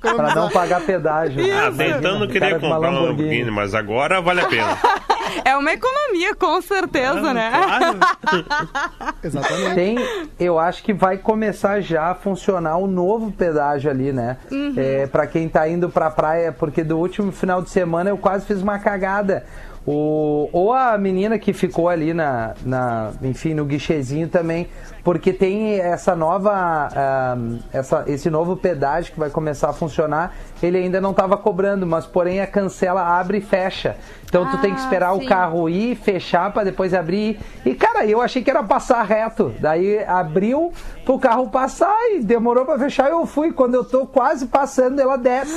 Pra 0.00 0.34
não 0.34 0.48
pagar 0.50 0.80
pedágio. 0.80 1.40
Ah, 1.44 1.68
Imagina, 1.68 1.72
tentando 1.94 2.24
o 2.24 2.28
querer 2.28 2.56
uma 2.56 2.60
comprar 2.74 2.90
um 2.90 2.94
Lamborghini, 2.94 3.50
mas 3.50 3.74
agora 3.74 4.20
vale 4.20 4.40
a 4.40 4.46
pena. 4.46 4.78
É 5.44 5.56
uma 5.56 5.72
economia, 5.72 6.34
com 6.34 6.60
certeza, 6.60 7.32
né? 7.32 7.52
Exatamente. 9.22 9.74
Tem, 9.74 9.98
eu 10.38 10.58
acho 10.58 10.82
que 10.82 10.92
vai 10.92 11.18
começar 11.18 11.80
já 11.80 12.10
a 12.10 12.14
funcionar 12.14 12.76
o 12.76 12.86
novo 12.86 13.32
pedágio 13.32 13.90
ali, 13.90 14.12
né? 14.12 14.36
É, 14.76 15.06
para 15.06 15.26
quem 15.26 15.48
tá 15.48 15.68
indo 15.68 15.88
pra 15.88 16.10
praia, 16.10 16.52
porque 16.52 16.82
do 16.84 16.98
último 16.98 17.32
final 17.32 17.62
de 17.62 17.70
semana 17.70 18.10
eu 18.10 18.18
quase 18.18 18.46
fiz 18.46 18.62
uma 18.62 18.78
cagada. 18.78 19.44
O, 19.86 20.48
ou 20.52 20.72
a 20.72 20.96
menina 20.98 21.38
que 21.38 21.52
ficou 21.52 21.88
ali 21.88 22.12
na, 22.12 22.54
na 22.64 23.12
enfim, 23.22 23.54
no 23.54 23.64
guichezinho 23.64 24.28
também, 24.28 24.68
porque 25.02 25.32
tem 25.32 25.78
essa 25.80 26.14
nova, 26.14 26.52
ah, 26.52 27.36
essa, 27.72 28.04
esse 28.06 28.28
novo 28.30 28.56
pedágio 28.56 29.12
que 29.12 29.18
vai 29.18 29.30
começar 29.30 29.70
a 29.70 29.72
funcionar, 29.72 30.34
ele 30.62 30.78
ainda 30.78 31.00
não 31.00 31.10
estava 31.12 31.36
cobrando, 31.36 31.86
mas 31.86 32.06
porém 32.06 32.40
a 32.40 32.46
cancela 32.46 33.02
abre 33.02 33.38
e 33.38 33.40
fecha. 33.40 33.96
Então 34.24 34.48
tu 34.48 34.58
tem 34.58 34.72
que 34.72 34.80
Ah, 34.80 34.84
esperar 34.84 35.12
o 35.12 35.18
sim. 35.20 35.26
carro 35.26 35.68
ir, 35.68 35.96
fechar 35.96 36.52
para 36.52 36.62
depois 36.62 36.94
abrir. 36.94 37.40
E 37.66 37.74
cara, 37.74 38.06
eu 38.06 38.20
achei 38.20 38.42
que 38.44 38.50
era 38.50 38.62
passar 38.62 39.02
reto. 39.02 39.52
Daí 39.58 40.04
abriu 40.04 40.72
pro 41.04 41.18
carro 41.18 41.48
passar 41.50 41.92
e 42.12 42.20
demorou 42.22 42.64
para 42.64 42.78
fechar. 42.78 43.10
Eu 43.10 43.26
fui. 43.26 43.52
Quando 43.52 43.74
eu 43.74 43.84
tô 43.84 44.06
quase 44.06 44.46
passando, 44.46 45.00
ela 45.00 45.16
desce. 45.16 45.52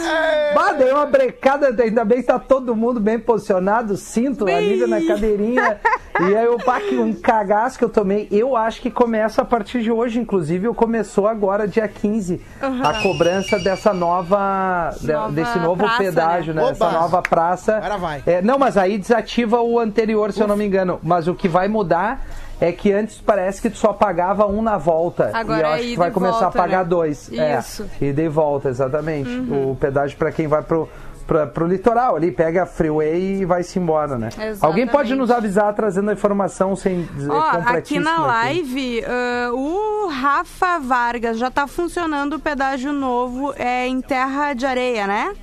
Bah, 0.56 0.72
dei 0.72 0.92
uma 0.92 1.06
brecada. 1.06 1.68
Ainda 1.84 2.04
bem 2.04 2.22
que 2.22 2.28
tá 2.28 2.40
todo 2.40 2.76
mundo 2.76 3.00
bem 3.00 3.20
posicionado, 3.20 3.96
cinto, 3.96 4.48
a 4.48 4.60
Lívia 4.60 4.88
na 4.88 5.06
cadeirinha. 5.06 5.80
e 6.20 6.36
aí 6.36 6.46
eu, 6.46 6.58
pá, 6.58 6.80
que 6.80 6.96
um 6.98 7.14
cagaço 7.14 7.78
que 7.78 7.84
eu 7.84 7.90
tomei. 7.90 8.28
Eu 8.32 8.56
acho 8.56 8.82
que 8.82 8.92
começa 8.92 9.42
a 9.42 9.46
partir 9.46 9.82
de 9.82 9.92
hoje, 9.92 10.20
inclusive, 10.20 10.68
ou 10.68 10.74
começou 10.76 11.28
agora, 11.28 11.68
dia 11.68 11.88
15, 11.88 12.42
a 12.62 13.02
cobrança 13.02 13.58
dessa 13.60 13.94
nova. 13.94 14.94
de- 15.00 15.12
Nova 15.12 15.32
desse 15.32 15.60
novo 15.60 15.84
praça, 15.84 16.04
pedágio, 16.04 16.54
né? 16.54 16.64
né? 16.64 16.70
Essa 16.72 16.92
nova 16.92 17.22
praça. 17.22 17.78
Agora 17.78 17.98
vai. 17.98 18.24
É, 18.26 18.42
não, 18.42 18.58
mas 18.60 18.78
aí 18.78 18.98
desativa 18.98 19.62
o 19.62 19.80
anterior, 19.80 20.32
se 20.32 20.42
eu 20.42 20.48
não 20.48 20.56
me 20.58 20.66
engano. 20.66 21.00
Mas 21.04 21.28
o 21.28 21.34
que 21.36 21.48
vai 21.48 21.68
mudar 21.68 22.26
é 22.62 22.72
que 22.72 22.92
antes 22.94 23.20
parece 23.20 23.62
que 23.62 23.70
tu 23.70 23.78
só 23.78 23.92
pagava 23.92 24.46
um 24.46 24.62
na 24.62 24.78
volta. 24.78 25.32
Agora 25.34 25.60
e 25.60 25.62
eu 25.62 25.68
é 25.68 25.74
acho 25.74 25.84
que 25.84 25.96
vai 25.98 26.12
começar 26.12 26.40
volta, 26.40 26.48
a 26.60 26.62
pagar 26.62 26.84
né? 26.84 26.90
dois. 26.90 27.30
Isso. 27.30 27.84
Uhum. 27.84 27.90
É, 28.02 28.06
ida 28.06 28.22
e 28.22 28.28
volta, 28.30 28.70
exatamente. 28.70 29.30
O 29.52 29.76
pedágio 29.80 30.18
para 30.18 30.32
quem 30.32 30.48
vai 30.48 30.62
pro, 30.62 30.88
pra, 31.28 31.48
pro 31.48 31.66
litoral 31.68 32.16
ali, 32.16 32.32
pega 32.32 32.64
a 32.64 32.66
freeway 32.66 33.42
e 33.42 33.46
vai-se 33.46 33.80
embora, 33.80 34.18
né? 34.18 34.28
Exatamente. 34.28 34.66
Alguém 34.66 34.88
pode 34.88 35.16
nos 35.16 35.32
avisar 35.32 35.74
trazendo 35.74 36.10
a 36.10 36.14
informação 36.14 36.76
sem 36.76 37.04
dizer 37.16 37.32
Ó, 37.32 37.40
aqui 37.66 38.00
na 38.00 38.12
aqui. 38.16 38.22
live, 38.22 39.04
ah, 39.06 39.52
o 39.54 40.08
Rafa 40.08 40.80
Vargas 40.80 41.38
já 41.38 41.50
tá 41.52 41.68
funcionando 41.68 42.34
o 42.34 42.40
pedágio 42.40 42.92
novo 42.94 43.54
é, 43.58 43.88
em 43.88 44.02
terra 44.02 44.54
de 44.54 44.66
areia, 44.66 45.08
né? 45.08 45.34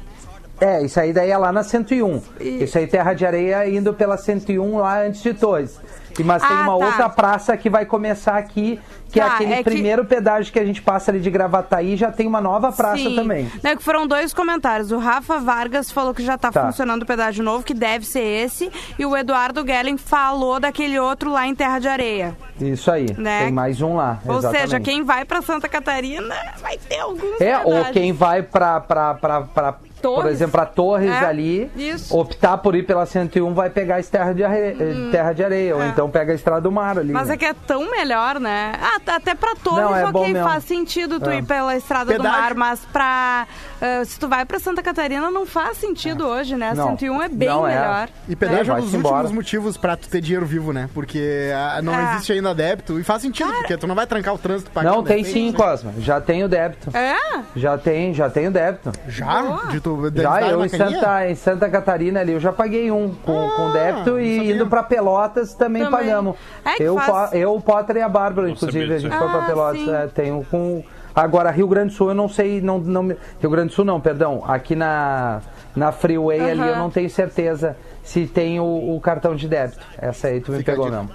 É, 0.60 0.82
isso 0.82 1.00
aí 1.00 1.10
daí 1.10 1.30
é 1.30 1.38
lá 1.38 1.50
na 1.50 1.62
101. 1.64 2.20
E- 2.38 2.64
Isso 2.64 2.76
aí 2.76 2.86
Terra 2.86 3.14
de 3.14 3.24
Areia 3.24 3.66
indo 3.66 3.94
pela 3.94 4.18
101 4.18 4.76
lá 4.76 5.00
antes 5.00 5.22
de 5.22 5.32
Torres. 5.32 5.80
Mas 6.22 6.42
tem 6.42 6.54
Ah, 6.54 6.62
uma 6.68 6.78
tá. 6.78 6.84
outra 6.86 7.08
praça 7.08 7.56
que 7.56 7.70
vai 7.70 7.86
começar 7.86 8.36
aqui, 8.36 8.78
que 9.10 9.20
é 9.20 9.24
Tá, 9.24 9.34
aquele 9.34 9.52
é 9.52 9.56
que- 9.58 9.64
primeiro 9.64 10.04
pedágio 10.04 10.52
que 10.52 10.58
a 10.58 10.64
gente 10.64 10.80
passa 10.82 11.10
ali 11.10 11.20
de 11.20 11.30
Gravataí, 11.30 11.96
já 11.96 12.10
tem 12.12 12.26
uma 12.26 12.40
nova 12.40 12.70
praça 12.72 12.96
Sim. 12.98 13.14
também. 13.16 13.50
Né, 13.62 13.76
que 13.76 13.82
foram 13.82 14.06
dois 14.06 14.32
comentários. 14.32 14.90
O 14.92 14.98
Rafa 14.98 15.38
Vargas 15.38 15.90
falou 15.90 16.14
que 16.14 16.22
já 16.22 16.36
tá, 16.38 16.50
Tá. 16.50 16.66
funcionando 16.66 17.02
o 17.02 17.06
pedágio 17.06 17.42
novo, 17.44 17.64
que 17.64 17.74
deve 17.74 18.06
ser 18.06 18.20
esse. 18.22 18.70
E 18.98 19.04
o 19.06 19.16
Eduardo 19.16 19.64
Gellen 19.66 19.96
falou 19.96 20.60
daquele 20.60 20.98
outro 20.98 21.30
lá 21.30 21.46
em 21.46 21.54
Terra 21.54 21.78
de 21.78 21.88
Areia. 21.88 22.36
Isso 22.60 22.90
aí, 22.90 23.06
Né? 23.16 23.44
tem 23.44 23.52
mais 23.52 23.80
um 23.80 23.96
lá. 23.96 24.18
Ou 24.26 24.38
exatamente. 24.38 24.62
seja, 24.62 24.80
quem 24.80 25.02
vai 25.02 25.24
pra 25.24 25.40
Santa 25.40 25.68
Catarina 25.68 26.34
vai 26.60 26.76
ter 26.76 26.98
alguns 27.00 27.40
É, 27.40 27.56
ou 27.58 27.64
pedágios. 27.64 27.90
quem 27.92 28.12
vai 28.12 28.42
pra, 28.42 28.80
pra 28.80 29.14
por 29.14 29.76
Torres. 30.02 30.32
exemplo, 30.32 30.52
pra 30.52 30.66
Torres 30.66 31.10
É, 31.10 31.24
ali, 31.26 31.70
isso. 31.76 32.16
optar 32.16 32.56
por 32.58 32.74
ir 32.74 32.84
pela 32.84 33.04
101 33.06 33.52
vai 33.54 33.68
pegar 33.70 33.98
esse 34.00 34.10
terra 34.10 34.32
de 34.32 34.42
areia, 34.44 34.76
terra 35.10 35.32
de 35.32 35.44
areia 35.44 35.76
ou 35.76 35.82
é. 35.82 35.88
então 35.88 36.08
pega 36.10 36.32
a 36.32 36.34
Estrada 36.34 36.60
do 36.62 36.72
Mar 36.72 36.98
ali. 36.98 37.12
Mas 37.12 37.28
né? 37.28 37.34
é 37.34 37.36
que 37.36 37.44
é 37.44 37.54
tão 37.66 37.90
melhor, 37.90 38.38
né? 38.40 38.72
Ah, 38.80 38.99
até 39.06 39.34
pra 39.34 39.54
Torres, 39.54 39.80
Não, 39.84 39.96
é 39.96 40.10
bom 40.12 40.20
ok, 40.22 40.34
faz 40.36 40.64
sentido 40.64 41.18
tu 41.20 41.30
É. 41.30 41.38
ir 41.38 41.42
pela 41.44 41.76
Estrada 41.76 42.16
do. 42.16 42.22
Mar, 42.22 42.54
mas 42.54 42.80
pra... 42.92 43.46
ah, 43.80 44.04
se 44.04 44.18
tu 44.18 44.28
vai 44.28 44.44
pra 44.44 44.58
Santa 44.58 44.82
Catarina, 44.82 45.30
não 45.30 45.46
faz 45.46 45.78
sentido 45.78 46.26
hoje, 46.26 46.56
né? 46.56 46.70
A 46.70 46.74
Não. 46.74 46.88
101 46.90 47.22
é 47.22 47.28
bem 47.28 47.48
Não 47.48 47.66
é. 47.66 47.74
melhor. 47.74 48.08
E 48.28 48.36
pedágio 48.36 48.72
é, 48.72 48.76
um 48.76 48.80
dos 48.80 48.94
embora. 48.94 49.14
últimos 49.16 49.32
motivos 49.32 49.76
pra 49.76 49.96
tu 49.96 50.08
ter 50.08 50.20
dinheiro 50.20 50.46
vivo, 50.46 50.72
né? 50.72 50.88
Porque 50.94 51.50
ah, 51.54 51.80
não 51.82 51.94
É. 51.94 52.14
existe 52.14 52.32
ainda 52.32 52.54
débito. 52.54 52.98
E 52.98 53.02
faz 53.04 53.22
sentido, 53.22 53.52
porque 53.52 53.76
tu 53.76 53.86
não 53.86 53.94
vai 53.94 54.06
trancar 54.06 54.34
o 54.34 54.38
trânsito 54.38 54.70
pagando. 54.70 54.94
Não, 54.96 55.02
tem 55.04 55.22
né? 55.22 55.28
sim, 55.28 55.52
Cosma. 55.52 55.92
Já 55.98 56.20
tem 56.20 56.44
o 56.44 56.48
débito. 56.48 56.94
É? 56.96 57.16
Já 57.56 57.76
tem, 57.78 58.12
já 58.14 58.28
tem 58.30 58.48
o 58.48 58.50
débito. 58.50 58.92
Já? 59.08 59.42
Boa. 59.42 59.66
De 59.66 59.80
tu 59.80 60.10
de 60.10 60.22
Já, 60.22 60.42
eu 60.42 60.64
em 60.64 60.68
caninha? 60.68 61.00
Santa, 61.00 61.28
em 61.30 61.34
Santa 61.34 61.68
Catarina 61.68 62.20
ali, 62.20 62.32
eu 62.32 62.40
já 62.40 62.52
paguei 62.52 62.90
um 62.90 63.14
com, 63.14 63.38
Ah, 63.46 63.50
com 63.56 63.70
débito 63.72 64.10
não 64.10 64.20
e 64.20 64.36
sabia. 64.36 64.54
indo 64.54 64.66
pra 64.66 64.82
Pelotas 64.82 65.54
também, 65.54 65.82
Também. 65.84 65.98
pagamos. 66.00 66.36
É 66.64 66.74
que 66.76 66.82
eu, 66.82 66.96
faz- 66.98 67.30
Po- 67.30 67.36
eu, 67.36 67.54
o 67.54 67.60
Potter 67.60 67.96
e 67.96 68.02
a 68.02 68.08
Bárbara, 68.08 68.50
inclusive, 68.50 68.89
sabia 68.90 68.96
a 68.96 68.98
gente 69.00 69.16
foi 69.18 69.28
pra 69.28 69.38
Ah, 69.42 69.46
Pelotas. 69.46 69.88
é, 69.88 70.06
tenho 70.08 70.44
com. 70.50 70.82
Agora, 71.14 71.50
Rio 71.50 71.66
Grande 71.66 71.88
do 71.88 71.94
Sul, 71.96 72.08
eu 72.10 72.14
não 72.14 72.28
sei, 72.28 72.60
não, 72.60 72.78
não, 72.78 73.02
me- 73.02 73.16
Rio 73.40 73.50
Grande 73.50 73.68
do 73.68 73.74
Sul 73.74 73.84
não, 73.84 74.00
perdão. 74.00 74.42
Aqui 74.46 74.74
na, 74.76 75.40
na 75.74 75.90
Freeway 75.92 76.40
ali, 76.40 76.60
Aham. 76.60 76.68
eu 76.70 76.76
não 76.76 76.90
tenho 76.90 77.10
certeza 77.10 77.76
se 78.02 78.26
tem 78.26 78.60
o, 78.60 78.94
o 78.96 79.00
cartão 79.00 79.34
de 79.34 79.48
débito. 79.48 79.80
Essa 79.98 80.28
aí 80.28 80.40
tu 80.40 80.52
me 80.52 80.58
Fica 80.58 80.72
pegou 80.72 80.88
mesmo. 80.90 81.10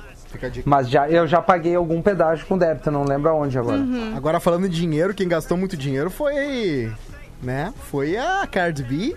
Mas 0.66 0.90
já, 0.90 1.08
eu 1.10 1.26
já 1.26 1.42
paguei 1.42 1.76
algum 1.76 2.02
pedágio 2.02 2.46
com 2.46 2.58
débito, 2.58 2.92
não 2.92 3.06
lembro 3.06 3.30
aonde 3.30 3.58
agora. 3.58 3.78
Uhum. 3.78 4.14
Agora 4.18 4.38
falando 4.42 4.66
em 4.68 4.70
dinheiro, 4.70 5.14
quem 5.14 5.30
gastou 5.30 5.56
muito 5.58 5.78
dinheiro 5.78 6.10
foi. 6.10 6.92
Né? 7.46 7.72
Foi 7.92 8.18
a 8.18 8.48
Cardi 8.52 8.82
B. 8.84 9.16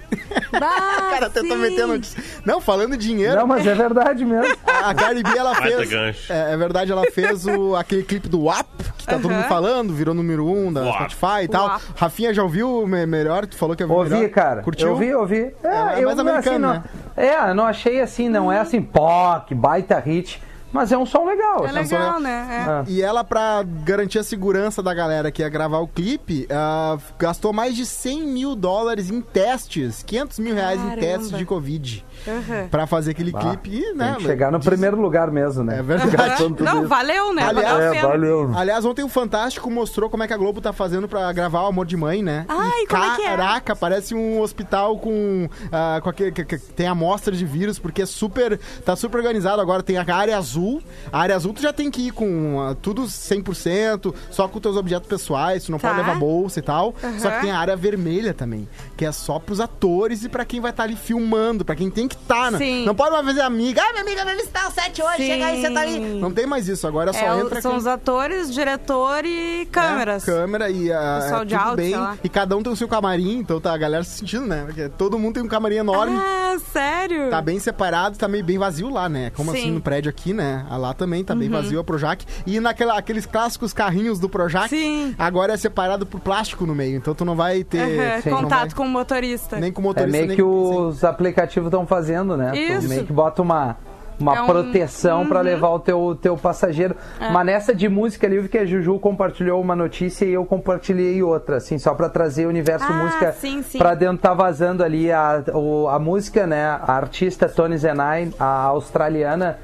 Ah, 0.52 1.06
O 1.06 1.10
cara 1.16 1.30
tenta 1.30 1.48
sim. 1.54 1.56
meter 1.56 1.82
a 1.82 1.86
notícia. 1.86 2.22
Não, 2.44 2.60
falando 2.60 2.94
em 2.94 2.98
dinheiro, 2.98 3.36
Não, 3.36 3.46
mas 3.46 3.66
é 3.66 3.74
verdade 3.74 4.22
mesmo. 4.22 4.54
a 4.68 4.94
Cardi 4.94 5.22
B 5.22 5.30
ela 5.34 5.54
Baita 5.54 5.76
fez. 5.78 5.88
gancho. 5.90 6.30
É, 6.32 6.52
é 6.52 6.56
verdade, 6.58 6.92
ela 6.92 7.04
fez 7.10 7.46
o, 7.46 7.74
aquele 7.74 8.02
clipe 8.02 8.28
do 8.28 8.42
WAP, 8.44 8.66
que 8.98 9.06
tá 9.06 9.14
todo 9.16 9.28
Aham. 9.30 9.34
mundo 9.38 9.48
falando, 9.48 9.94
virou 9.94 10.14
número 10.14 10.46
um 10.46 10.70
da 10.70 10.82
WAP. 10.82 11.10
Spotify 11.12 11.44
e 11.44 11.48
tal. 11.48 11.68
WAP. 11.68 11.82
Rafinha 11.96 12.34
já 12.34 12.42
ouviu 12.42 12.86
me- 12.86 13.06
melhor? 13.06 13.46
Tu 13.46 13.56
falou 13.56 13.74
que 13.74 13.82
ouviu 13.82 13.96
Ouvi, 13.98 14.10
melhor? 14.10 14.28
cara. 14.30 14.62
Curtiu? 14.62 14.90
Ouvi, 14.90 15.14
ouvi. 15.14 15.54
É, 15.64 15.68
É, 15.68 15.70
é 15.70 15.98
eu 16.00 16.04
mais 16.04 16.16
não, 16.18 16.28
americano, 16.28 16.38
assim, 16.40 16.58
não, 16.58 16.74
né? 16.74 16.84
É, 17.16 17.50
eu 17.50 17.54
não 17.54 17.64
achei 17.64 17.98
assim, 18.02 18.28
não 18.28 18.52
é 18.52 18.60
assim, 18.60 18.82
pó, 18.82 19.40
que 19.40 19.54
baita 19.54 19.98
hit, 19.98 20.42
mas 20.72 20.92
é 20.92 20.98
um 20.98 21.06
som 21.06 21.24
legal. 21.24 21.64
É 21.66 21.70
assim, 21.70 21.80
um 21.80 21.84
som 21.86 21.96
legal, 21.96 22.20
né? 22.20 22.48
É. 22.50 22.70
Ah. 22.70 22.84
E 22.86 23.02
ela, 23.02 23.24
pra 23.24 23.62
garantir 23.84 24.18
a 24.18 24.22
segurança 24.24 24.82
da 24.82 24.92
galera 24.94 25.30
que 25.30 25.42
ia 25.42 25.48
gravar 25.48 25.78
o 25.78 25.88
clipe, 25.88 26.46
ah, 26.50 26.96
gastou 27.18 27.52
mais 27.52 27.74
de 27.74 27.84
100 27.86 28.22
mil 28.26 28.54
dólares 28.54 29.10
em 29.10 29.20
testes, 29.20 30.02
500 30.02 30.38
mil 30.38 30.54
reais 30.54 30.78
em 30.80 30.84
Caramba. 30.84 31.00
testes 31.00 31.32
de 31.32 31.44
Covid, 31.44 32.04
Uhum. 32.26 32.68
pra 32.68 32.86
fazer 32.86 33.12
aquele 33.12 33.32
Ah, 33.34 33.38
clipe. 33.40 33.70
E, 33.78 33.92
né, 33.94 34.08
Tem 34.12 34.16
que 34.16 34.22
chegar 34.24 34.50
no 34.52 34.58
diz- 34.58 34.68
primeiro 34.68 35.00
lugar 35.00 35.30
mesmo, 35.30 35.62
né? 35.64 35.78
É 35.78 35.82
verdade. 35.82 36.36
Tudo 36.38 36.64
Não, 36.64 36.78
isso. 36.80 36.88
valeu, 36.88 37.32
né? 37.32 37.42
Aliás- 37.44 37.96
É, 37.96 38.02
valeu. 38.02 38.50
Aliás, 38.54 38.84
ontem 38.84 39.02
o 39.02 39.08
Fantástico 39.08 39.70
mostrou 39.70 40.08
como 40.10 40.22
é 40.22 40.26
que 40.26 40.32
a 40.34 40.36
Globo 40.36 40.60
tá 40.60 40.72
fazendo 40.72 41.08
pra 41.08 41.32
gravar 41.32 41.62
o 41.62 41.66
Amor 41.66 41.86
de 41.86 41.96
Mãe, 41.96 42.22
né? 42.22 42.44
Ai, 42.48 42.82
E 42.82 42.86
como 42.86 43.04
é 43.04 43.16
que 43.16 43.22
é? 43.22 43.28
Caraca, 43.36 43.76
parece 43.76 44.14
um 44.14 44.40
hospital 44.40 44.98
com, 44.98 45.48
ah, 45.72 46.00
com 46.02 46.08
aquele, 46.10 46.32
que, 46.32 46.44
que 46.44 46.58
tem 46.58 46.86
amostras 46.86 47.38
de 47.38 47.44
vírus, 47.46 47.78
porque 47.78 48.02
é 48.02 48.06
super, 48.06 48.58
tá 48.84 48.94
super 48.96 49.18
organizado 49.18 49.60
agora. 49.62 49.82
Tem 49.82 49.96
a 49.96 50.04
área 50.14 50.36
azul 50.36 50.57
azul. 50.58 50.82
A 51.12 51.20
área 51.20 51.36
azul 51.36 51.52
tu 51.52 51.62
já 51.62 51.72
tem 51.72 51.90
que 51.90 52.08
ir 52.08 52.10
com 52.10 52.60
ah, 52.60 52.74
tudo 52.80 53.02
100%, 53.04 54.14
só 54.30 54.48
com 54.48 54.60
teus 54.60 54.76
objetos 54.76 55.08
pessoais, 55.08 55.64
tu 55.64 55.70
não 55.72 55.78
Tá. 55.78 55.88
pode 55.88 56.00
levar 56.00 56.18
bolsa 56.18 56.58
e 56.58 56.62
tal. 56.62 56.94
Aham. 57.02 57.18
Só 57.18 57.30
que 57.30 57.40
tem 57.42 57.50
a 57.50 57.58
área 57.58 57.76
vermelha 57.76 58.34
também, 58.34 58.68
que 58.96 59.04
é 59.04 59.12
só 59.12 59.38
pros 59.38 59.60
atores 59.60 60.24
e 60.24 60.28
pra 60.28 60.44
quem 60.44 60.60
vai 60.60 60.70
estar 60.70 60.82
ali 60.84 60.96
filmando, 60.96 61.64
pra 61.64 61.74
quem 61.76 61.90
tem 61.90 62.08
que 62.08 62.16
estar, 62.16 62.50
né? 62.52 62.58
Sim. 62.58 62.84
Não 62.84 62.94
pode 62.94 63.12
mais 63.12 63.24
fazer 63.24 63.40
amiga. 63.42 63.80
Ah, 63.82 63.90
minha 63.92 64.02
amiga 64.02 64.24
vai 64.24 64.36
visitar 64.36 64.68
o 64.68 64.72
set 64.72 65.00
hoje, 65.02 65.16
Sim. 65.18 65.26
chega 65.26 65.46
aí, 65.46 65.60
você 65.60 65.70
tá 65.70 65.80
ali. 65.80 65.98
Não 66.20 66.32
tem 66.32 66.46
mais 66.46 66.68
isso, 66.68 66.86
agora 66.86 67.12
só 67.12 67.18
É, 67.20 67.40
entra 67.40 67.60
são 67.62 67.72
quem- 67.72 67.78
os 67.80 67.86
atores, 67.86 68.52
diretor 68.52 69.24
e 69.24 69.66
câmeras. 69.70 70.26
é, 70.26 70.32
câmera 70.32 70.70
e 70.70 70.92
a, 70.92 71.20
Pessoal 71.22 71.42
é 71.42 71.44
de 71.44 71.54
áudio, 71.54 71.76
bem. 71.76 71.94
E 72.24 72.28
cada 72.28 72.56
um 72.56 72.62
tem 72.62 72.72
o 72.72 72.76
seu 72.76 72.88
camarim, 72.88 73.38
então 73.38 73.60
tá 73.60 73.72
a 73.72 73.78
galera 73.78 74.02
se 74.04 74.18
sentindo, 74.18 74.46
né? 74.46 74.64
Porque 74.66 74.88
todo 74.90 75.18
mundo 75.18 75.34
tem 75.34 75.42
um 75.42 75.48
camarim 75.48 75.76
enorme. 75.76 76.16
Ah, 76.18 76.56
sério? 76.72 77.30
Tá 77.30 77.40
bem 77.40 77.58
separado, 77.58 78.16
tá 78.18 78.26
meio 78.28 78.44
bem 78.44 78.58
vazio 78.58 78.88
lá, 78.90 79.08
né? 79.08 79.30
Como 79.34 79.52
Sim. 79.52 79.58
assim 79.58 79.70
no 79.70 79.80
prédio 79.80 80.08
aqui, 80.10 80.32
né? 80.32 80.47
Ah, 80.68 80.76
Lá 80.76 80.94
também 80.94 81.22
tá 81.24 81.34
bem 81.34 81.48
vazio 81.48 81.80
a 81.80 81.84
Projac. 81.84 82.24
E 82.46 82.60
naquela, 82.60 82.96
aqueles 82.98 83.26
clássicos 83.26 83.72
carrinhos 83.72 84.18
do 84.20 84.28
Projac, 84.28 84.68
Sim. 84.68 85.14
agora 85.18 85.52
é 85.52 85.56
separado 85.56 86.06
por 86.06 86.20
plástico 86.20 86.66
no 86.66 86.74
meio. 86.74 86.96
Então 86.96 87.14
tu 87.14 87.24
não 87.24 87.34
vai 87.36 87.64
ter 87.64 88.22
não 88.30 88.42
Contato 88.42 88.60
vai- 88.68 88.70
com 88.76 88.82
o 88.84 88.88
motorista. 88.88 89.56
nem 89.58 89.72
com 89.72 89.80
o 89.80 89.84
É 89.84 89.88
motorista, 89.88 90.12
meio 90.16 90.26
nem 90.28 90.36
que 90.36 90.42
com- 90.42 90.86
os 90.88 91.04
aplicativos 91.04 91.66
estão 91.68 91.86
fazendo, 91.86 92.36
né? 92.36 92.50
Tu 92.52 92.58
Isso. 92.58 92.88
meio 92.88 93.04
que 93.04 93.12
bota 93.12 93.42
uma, 93.42 93.76
uma 94.20 94.36
É 94.36 94.42
um- 94.42 94.46
proteção 94.46 95.26
pra 95.26 95.40
levar 95.40 95.68
o 95.70 95.78
teu, 95.78 96.18
teu 96.20 96.36
passageiro. 96.36 96.96
É. 97.20 97.30
Mas 97.30 97.46
nessa 97.46 97.74
de 97.74 97.88
música 97.88 98.26
ali, 98.26 98.36
eu 98.36 98.42
vi 98.42 98.48
que 98.48 98.58
a 98.58 98.66
Juju 98.66 98.98
compartilhou 98.98 99.60
uma 99.60 99.76
notícia 99.76 100.24
e 100.24 100.32
eu 100.32 100.44
compartilhei 100.44 101.22
outra, 101.22 101.56
assim, 101.58 101.78
só 101.78 101.94
pra 101.94 102.08
trazer 102.08 102.46
o 102.46 102.48
universo 102.48 102.86
Ah, 102.88 102.92
música 102.92 103.32
sim, 103.32 103.62
sim. 103.62 103.78
pra 103.78 103.94
dentro. 103.94 104.18
Tá 104.18 104.34
vazando 104.34 104.82
ali 104.82 105.10
a, 105.12 105.44
o- 105.54 105.86
a 105.88 105.98
música, 105.98 106.46
né? 106.46 106.64
A 106.66 106.92
artista 106.92 107.48
Tony 107.48 107.76
Zenai, 107.78 108.30
a 108.40 108.62
australiana. 108.64 109.58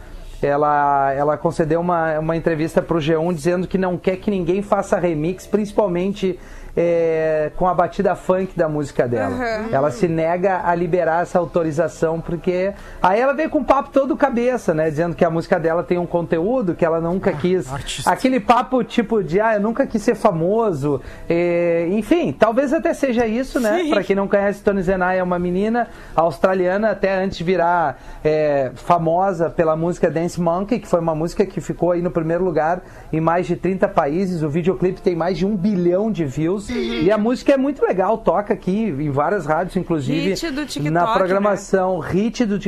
Ela, 0.47 1.13
ela 1.13 1.37
concedeu 1.37 1.81
uma, 1.81 2.19
uma 2.19 2.37
entrevista 2.37 2.83
pro 2.83 2.99
G1 2.99 3.35
dizendo 3.35 3.67
que 3.67 3.79
não 3.79 3.97
quer 3.97 4.17
que 4.17 4.31
ninguém 4.31 4.63
faça 4.63 4.99
remix, 4.99 5.47
principalmente 5.47 6.39
é, 6.77 7.53
com 7.57 7.67
a 7.69 7.75
batida 7.75 8.15
funk 8.17 8.57
da 8.57 8.69
música 8.69 9.07
dela. 9.07 9.35
Aham. 9.35 9.69
Ela 9.71 9.91
se 9.91 10.09
nega 10.09 10.63
a 10.65 10.75
liberar 10.75 11.23
essa 11.23 11.39
autorização, 11.39 12.21
porque. 12.21 12.73
Aí 13.03 13.21
ela 13.21 13.33
veio 13.33 13.51
com 13.51 13.59
um 13.59 13.65
papo 13.65 13.91
todo 13.91 14.17
cabeça, 14.17 14.75
né? 14.75 14.91
Dizendo 14.91 15.15
que 15.15 15.25
a 15.25 15.31
música 15.31 15.59
dela 15.59 15.83
tem 15.83 15.99
um 15.99 16.07
conteúdo 16.07 16.75
que 16.75 16.85
ela 16.85 17.01
nunca 17.01 17.33
quis. 17.33 17.73
artista. 17.73 18.11
Aquele 18.11 18.41
papo 18.41 18.83
tipo 18.83 19.23
de, 19.23 19.41
ah, 19.41 19.55
eu 19.55 19.61
nunca 19.61 19.87
quis 19.87 20.03
ser 20.03 20.15
famoso. 20.15 21.01
É, 21.29 21.89
enfim, 21.91 22.33
talvez 22.33 22.73
até 22.73 22.93
seja 22.93 23.27
isso, 23.27 23.61
né? 23.61 23.85
Pra 23.91 24.03
quem 24.03 24.17
não 24.17 24.27
conhece, 24.27 24.63
Tony 24.63 24.83
Zenai 24.83 25.19
é 25.19 25.23
uma 25.23 25.39
menina 25.39 25.89
australiana, 26.15 26.91
até 26.91 27.23
antes 27.23 27.39
de 27.39 27.45
virar 27.45 28.01
é, 28.25 28.73
famosa 28.75 29.51
pela 29.51 29.77
música 29.77 30.11
Dance 30.11 30.41
Monkey, 30.41 30.81
que 30.81 30.89
foi 30.89 31.01
uma 31.01 31.15
música 31.15 31.45
que 31.47 31.61
ficou 31.61 31.93
aí 31.93 32.03
no 32.03 32.11
primeiro 32.11 32.45
lugar 32.45 32.83
em 33.13 33.21
mais 33.21 33.47
de 33.47 33.57
30 33.57 33.89
países. 33.89 34.43
O 34.43 34.49
videoclipe 34.49 35.01
tem 35.01 35.15
mais 35.15 35.39
de 35.39 35.47
um 35.47 35.57
bilhão 35.57 36.11
de 36.11 36.25
views. 36.25 36.64
E 36.73 37.11
a 37.11 37.19
música 37.19 37.53
é 37.53 37.57
muito 37.57 37.83
legal, 37.85 38.19
toca 38.19 38.55
aqui 38.55 38.85
em 38.85 39.11
várias 39.11 39.47
rádios, 39.47 39.77
inclusive. 39.77 40.31
Hit 40.31 40.51
do 40.51 40.65
TikTok, 40.67 40.91
na 40.91 41.07
né? 41.07 41.13
programação 41.15 41.99
hit 41.99 42.45
do, 42.45 42.59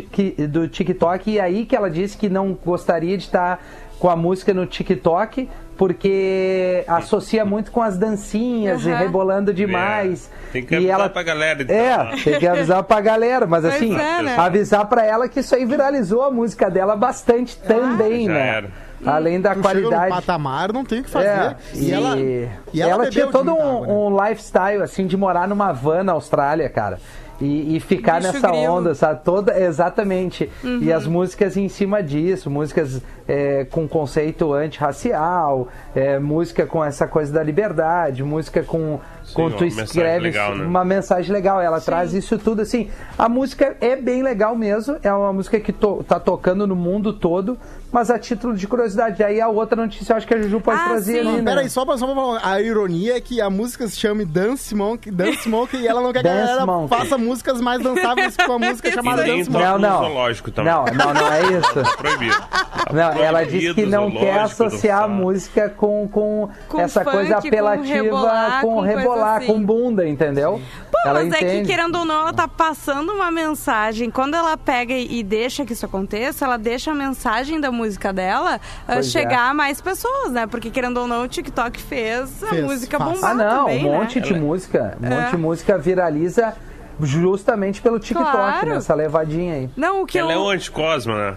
do 0.48 0.68
TikTok. 0.68 1.30
E 1.30 1.40
aí 1.40 1.64
que 1.64 1.74
ela 1.74 1.90
disse 1.90 2.16
que 2.16 2.28
não 2.28 2.52
gostaria 2.52 3.16
de 3.16 3.24
estar 3.24 3.64
com 3.98 4.08
a 4.10 4.16
música 4.16 4.52
no 4.52 4.66
TikTok. 4.66 5.48
Porque 5.76 6.84
associa 6.88 7.44
muito 7.44 7.70
com 7.70 7.82
as 7.82 7.98
dancinhas 7.98 8.86
e 8.86 8.90
Aham. 8.90 8.98
rebolando 8.98 9.52
demais. 9.52 10.30
É, 10.48 10.52
tem 10.52 10.64
que 10.64 10.72
e 10.72 10.76
avisar 10.78 11.00
ela 11.00 11.08
pra 11.10 11.22
galera, 11.22 11.62
então. 11.62 11.76
É, 11.76 12.16
tem 12.24 12.38
que 12.38 12.46
avisar 12.46 12.82
pra 12.82 13.00
galera, 13.02 13.46
mas 13.46 13.60
Pois 13.62 13.74
assim, 13.74 13.94
é, 13.94 14.22
né? 14.22 14.36
avisar 14.38 14.86
pra 14.86 15.04
ela 15.04 15.28
que 15.28 15.40
isso 15.40 15.54
aí 15.54 15.66
viralizou 15.66 16.22
a 16.22 16.30
música 16.30 16.70
dela 16.70 16.96
bastante 16.96 17.58
também, 17.58 18.24
Já 18.26 18.32
né? 18.32 18.48
era. 18.48 18.70
Além 19.04 19.40
da 19.40 19.54
Tu 19.54 19.62
chega 19.62 19.74
no 19.80 19.88
qualidade. 19.88 20.14
patamar, 20.14 20.72
não 20.72 20.84
tem 20.84 21.00
o 21.00 21.04
que 21.04 21.10
fazer. 21.10 21.26
É, 21.28 21.56
e, 21.74 21.92
ela, 21.92 22.18
e 22.18 22.48
ela, 22.80 22.92
ela 22.92 23.10
tinha 23.10 23.26
todo 23.26 23.52
um, 23.52 23.60
água, 23.60 23.86
né? 23.86 23.92
um 23.92 24.24
lifestyle, 24.28 24.82
assim, 24.82 25.06
de 25.06 25.16
morar 25.16 25.46
numa 25.46 25.72
van 25.72 26.02
na 26.04 26.12
Austrália, 26.12 26.68
cara. 26.68 26.98
E, 27.38 27.76
e 27.76 27.80
ficar 27.80 28.20
Bicho 28.20 28.32
nessa 28.32 28.48
grilo. 28.48 28.72
onda, 28.72 28.94
sabe? 28.94 29.22
Toda, 29.22 29.60
exatamente. 29.60 30.50
Uhum. 30.64 30.78
E 30.82 30.90
as 30.90 31.06
músicas 31.06 31.56
em 31.56 31.68
cima 31.68 32.02
disso, 32.02 32.50
músicas 32.50 33.02
é, 33.28 33.66
com 33.70 33.86
conceito 33.86 34.54
antirracial, 34.54 35.68
é, 35.94 36.18
música 36.18 36.64
com 36.64 36.82
essa 36.82 37.06
coisa 37.06 37.32
da 37.32 37.42
liberdade, 37.42 38.22
música 38.24 38.62
com. 38.62 39.00
Sim, 39.26 39.34
com 39.34 39.42
uma 39.42 39.50
tu 39.56 39.64
mensagem 39.64 39.84
escreves 39.84 40.22
legal, 40.22 40.54
né? 40.56 40.64
uma 40.64 40.84
mensagem 40.84 41.32
legal. 41.32 41.60
Ela 41.60 41.80
traz 41.80 42.14
isso 42.14 42.38
tudo 42.38 42.62
assim. 42.62 42.88
A 43.18 43.28
música 43.28 43.76
é 43.80 43.96
bem 43.96 44.22
legal 44.22 44.54
mesmo. 44.56 44.96
É 45.02 45.12
uma 45.12 45.32
música 45.32 45.58
que 45.60 45.72
to, 45.72 46.04
tá 46.06 46.18
tocando 46.20 46.66
no 46.66 46.76
mundo 46.76 47.12
todo. 47.12 47.58
Mas 47.92 48.10
a 48.10 48.18
título 48.18 48.54
de 48.54 48.66
curiosidade, 48.66 49.22
aí 49.22 49.40
a 49.40 49.48
outra 49.48 49.80
notícia 49.80 50.12
eu 50.12 50.16
acho 50.16 50.26
que 50.26 50.34
a 50.34 50.42
Juju 50.42 50.60
pode 50.60 50.78
Ah, 50.78 50.88
trazer 50.88 51.22
sim. 51.22 51.28
ali, 51.28 51.40
né? 51.40 51.50
Peraí, 51.50 51.70
só 51.70 51.84
pra, 51.84 51.96
só 51.96 52.04
pra 52.06 52.14
falar, 52.14 52.40
a 52.44 52.60
ironia 52.60 53.16
é 53.16 53.20
que 53.20 53.40
a 53.40 53.48
música 53.48 53.86
se 53.88 53.96
chame 53.96 54.24
Dance 54.24 54.74
Monkey, 54.74 55.10
Dance 55.10 55.48
Monkey 55.48 55.78
e 55.78 55.86
ela 55.86 56.02
não 56.02 56.12
quer 56.12 56.20
que 56.22 56.28
a 56.28 56.34
galera 56.34 56.66
Monkey. 56.66 56.88
faça 56.98 57.16
músicas 57.16 57.60
mais 57.60 57.80
dançáveis 57.82 58.36
com 58.36 58.52
a 58.52 58.58
música 58.58 58.90
chamada 58.92 59.22
nem 59.22 59.38
Dance 59.38 59.50
Monkey. 59.50 59.66
Não, 59.66 59.78
não. 59.78 59.98
zoológico 60.00 60.50
também. 60.50 60.72
Não, 60.74 60.84
não, 60.84 61.14
não 61.14 61.32
é 61.32 61.42
isso. 61.58 61.74
Tá 61.74 61.96
proibido. 61.96 62.34
Tá 62.36 62.86
Não, 62.92 63.12
ela 63.12 63.38
proibido 63.38 63.60
disse 63.60 63.74
que 63.74 63.86
não 63.86 64.10
quer 64.10 64.40
associar 64.40 65.04
a 65.04 65.08
música 65.08 65.68
com, 65.70 66.06
com, 66.08 66.48
Com 66.68 66.80
essa 66.80 67.02
funk, 67.02 67.16
coisa 67.16 67.40
com 67.40 67.48
apelativa, 67.48 67.94
rebolar, 67.94 68.60
com 68.60 68.74
com 68.74 68.80
rebolar, 69.16 69.36
assim. 69.38 69.46
com 69.46 69.62
bunda, 69.62 70.08
entendeu? 70.08 70.60
Pô, 70.90 70.98
ela 71.08 71.24
mas 71.24 71.32
é 71.34 71.38
que 71.38 71.44
entende. 71.44 71.68
querendo 71.68 71.96
ou 71.98 72.04
não, 72.04 72.20
ela 72.22 72.32
tá 72.32 72.46
passando 72.48 73.12
uma 73.12 73.30
mensagem. 73.30 74.10
Quando 74.10 74.34
ela 74.34 74.56
pega 74.56 74.92
e 74.94 75.22
deixa 75.22 75.64
que 75.64 75.72
isso 75.72 75.84
aconteça, 75.86 76.44
ela 76.44 76.56
deixa 76.56 76.90
a 76.90 76.94
mensagem 76.94 77.60
da 77.60 77.70
música 77.70 78.12
dela 78.12 78.60
ah, 78.86 78.94
Pois 78.94 79.06
é. 79.06 79.10
chegar 79.10 79.50
a 79.50 79.54
mais 79.54 79.80
pessoas, 79.80 80.32
né? 80.32 80.46
Porque 80.46 80.70
querendo 80.70 80.98
ou 80.98 81.06
não, 81.06 81.24
o 81.24 81.28
TikTok 81.28 81.80
fez 81.82 82.42
a 82.42 82.48
Fez, 82.48 82.64
música 82.64 82.98
faz. 82.98 83.12
bombar 83.12 83.30
Ah, 83.30 83.34
não, 83.34 83.64
também, 83.64 83.84
um 83.86 83.90
né? 83.92 83.98
monte 83.98 84.20
de 84.20 84.32
Ela- 84.32 84.40
música. 84.42 84.98
Um 85.02 85.06
É. 85.06 85.10
monte 85.20 85.30
de 85.30 85.36
música 85.36 85.78
viraliza 85.78 86.54
justamente 87.02 87.80
pelo 87.80 87.98
TikTok, 87.98 88.30
Claro. 88.30 88.68
nessa 88.68 88.94
levadinha 88.94 89.54
aí. 89.54 89.70
Não, 89.76 90.02
o 90.02 90.06
que 90.06 90.18
Ela 90.18 90.32
é 90.32 90.36
eu... 90.36 90.40
um 90.42 90.48
anticosmo, 90.48 91.14
né? 91.14 91.36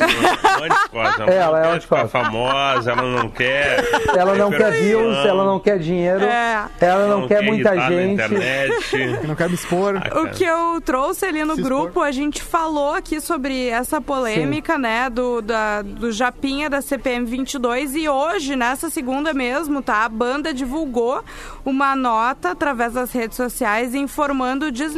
Ela 0.00 0.10
é 0.10 0.60
um 0.60 0.64
anticosmo. 0.64 0.88
É, 1.28 1.36
ela 1.36 1.58
é 1.60 1.62
não 1.68 1.76
um 1.76 1.80
quer 1.80 2.08
famosa, 2.08 2.90
ela 2.92 3.02
não 3.02 3.28
quer. 3.28 3.84
Ela 4.16 4.34
não 4.34 4.50
quer 4.50 4.72
views, 4.72 5.16
ela 5.24 5.44
não 5.44 5.58
quer 5.60 5.78
dinheiro, 5.78 6.24
É. 6.24 6.66
ela 6.80 7.06
não, 7.06 7.26
quer 7.28 7.42
muita 7.42 7.74
irritar 7.74 7.90
na 7.90 7.90
gente. 7.90 9.26
não 9.26 9.34
quero 9.34 9.50
me 9.50 9.54
expor. 9.54 9.94
O 9.96 10.28
que 10.30 10.44
eu 10.44 10.80
trouxe 10.80 11.26
ali 11.26 11.44
no 11.44 11.54
Se 11.56 11.62
grupo, 11.62 11.88
expor. 11.88 12.04
a 12.06 12.10
gente 12.12 12.42
falou 12.42 12.94
aqui 12.94 13.20
sobre 13.20 13.68
essa 13.68 14.00
polêmica, 14.00 14.78
né, 14.78 15.08
do, 15.10 15.40
da, 15.42 15.82
do 15.82 16.10
Japinha 16.12 16.68
da 16.70 16.80
CPM 16.80 17.24
22 17.26 17.94
e 17.94 18.08
hoje, 18.08 18.56
nessa 18.56 18.90
segunda 18.90 19.32
mesmo, 19.34 19.82
tá, 19.82 20.04
a 20.04 20.08
banda 20.08 20.52
divulgou 20.54 21.22
uma 21.64 21.94
nota 21.96 22.50
através 22.50 22.94
das 22.94 23.12
redes 23.12 23.36
sociais 23.36 23.94
informando 23.94 24.66
o 24.66 24.72
desligamento 24.72 24.97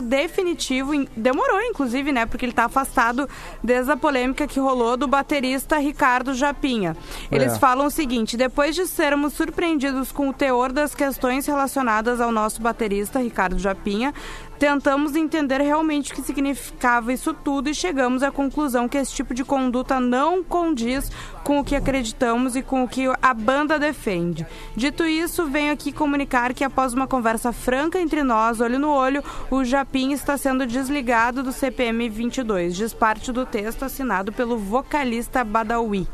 definitivo, 0.00 0.94
em- 0.94 1.08
demorou 1.16 1.60
inclusive, 1.62 2.12
né, 2.12 2.24
porque 2.26 2.44
ele 2.46 2.52
tá 2.52 2.64
afastado 2.64 3.28
desde 3.62 3.90
a 3.92 3.96
polêmica 3.96 4.46
que 4.46 4.58
rolou 4.60 4.96
do 4.96 5.06
baterista 5.06 5.78
Ricardo 5.78 6.34
Japinha. 6.34 6.96
Eles 7.30 7.54
É. 7.54 7.58
falam 7.58 7.86
o 7.86 7.90
seguinte: 7.90 8.36
depois 8.36 8.74
de 8.74 8.86
sermos 8.86 9.32
surpreendidos 9.34 10.12
com 10.12 10.28
o 10.28 10.32
teor 10.32 10.72
das 10.72 10.94
questões 10.94 11.46
relacionadas 11.46 12.20
ao 12.20 12.30
nosso 12.32 12.60
baterista 12.62 13.18
Ricardo 13.20 13.58
Japinha, 13.58 14.14
tentamos 14.58 15.16
entender 15.16 15.60
realmente 15.60 16.12
o 16.12 16.14
que 16.14 16.22
significava 16.22 17.12
isso 17.12 17.34
tudo 17.34 17.68
e 17.68 17.74
chegamos 17.74 18.22
à 18.22 18.30
conclusão 18.30 18.88
que 18.88 18.98
esse 18.98 19.12
tipo 19.12 19.34
de 19.34 19.44
conduta 19.44 20.00
não 20.00 20.42
condiz 20.42 21.10
com 21.42 21.60
o 21.60 21.64
que 21.64 21.76
acreditamos 21.76 22.56
e 22.56 22.62
com 22.62 22.84
o 22.84 22.88
que 22.88 23.04
a 23.20 23.34
banda 23.34 23.78
defende. 23.78 24.46
Dito 24.74 25.04
isso, 25.04 25.46
venho 25.46 25.72
aqui 25.72 25.92
comunicar 25.92 26.54
que 26.54 26.64
após 26.64 26.94
uma 26.94 27.06
conversa 27.06 27.52
franca 27.52 28.00
entre 28.00 28.22
nós, 28.22 28.60
olho 28.60 28.78
no 28.78 28.90
olho, 28.90 29.22
o 29.50 29.64
Japinha 29.64 30.14
está 30.14 30.36
sendo 30.36 30.66
desligado 30.66 31.42
do 31.42 31.52
CPM 31.52 32.08
22, 32.08 32.74
diz 32.74 32.94
parte 32.94 33.30
do 33.30 33.44
texto 33.44 33.84
assinado 33.84 34.32
pelo 34.32 34.56
vocalista 34.56 35.44
Badawi. 35.44 36.08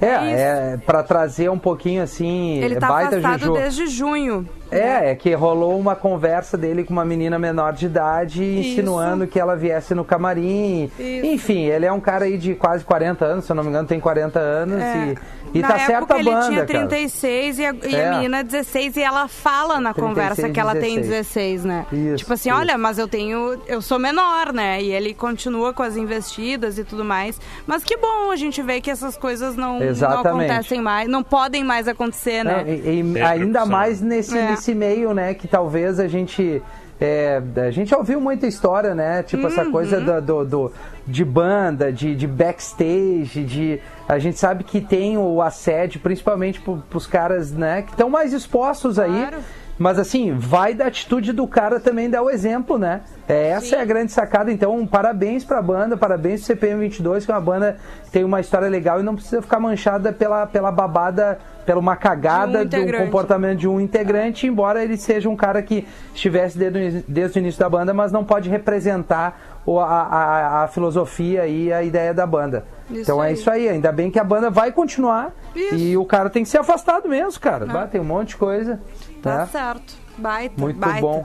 É, 0.00 0.06
É 0.06 0.30
é, 0.72 0.76
pra 0.84 1.02
trazer 1.02 1.50
um 1.50 1.58
pouquinho 1.58 2.02
assim, 2.02 2.58
Ele 2.58 2.76
tá 2.76 2.88
baita 2.88 3.18
afastado 3.18 3.40
Juju. 3.40 3.52
desde 3.52 3.86
junho. 3.86 4.48
É, 4.70 5.10
é 5.10 5.14
que 5.14 5.34
rolou 5.34 5.78
uma 5.78 5.96
conversa 5.96 6.56
dele 6.56 6.84
com 6.84 6.92
uma 6.92 7.04
menina 7.04 7.38
menor 7.38 7.72
de 7.72 7.86
idade, 7.86 8.42
insinuando 8.42 9.26
que 9.26 9.38
ela 9.38 9.56
viesse 9.56 9.94
no 9.94 10.04
camarim. 10.04 10.90
Isso. 10.98 11.26
Enfim, 11.26 11.64
ele 11.64 11.86
é 11.86 11.92
um 11.92 12.00
cara 12.00 12.24
aí 12.26 12.38
de 12.38 12.54
quase 12.54 12.84
40 12.84 13.24
anos, 13.24 13.44
se 13.44 13.52
eu 13.52 13.56
não 13.56 13.64
me 13.64 13.68
engano, 13.68 13.88
tem 13.88 13.98
40 13.98 14.38
anos 14.38 14.80
É. 14.80 15.12
E 15.12 15.18
na 15.58 15.68
tá 15.68 15.74
época 15.74 15.86
certa 15.92 16.14
a 16.14 16.18
ele 16.20 16.30
banda, 16.30 16.46
tinha 16.46 16.66
cara. 16.66 16.86
36 16.86 17.58
e 17.58 17.66
a, 17.66 17.74
e 17.84 17.94
É. 17.96 18.08
a 18.08 18.14
menina 18.14 18.44
16 18.44 18.96
e 18.96 19.02
ela 19.02 19.26
fala 19.26 19.80
na 19.80 19.92
36, 19.92 20.06
conversa 20.08 20.48
que 20.50 20.60
ela 20.60 20.72
tem 20.76 21.00
16. 21.00 21.08
16, 21.08 21.64
né? 21.64 21.86
Isso, 21.92 22.16
tipo 22.18 22.32
assim, 22.32 22.50
isso. 22.50 22.58
olha, 22.58 22.78
mas 22.78 22.98
eu 22.98 23.08
tenho, 23.08 23.60
eu 23.66 23.82
sou 23.82 23.98
menor, 23.98 24.52
né? 24.52 24.80
E 24.80 24.92
ele 24.92 25.12
continua 25.12 25.72
com 25.74 25.82
as 25.82 25.96
investidas 25.96 26.78
e 26.78 26.84
tudo 26.84 27.04
mais. 27.04 27.40
Mas 27.66 27.82
que 27.82 27.96
bom 27.96 28.30
a 28.30 28.36
gente 28.36 28.62
ver 28.62 28.80
que 28.80 28.90
essas 28.90 29.16
coisas 29.16 29.56
não, 29.56 29.80
não 29.80 30.20
acontecem 30.20 30.80
mais, 30.80 31.08
não 31.08 31.22
podem 31.22 31.64
mais 31.64 31.88
acontecer, 31.88 32.44
Não, 32.44 32.52
né? 32.52 32.64
e, 32.68 33.00
e 33.02 33.18
É, 33.18 33.24
ainda 33.24 33.66
mais 33.66 34.00
nesse, 34.00 34.38
É. 34.38 34.50
nesse 34.50 34.74
meio, 34.74 35.12
né? 35.12 35.34
Que 35.34 35.48
talvez 35.48 35.98
a 35.98 36.06
gente. 36.06 36.62
é, 37.02 37.40
a 37.66 37.70
gente 37.70 37.94
ouviu 37.94 38.20
muita 38.20 38.46
história, 38.46 38.94
né? 38.94 39.22
Tipo, 39.22 39.46
essa 39.46 39.62
Uhum. 39.64 39.72
coisa 39.72 39.98
do, 40.00 40.20
do- 40.20 40.44
do- 40.44 40.72
de 41.06 41.24
banda, 41.24 41.90
de, 41.90 42.14
de 42.14 42.26
backstage, 42.26 43.42
de. 43.44 43.80
A 44.10 44.18
gente 44.18 44.40
sabe 44.40 44.64
que 44.64 44.80
tem 44.80 45.16
o 45.16 45.40
assédio, 45.40 46.00
principalmente 46.00 46.60
pro, 46.60 46.78
pros 46.90 47.06
caras, 47.06 47.52
né? 47.52 47.82
Que 47.82 47.92
estão 47.92 48.10
mais 48.10 48.32
expostos 48.32 48.98
aí. 48.98 49.08
Claro. 49.28 49.38
Mas 49.78 50.00
assim, 50.00 50.34
vai 50.36 50.74
da 50.74 50.88
atitude 50.88 51.32
do 51.32 51.46
cara 51.46 51.78
também 51.78 52.10
dar 52.10 52.20
o 52.20 52.28
exemplo, 52.28 52.76
né? 52.76 53.02
É, 53.28 53.50
essa 53.50 53.76
é 53.76 53.80
a 53.80 53.84
grande 53.84 54.10
sacada. 54.10 54.50
Então, 54.50 54.84
parabéns 54.84 55.44
pra 55.44 55.62
banda, 55.62 55.96
parabéns 55.96 56.40
pro 56.40 56.48
CPM 56.48 56.80
22, 56.80 57.24
que 57.24 57.30
é 57.30 57.34
uma 57.34 57.40
banda 57.40 57.78
que 58.04 58.10
tem 58.10 58.24
uma 58.24 58.40
história 58.40 58.68
legal 58.68 58.98
e 58.98 59.04
não 59.04 59.14
precisa 59.14 59.40
ficar 59.40 59.60
manchada 59.60 60.12
pela, 60.12 60.44
pela 60.44 60.72
babada, 60.72 61.38
pela 61.64 61.78
uma 61.78 61.94
cagada 61.94 62.66
De 62.66 62.78
um 62.78 62.86
do 62.86 62.92
comportamento 62.92 63.60
de 63.60 63.68
um 63.68 63.80
integrante, 63.80 64.46
embora 64.46 64.82
ele 64.82 64.96
seja 64.96 65.30
um 65.30 65.36
cara 65.36 65.62
que 65.62 65.86
estivesse 66.12 66.58
desde, 66.58 67.04
desde 67.06 67.38
o 67.38 67.40
início 67.40 67.60
da 67.60 67.70
banda, 67.70 67.94
mas 67.94 68.10
não 68.10 68.24
pode 68.24 68.50
representar 68.50 69.49
a, 69.66 69.84
a- 69.84 70.64
a 70.64 70.68
filosofia 70.68 71.46
e 71.46 71.72
a 71.72 71.82
ideia 71.82 72.12
da 72.14 72.26
banda. 72.26 72.64
Isso 72.90 73.02
então 73.02 73.22
é 73.22 73.28
aí. 73.28 73.34
isso 73.34 73.50
aí, 73.50 73.68
ainda 73.68 73.92
bem 73.92 74.10
que 74.10 74.18
a 74.18 74.24
banda 74.24 74.50
vai 74.50 74.72
continuar 74.72 75.32
Isso. 75.54 75.74
e 75.76 75.96
o 75.96 76.04
cara 76.04 76.28
tem 76.30 76.42
que 76.42 76.48
ser 76.48 76.58
afastado 76.58 77.08
mesmo, 77.08 77.38
cara. 77.40 77.66
Bah, 77.66 77.86
tem 77.86 78.00
um 78.00 78.04
monte 78.04 78.28
de 78.30 78.36
coisa. 78.36 78.80
Tá 79.22 79.38
né? 79.38 79.46
certo. 79.46 79.94
Baita, 80.18 80.60
Muito 80.60 80.78
baita. 80.78 81.00
bom. 81.00 81.24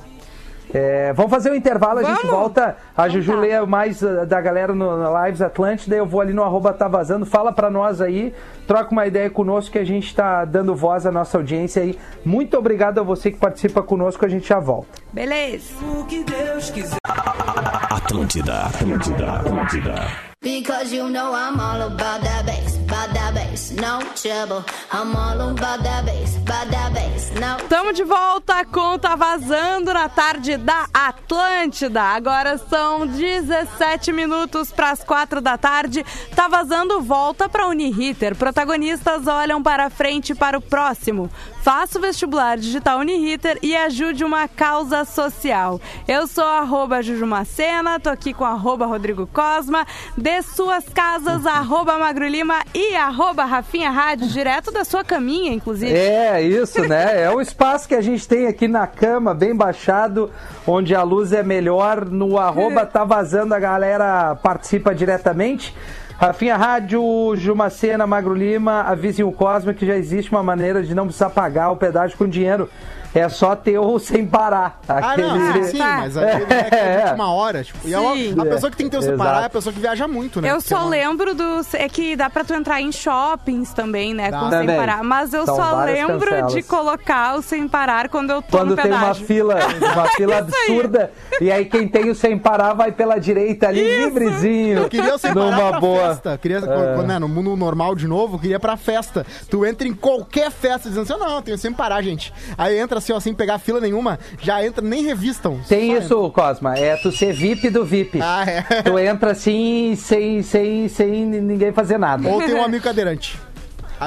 É, 0.77 1.13
vamos 1.13 1.31
fazer 1.31 1.49
um 1.51 1.55
intervalo, 1.55 1.99
a 1.99 2.03
gente 2.03 2.23
Vamos? 2.23 2.31
volta. 2.31 2.75
A 2.97 3.07
Então 3.07 3.09
Juju 3.11 3.31
tá. 3.31 3.39
lê 3.39 3.65
mais 3.65 4.01
uh, 4.01 4.25
da 4.25 4.41
galera 4.41 4.75
no, 4.75 4.97
na 4.97 5.25
Lives 5.25 5.41
Atlântida. 5.41 5.95
Eu 5.95 6.05
vou 6.05 6.19
ali 6.19 6.33
no 6.33 6.43
arroba 6.43 6.73
tá 6.73 6.89
vazando. 6.89 7.25
Fala 7.25 7.53
pra 7.53 7.69
nós 7.69 8.01
aí, 8.01 8.33
troca 8.67 8.91
uma 8.91 9.07
ideia 9.07 9.29
conosco 9.29 9.71
que 9.71 9.79
a 9.79 9.85
gente 9.85 10.13
tá 10.13 10.43
dando 10.43 10.75
voz 10.75 11.05
à 11.05 11.11
nossa 11.13 11.37
audiência 11.37 11.81
aí. 11.81 11.97
Muito 12.25 12.57
obrigado 12.57 12.99
a 12.99 13.03
você 13.03 13.31
que 13.31 13.37
participa 13.37 13.81
conosco, 13.81 14.25
a 14.25 14.27
gente 14.27 14.49
já 14.49 14.59
volta. 14.59 14.89
Beleza. 15.13 15.73
Atlântida, 17.89 18.65
Atlântida, 18.65 19.31
Atlântida. 19.31 20.24
Because 20.45 20.93
you 20.93 21.09
know 21.09 21.33
I'm 21.33 21.59
all 21.59 21.81
about 21.81 22.21
that 22.21 22.45
bass, 22.45 22.77
about 22.77 23.11
that 23.15 23.33
bass, 23.33 23.71
no 23.71 23.99
trouble. 24.13 24.63
I'm 24.91 25.15
all 25.15 25.41
about 25.41 25.81
that 25.81 26.05
bass, 26.05 26.37
about 26.37 26.69
that 26.69 26.93
bass, 26.93 27.31
no 27.31 27.57
Estamos 27.57 27.95
de 27.95 28.03
volta 28.03 28.63
com 28.63 28.99
Tá 28.99 29.15
Vazando 29.15 29.91
na 29.91 30.07
tarde 30.07 30.55
da 30.57 30.85
Atlântida. 30.93 31.99
Agora 31.99 32.59
são 32.59 33.07
17 33.07 34.11
minutos 34.11 34.71
para 34.71 34.91
as 34.91 35.03
4 35.03 35.41
da 35.41 35.57
tarde. 35.57 36.05
Tá 36.35 36.47
Vazando 36.47 37.01
volta 37.01 37.49
para 37.49 37.65
Uniriter. 37.65 38.35
Protagonistas 38.35 39.25
olham 39.25 39.63
para 39.63 39.89
frente 39.89 40.35
para 40.35 40.59
o 40.59 40.61
próximo. 40.61 41.27
Faça 41.65 41.97
o 41.97 42.01
vestibular 42.01 42.59
digital 42.59 42.99
Uniriter 42.99 43.57
e 43.59 43.75
ajude 43.75 44.23
uma 44.23 44.47
causa 44.47 45.03
social. 45.03 45.81
Eu 46.07 46.27
sou 46.27 46.43
arroba 46.43 47.01
Jujumacena, 47.01 47.99
tô 47.99 48.11
aqui 48.11 48.35
com 48.35 48.45
arroba 48.45 48.85
Rodrigo 48.85 49.25
Cosma, 49.25 49.83
de 50.15 50.43
suas 50.43 50.87
casas, 50.87 51.43
arroba 51.43 51.97
Magro 51.97 52.27
Lima 52.27 52.59
e 52.71 52.95
arroba 52.95 53.45
Rafinha 53.45 53.89
Rádio, 53.89 54.27
direto 54.27 54.71
da 54.71 54.85
sua 54.85 55.03
caminha, 55.03 55.51
inclusive. 55.53 55.91
É, 55.91 56.39
isso, 56.39 56.87
né? 56.87 57.23
É 57.23 57.31
o 57.31 57.41
espaço 57.41 57.87
que 57.87 57.95
a 57.95 58.01
gente 58.01 58.27
tem 58.27 58.45
aqui 58.45 58.67
na 58.67 58.85
cama, 58.85 59.33
bem 59.33 59.55
baixado, 59.55 60.29
onde 60.67 60.93
a 60.93 61.01
luz 61.01 61.33
é 61.33 61.41
melhor. 61.41 62.05
No 62.05 62.37
arroba 62.37 62.85
tá 62.85 63.03
vazando, 63.03 63.55
a 63.55 63.59
galera 63.59 64.35
participa 64.35 64.93
diretamente. 64.93 65.73
Rafinha 66.17 66.55
Rádio, 66.55 67.35
Jumacena, 67.35 68.07
Magro 68.07 68.33
Lima, 68.33 68.83
avisem 68.83 69.25
o 69.25 69.33
Cosma 69.33 69.73
que 69.73 69.85
já 69.85 69.97
existe 69.97 70.31
uma 70.31 70.41
maneira 70.41 70.81
de 70.81 70.95
não 70.95 71.05
precisar 71.05 71.29
pagar 71.29 71.71
o 71.71 71.75
pedágio 71.75 72.17
com 72.17 72.25
dinheiro. 72.25 72.69
É 73.15 73.29
só 73.29 73.55
ter 73.55 73.79
o 73.79 73.97
sem 73.97 74.25
parar. 74.25 74.79
Ah, 74.87 75.15
não, 75.17 75.49
Aquele- 75.49 75.65
sim, 75.67 75.77
Tá. 75.77 75.97
mas 75.99 76.17
aquele 76.17 76.53
é 76.53 76.67
é 76.71 76.97
de 76.97 77.03
última 77.07 77.31
hora, 77.31 77.63
tipo, 77.63 77.87
e 77.87 77.93
é 77.93 77.97
uma- 77.99 78.13
Sim. 78.15 78.35
a 78.39 78.45
pessoa 78.45 78.69
que 78.69 78.75
tem 78.77 78.85
que 78.87 78.91
ter 78.91 78.97
o 78.97 79.01
separar 79.01 79.29
Exato. 79.31 79.43
é 79.43 79.45
a 79.45 79.49
pessoa 79.49 79.73
que 79.73 79.79
viaja 79.79 80.07
muito, 80.07 80.41
né? 80.41 80.51
Eu 80.51 80.59
só 80.59 80.81
não- 80.81 80.89
lembro 80.89 81.33
dos. 81.33 81.73
É 81.73 81.87
que 81.87 82.15
dá 82.17 82.29
pra 82.29 82.43
tu 82.43 82.53
entrar 82.53 82.81
em 82.81 82.91
shoppings 82.91 83.73
também, 83.73 84.13
né? 84.13 84.29
Dá. 84.29 84.39
Com 84.41 84.49
sem 84.49 84.59
Também. 84.59 84.75
parar. 84.77 85.01
Mas 85.03 85.33
eu 85.33 85.45
São 85.45 85.55
só 85.55 85.83
lembro 85.85 86.19
cancelas. 86.29 86.53
de 86.53 86.63
colocar 86.63 87.35
o 87.37 87.41
sem 87.41 87.67
parar 87.67 88.09
quando 88.09 88.31
eu 88.31 88.41
tô 88.41 88.57
Quando 88.57 88.71
no 88.71 88.75
tem 88.75 88.91
uma 88.91 88.99
pedágio. 88.99 89.25
fila, 89.25 89.55
uma 89.95 90.05
fila 90.09 90.35
Isso 90.47 90.55
aí. 90.55 90.69
absurda, 90.77 91.11
e 91.39 91.51
aí 91.51 91.65
quem 91.65 91.87
tem 91.87 92.09
o 92.09 92.15
sem 92.15 92.37
parar 92.37 92.73
vai 92.73 92.91
pela 92.91 93.17
direita 93.17 93.69
ali, 93.69 93.81
livrezinho. 94.05 94.79
Eu 94.79 94.89
queria 94.89 95.17
separar 95.17 95.51
numa 95.51 95.69
pra 95.69 95.79
boa. 95.79 96.07
festa. 96.09 96.37
Queria, 96.37 96.61
quando, 96.61 97.07
né, 97.07 97.17
no 97.17 97.29
mundo 97.29 97.55
normal 97.55 97.95
de 97.95 98.07
novo, 98.07 98.35
eu 98.35 98.39
queria 98.39 98.59
pra 98.59 98.75
festa. 98.75 99.25
Tu 99.49 99.65
entra 99.65 99.87
em 99.87 99.93
qualquer 99.93 100.51
festa 100.51 100.89
dizendo 100.89 101.03
assim, 101.11 101.17
não, 101.23 101.35
eu 101.37 101.41
tenho 101.41 101.57
sempre 101.57 101.77
parar, 101.77 102.01
gente. 102.01 102.33
Aí 102.57 102.77
entra 102.77 102.99
assim, 103.05 103.13
ó, 103.13 103.19
sem 103.19 103.33
pegar 103.33 103.59
fila 103.59 103.79
nenhuma, 103.79 104.19
já 104.41 104.65
entra, 104.65 104.83
nem 104.83 105.03
revistam. 105.03 105.59
Tem 105.67 105.93
isso, 105.97 106.29
Cosma, 106.31 106.75
é 106.75 106.95
tu 106.97 107.11
ser 107.11 107.33
VIP 107.33 107.69
do 107.69 107.85
VIP. 107.85 108.19
Ah, 108.21 108.43
é. 108.47 108.81
Tu 108.81 108.97
entra 108.99 109.31
assim, 109.31 109.95
sem, 109.95 110.41
sem, 110.41 110.87
sem 110.87 111.25
ninguém 111.25 111.71
fazer 111.71 111.97
nada. 111.97 112.21
entra. 112.23 112.33
Ou 112.33 112.41
tem 112.41 112.55
um 112.55 112.63
amigo 112.63 112.83
cadeirante. 112.83 113.39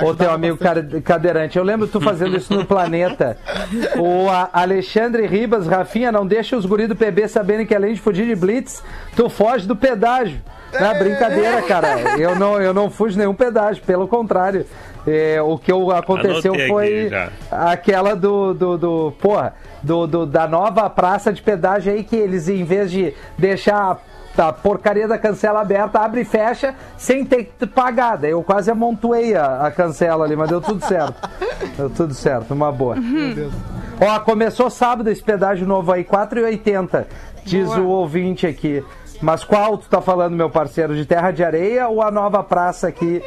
Ou 0.03 0.15
teu 0.15 0.31
amigo 0.31 0.57
bastante. 0.59 0.87
cade- 0.91 1.01
cadeirante. 1.01 1.57
Eu 1.57 1.65
lembro 1.65 1.87
tu 1.87 1.99
fazendo 1.99 2.37
isso 2.37 2.53
no 2.53 2.65
Planeta. 2.65 3.39
O 3.99 4.27
Alexandre 4.53 5.27
Ribas, 5.27 5.67
Rafinha, 5.67 6.13
não 6.13 6.27
deixa 6.27 6.57
os 6.57 6.67
guris 6.67 6.89
do 6.89 6.95
PB 6.97 7.27
saberem 7.29 7.65
que 7.65 7.75
além 7.75 7.95
de 7.95 8.01
fugir 8.01 8.27
de 8.27 8.35
blitz, 8.35 8.83
tu 9.17 9.29
foge 9.31 9.67
do 9.67 9.75
pedágio. 9.75 10.39
Não, 10.73 10.87
é 10.87 10.99
brincadeira, 10.99 11.63
cara. 11.63 12.19
Eu 12.19 12.37
não, 12.37 12.61
eu 12.61 12.75
não 12.75 12.91
fujo 12.91 13.17
nenhum 13.19 13.35
pedágio, 13.35 13.83
pelo 13.85 14.07
contrário. 14.09 14.67
É, 15.07 15.41
o 15.41 15.57
que 15.57 15.73
aconteceu 15.73 16.53
Anotei 16.53 16.69
foi 16.69 17.07
aqui 17.07 17.31
aquela 17.51 18.15
do, 18.15 18.53
do, 18.53 18.77
do 18.77 19.13
porra, 19.21 19.55
do, 19.83 20.07
do- 20.07 20.27
da 20.27 20.47
nova 20.47 20.91
praça 20.91 21.33
de 21.33 21.41
pedágio 21.41 21.93
aí 21.93 22.05
que 22.05 22.15
eles, 22.17 22.49
em 22.49 22.63
vez 22.65 22.91
de 22.91 23.15
deixar 23.39 23.99
a 24.37 24.53
porcaria 24.53 25.09
da 25.09 25.17
cancela 25.19 25.63
aberta, 25.63 25.99
abre 25.99 26.21
e 26.21 26.25
fecha 26.25 26.75
sem 26.99 27.25
ter 27.25 27.45
que 27.59 27.67
pagar. 27.67 28.19
Daí 28.19 28.33
eu 28.33 28.43
quase 28.43 28.71
amontoei 28.71 29.35
a, 29.35 29.67
a 29.67 29.71
cancela 29.71 30.25
ali, 30.27 30.37
mas 30.37 30.49
deu 30.51 30.61
tudo 30.61 30.85
certo. 30.85 31.29
Deu 31.77 31.89
tudo 31.91 32.13
certo, 32.13 32.53
uma 32.53 32.71
boa. 32.71 32.95
Meu 32.97 33.35
Deus. 33.35 33.53
Ó, 34.01 34.21
começou 34.21 34.69
sábado 34.71 35.09
esse 35.09 35.23
pedágio 35.23 35.67
novo 35.67 35.91
aí, 35.91 36.05
4,80, 36.05 37.05
diz 37.45 37.67
Boa. 37.67 37.81
o 37.81 37.89
ouvinte 37.89 38.47
aqui. 38.47 38.85
Mas 39.21 39.43
qual 39.45 39.79
tu 39.79 39.89
tá 39.89 40.01
falando, 40.01 40.37
meu 40.37 40.49
parceiro? 40.49 40.95
De 40.95 41.05
Terra 41.05 41.31
de 41.31 41.43
Areia 41.43 41.89
ou 41.89 42.03
a 42.03 42.11
nova 42.11 42.43
praça 42.43 42.89
aqui 42.89 43.23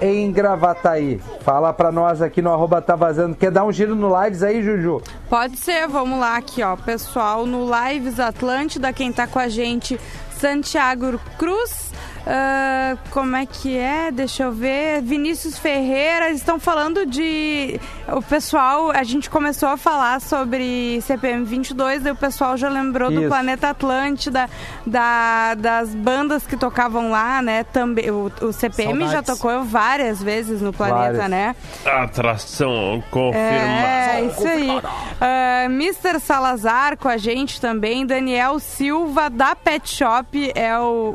em 0.00 0.30
Gravataí? 0.32 1.20
Fala 1.40 1.72
pra 1.72 1.90
nós 1.90 2.22
aqui 2.22 2.40
no 2.40 2.52
arroba 2.52 2.80
tá 2.80 2.94
vazando. 2.94 3.36
Quer 3.36 3.50
dar 3.50 3.64
um 3.64 3.72
giro 3.72 3.94
no 3.94 4.22
lives 4.22 4.42
aí, 4.42 4.62
Juju? 4.62 5.02
Pode 5.28 5.56
ser, 5.56 5.88
vamos 5.88 6.18
lá 6.18 6.36
aqui, 6.36 6.62
ó. 6.62 6.76
Pessoal, 6.76 7.44
no 7.46 7.68
Lives 7.70 8.20
Atlântida, 8.20 8.92
quem 8.92 9.12
tá 9.12 9.26
com 9.26 9.38
a 9.38 9.48
gente, 9.48 9.98
Santiago 10.38 11.18
Cruz. 11.38 11.91
Ah, 12.26 12.96
como 13.10 13.34
é 13.36 13.46
que 13.46 13.76
é? 13.76 14.10
Deixa 14.10 14.44
eu 14.44 14.52
ver. 14.52 15.02
Vinícius 15.02 15.58
Ferreira, 15.58 16.26
eles 16.28 16.38
estão 16.40 16.58
falando 16.58 17.04
de. 17.04 17.80
O 18.08 18.22
pessoal, 18.22 18.90
a 18.90 19.02
gente 19.02 19.28
começou 19.28 19.68
a 19.68 19.76
falar 19.76 20.20
sobre 20.20 21.00
CPM 21.02 21.44
22, 21.44 22.02
daí 22.02 22.12
o 22.12 22.16
pessoal 22.16 22.56
já 22.56 22.68
lembrou 22.68 23.10
do 23.10 23.20
Isso. 23.20 23.28
Planeta 23.28 23.68
Atlântida, 23.70 24.48
da, 24.86 25.54
das 25.54 25.94
bandas 25.94 26.46
que 26.46 26.56
tocavam 26.56 27.10
lá, 27.10 27.42
né? 27.42 27.64
Também, 27.64 28.10
o, 28.10 28.30
o 28.40 28.52
CPM 28.52 29.00
já 29.00 29.22
Saudades. 29.22 29.38
tocou 29.38 29.64
várias 29.64 30.22
vezes 30.22 30.60
no 30.60 30.72
planeta, 30.72 31.12
Várias. 31.12 31.28
né? 31.30 31.56
Atração 31.84 33.02
confirmada. 33.10 33.42
É, 33.48 34.24
isso 34.26 34.46
aí. 34.46 34.80
Ah, 35.20 35.64
Mr. 35.66 36.20
Salazar 36.20 36.96
com 36.96 37.08
a 37.08 37.16
gente 37.16 37.60
também. 37.60 38.06
Daniel 38.06 38.58
Silva, 38.58 39.28
da 39.30 39.54
Pet 39.56 39.88
Shop, 39.88 40.52
é 40.54 40.78
o, 40.78 41.14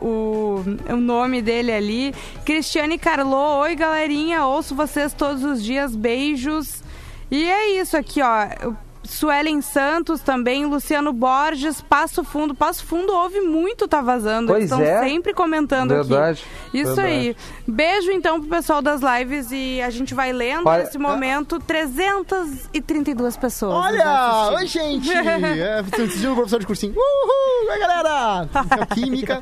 o, 0.89 0.96
o 0.97 1.01
nome 1.01 1.41
dele 1.41 1.71
ali. 1.71 2.13
Cristiane 2.45 2.97
Carlô, 2.97 3.59
oi 3.59 3.75
galerinha, 3.75 4.45
ouço 4.45 4.75
vocês 4.75 5.13
todos 5.13 5.43
os 5.43 5.63
dias, 5.63 5.95
beijos. 5.95 6.83
E 7.29 7.45
é 7.45 7.79
isso 7.79 7.95
aqui, 7.95 8.21
ó. 8.21 8.75
Suelen 9.07 9.61
Santos 9.61 10.21
também, 10.21 10.65
Luciano 10.65 11.11
Borges, 11.13 11.81
Passo 11.81 12.23
Fundo. 12.23 12.53
Passo 12.53 12.85
Fundo 12.85 13.11
ouve 13.13 13.41
muito 13.41 13.87
Tá 13.87 14.01
Vazando. 14.01 14.47
Pois 14.47 14.59
Eles 14.59 14.71
estão 14.71 14.85
é. 14.85 15.07
sempre 15.07 15.33
comentando 15.33 15.89
Verdade, 15.89 16.43
aqui. 16.69 16.77
Isso 16.77 16.95
verdade. 16.95 17.07
aí. 17.29 17.35
Beijo 17.67 18.11
então 18.11 18.39
pro 18.39 18.49
pessoal 18.49 18.81
das 18.81 19.01
lives 19.01 19.49
e 19.51 19.81
a 19.81 19.89
gente 19.89 20.13
vai 20.13 20.31
lendo 20.31 20.67
Olha- 20.67 20.83
nesse 20.83 20.97
momento 20.97 21.59
332 21.59 23.37
pessoas. 23.37 23.73
nos 23.73 23.85
Olha! 23.85 24.51
Oi, 24.57 24.67
gente! 24.67 25.09
É, 25.57 25.81
tô 25.83 26.01
assistindo 26.03 26.31
o 26.31 26.35
professor 26.35 26.59
de 26.59 26.65
cursinho. 26.67 26.93
Uhul! 26.93 27.71
Oi, 27.71 27.79
galera! 27.79 28.47
Química. 28.93 29.41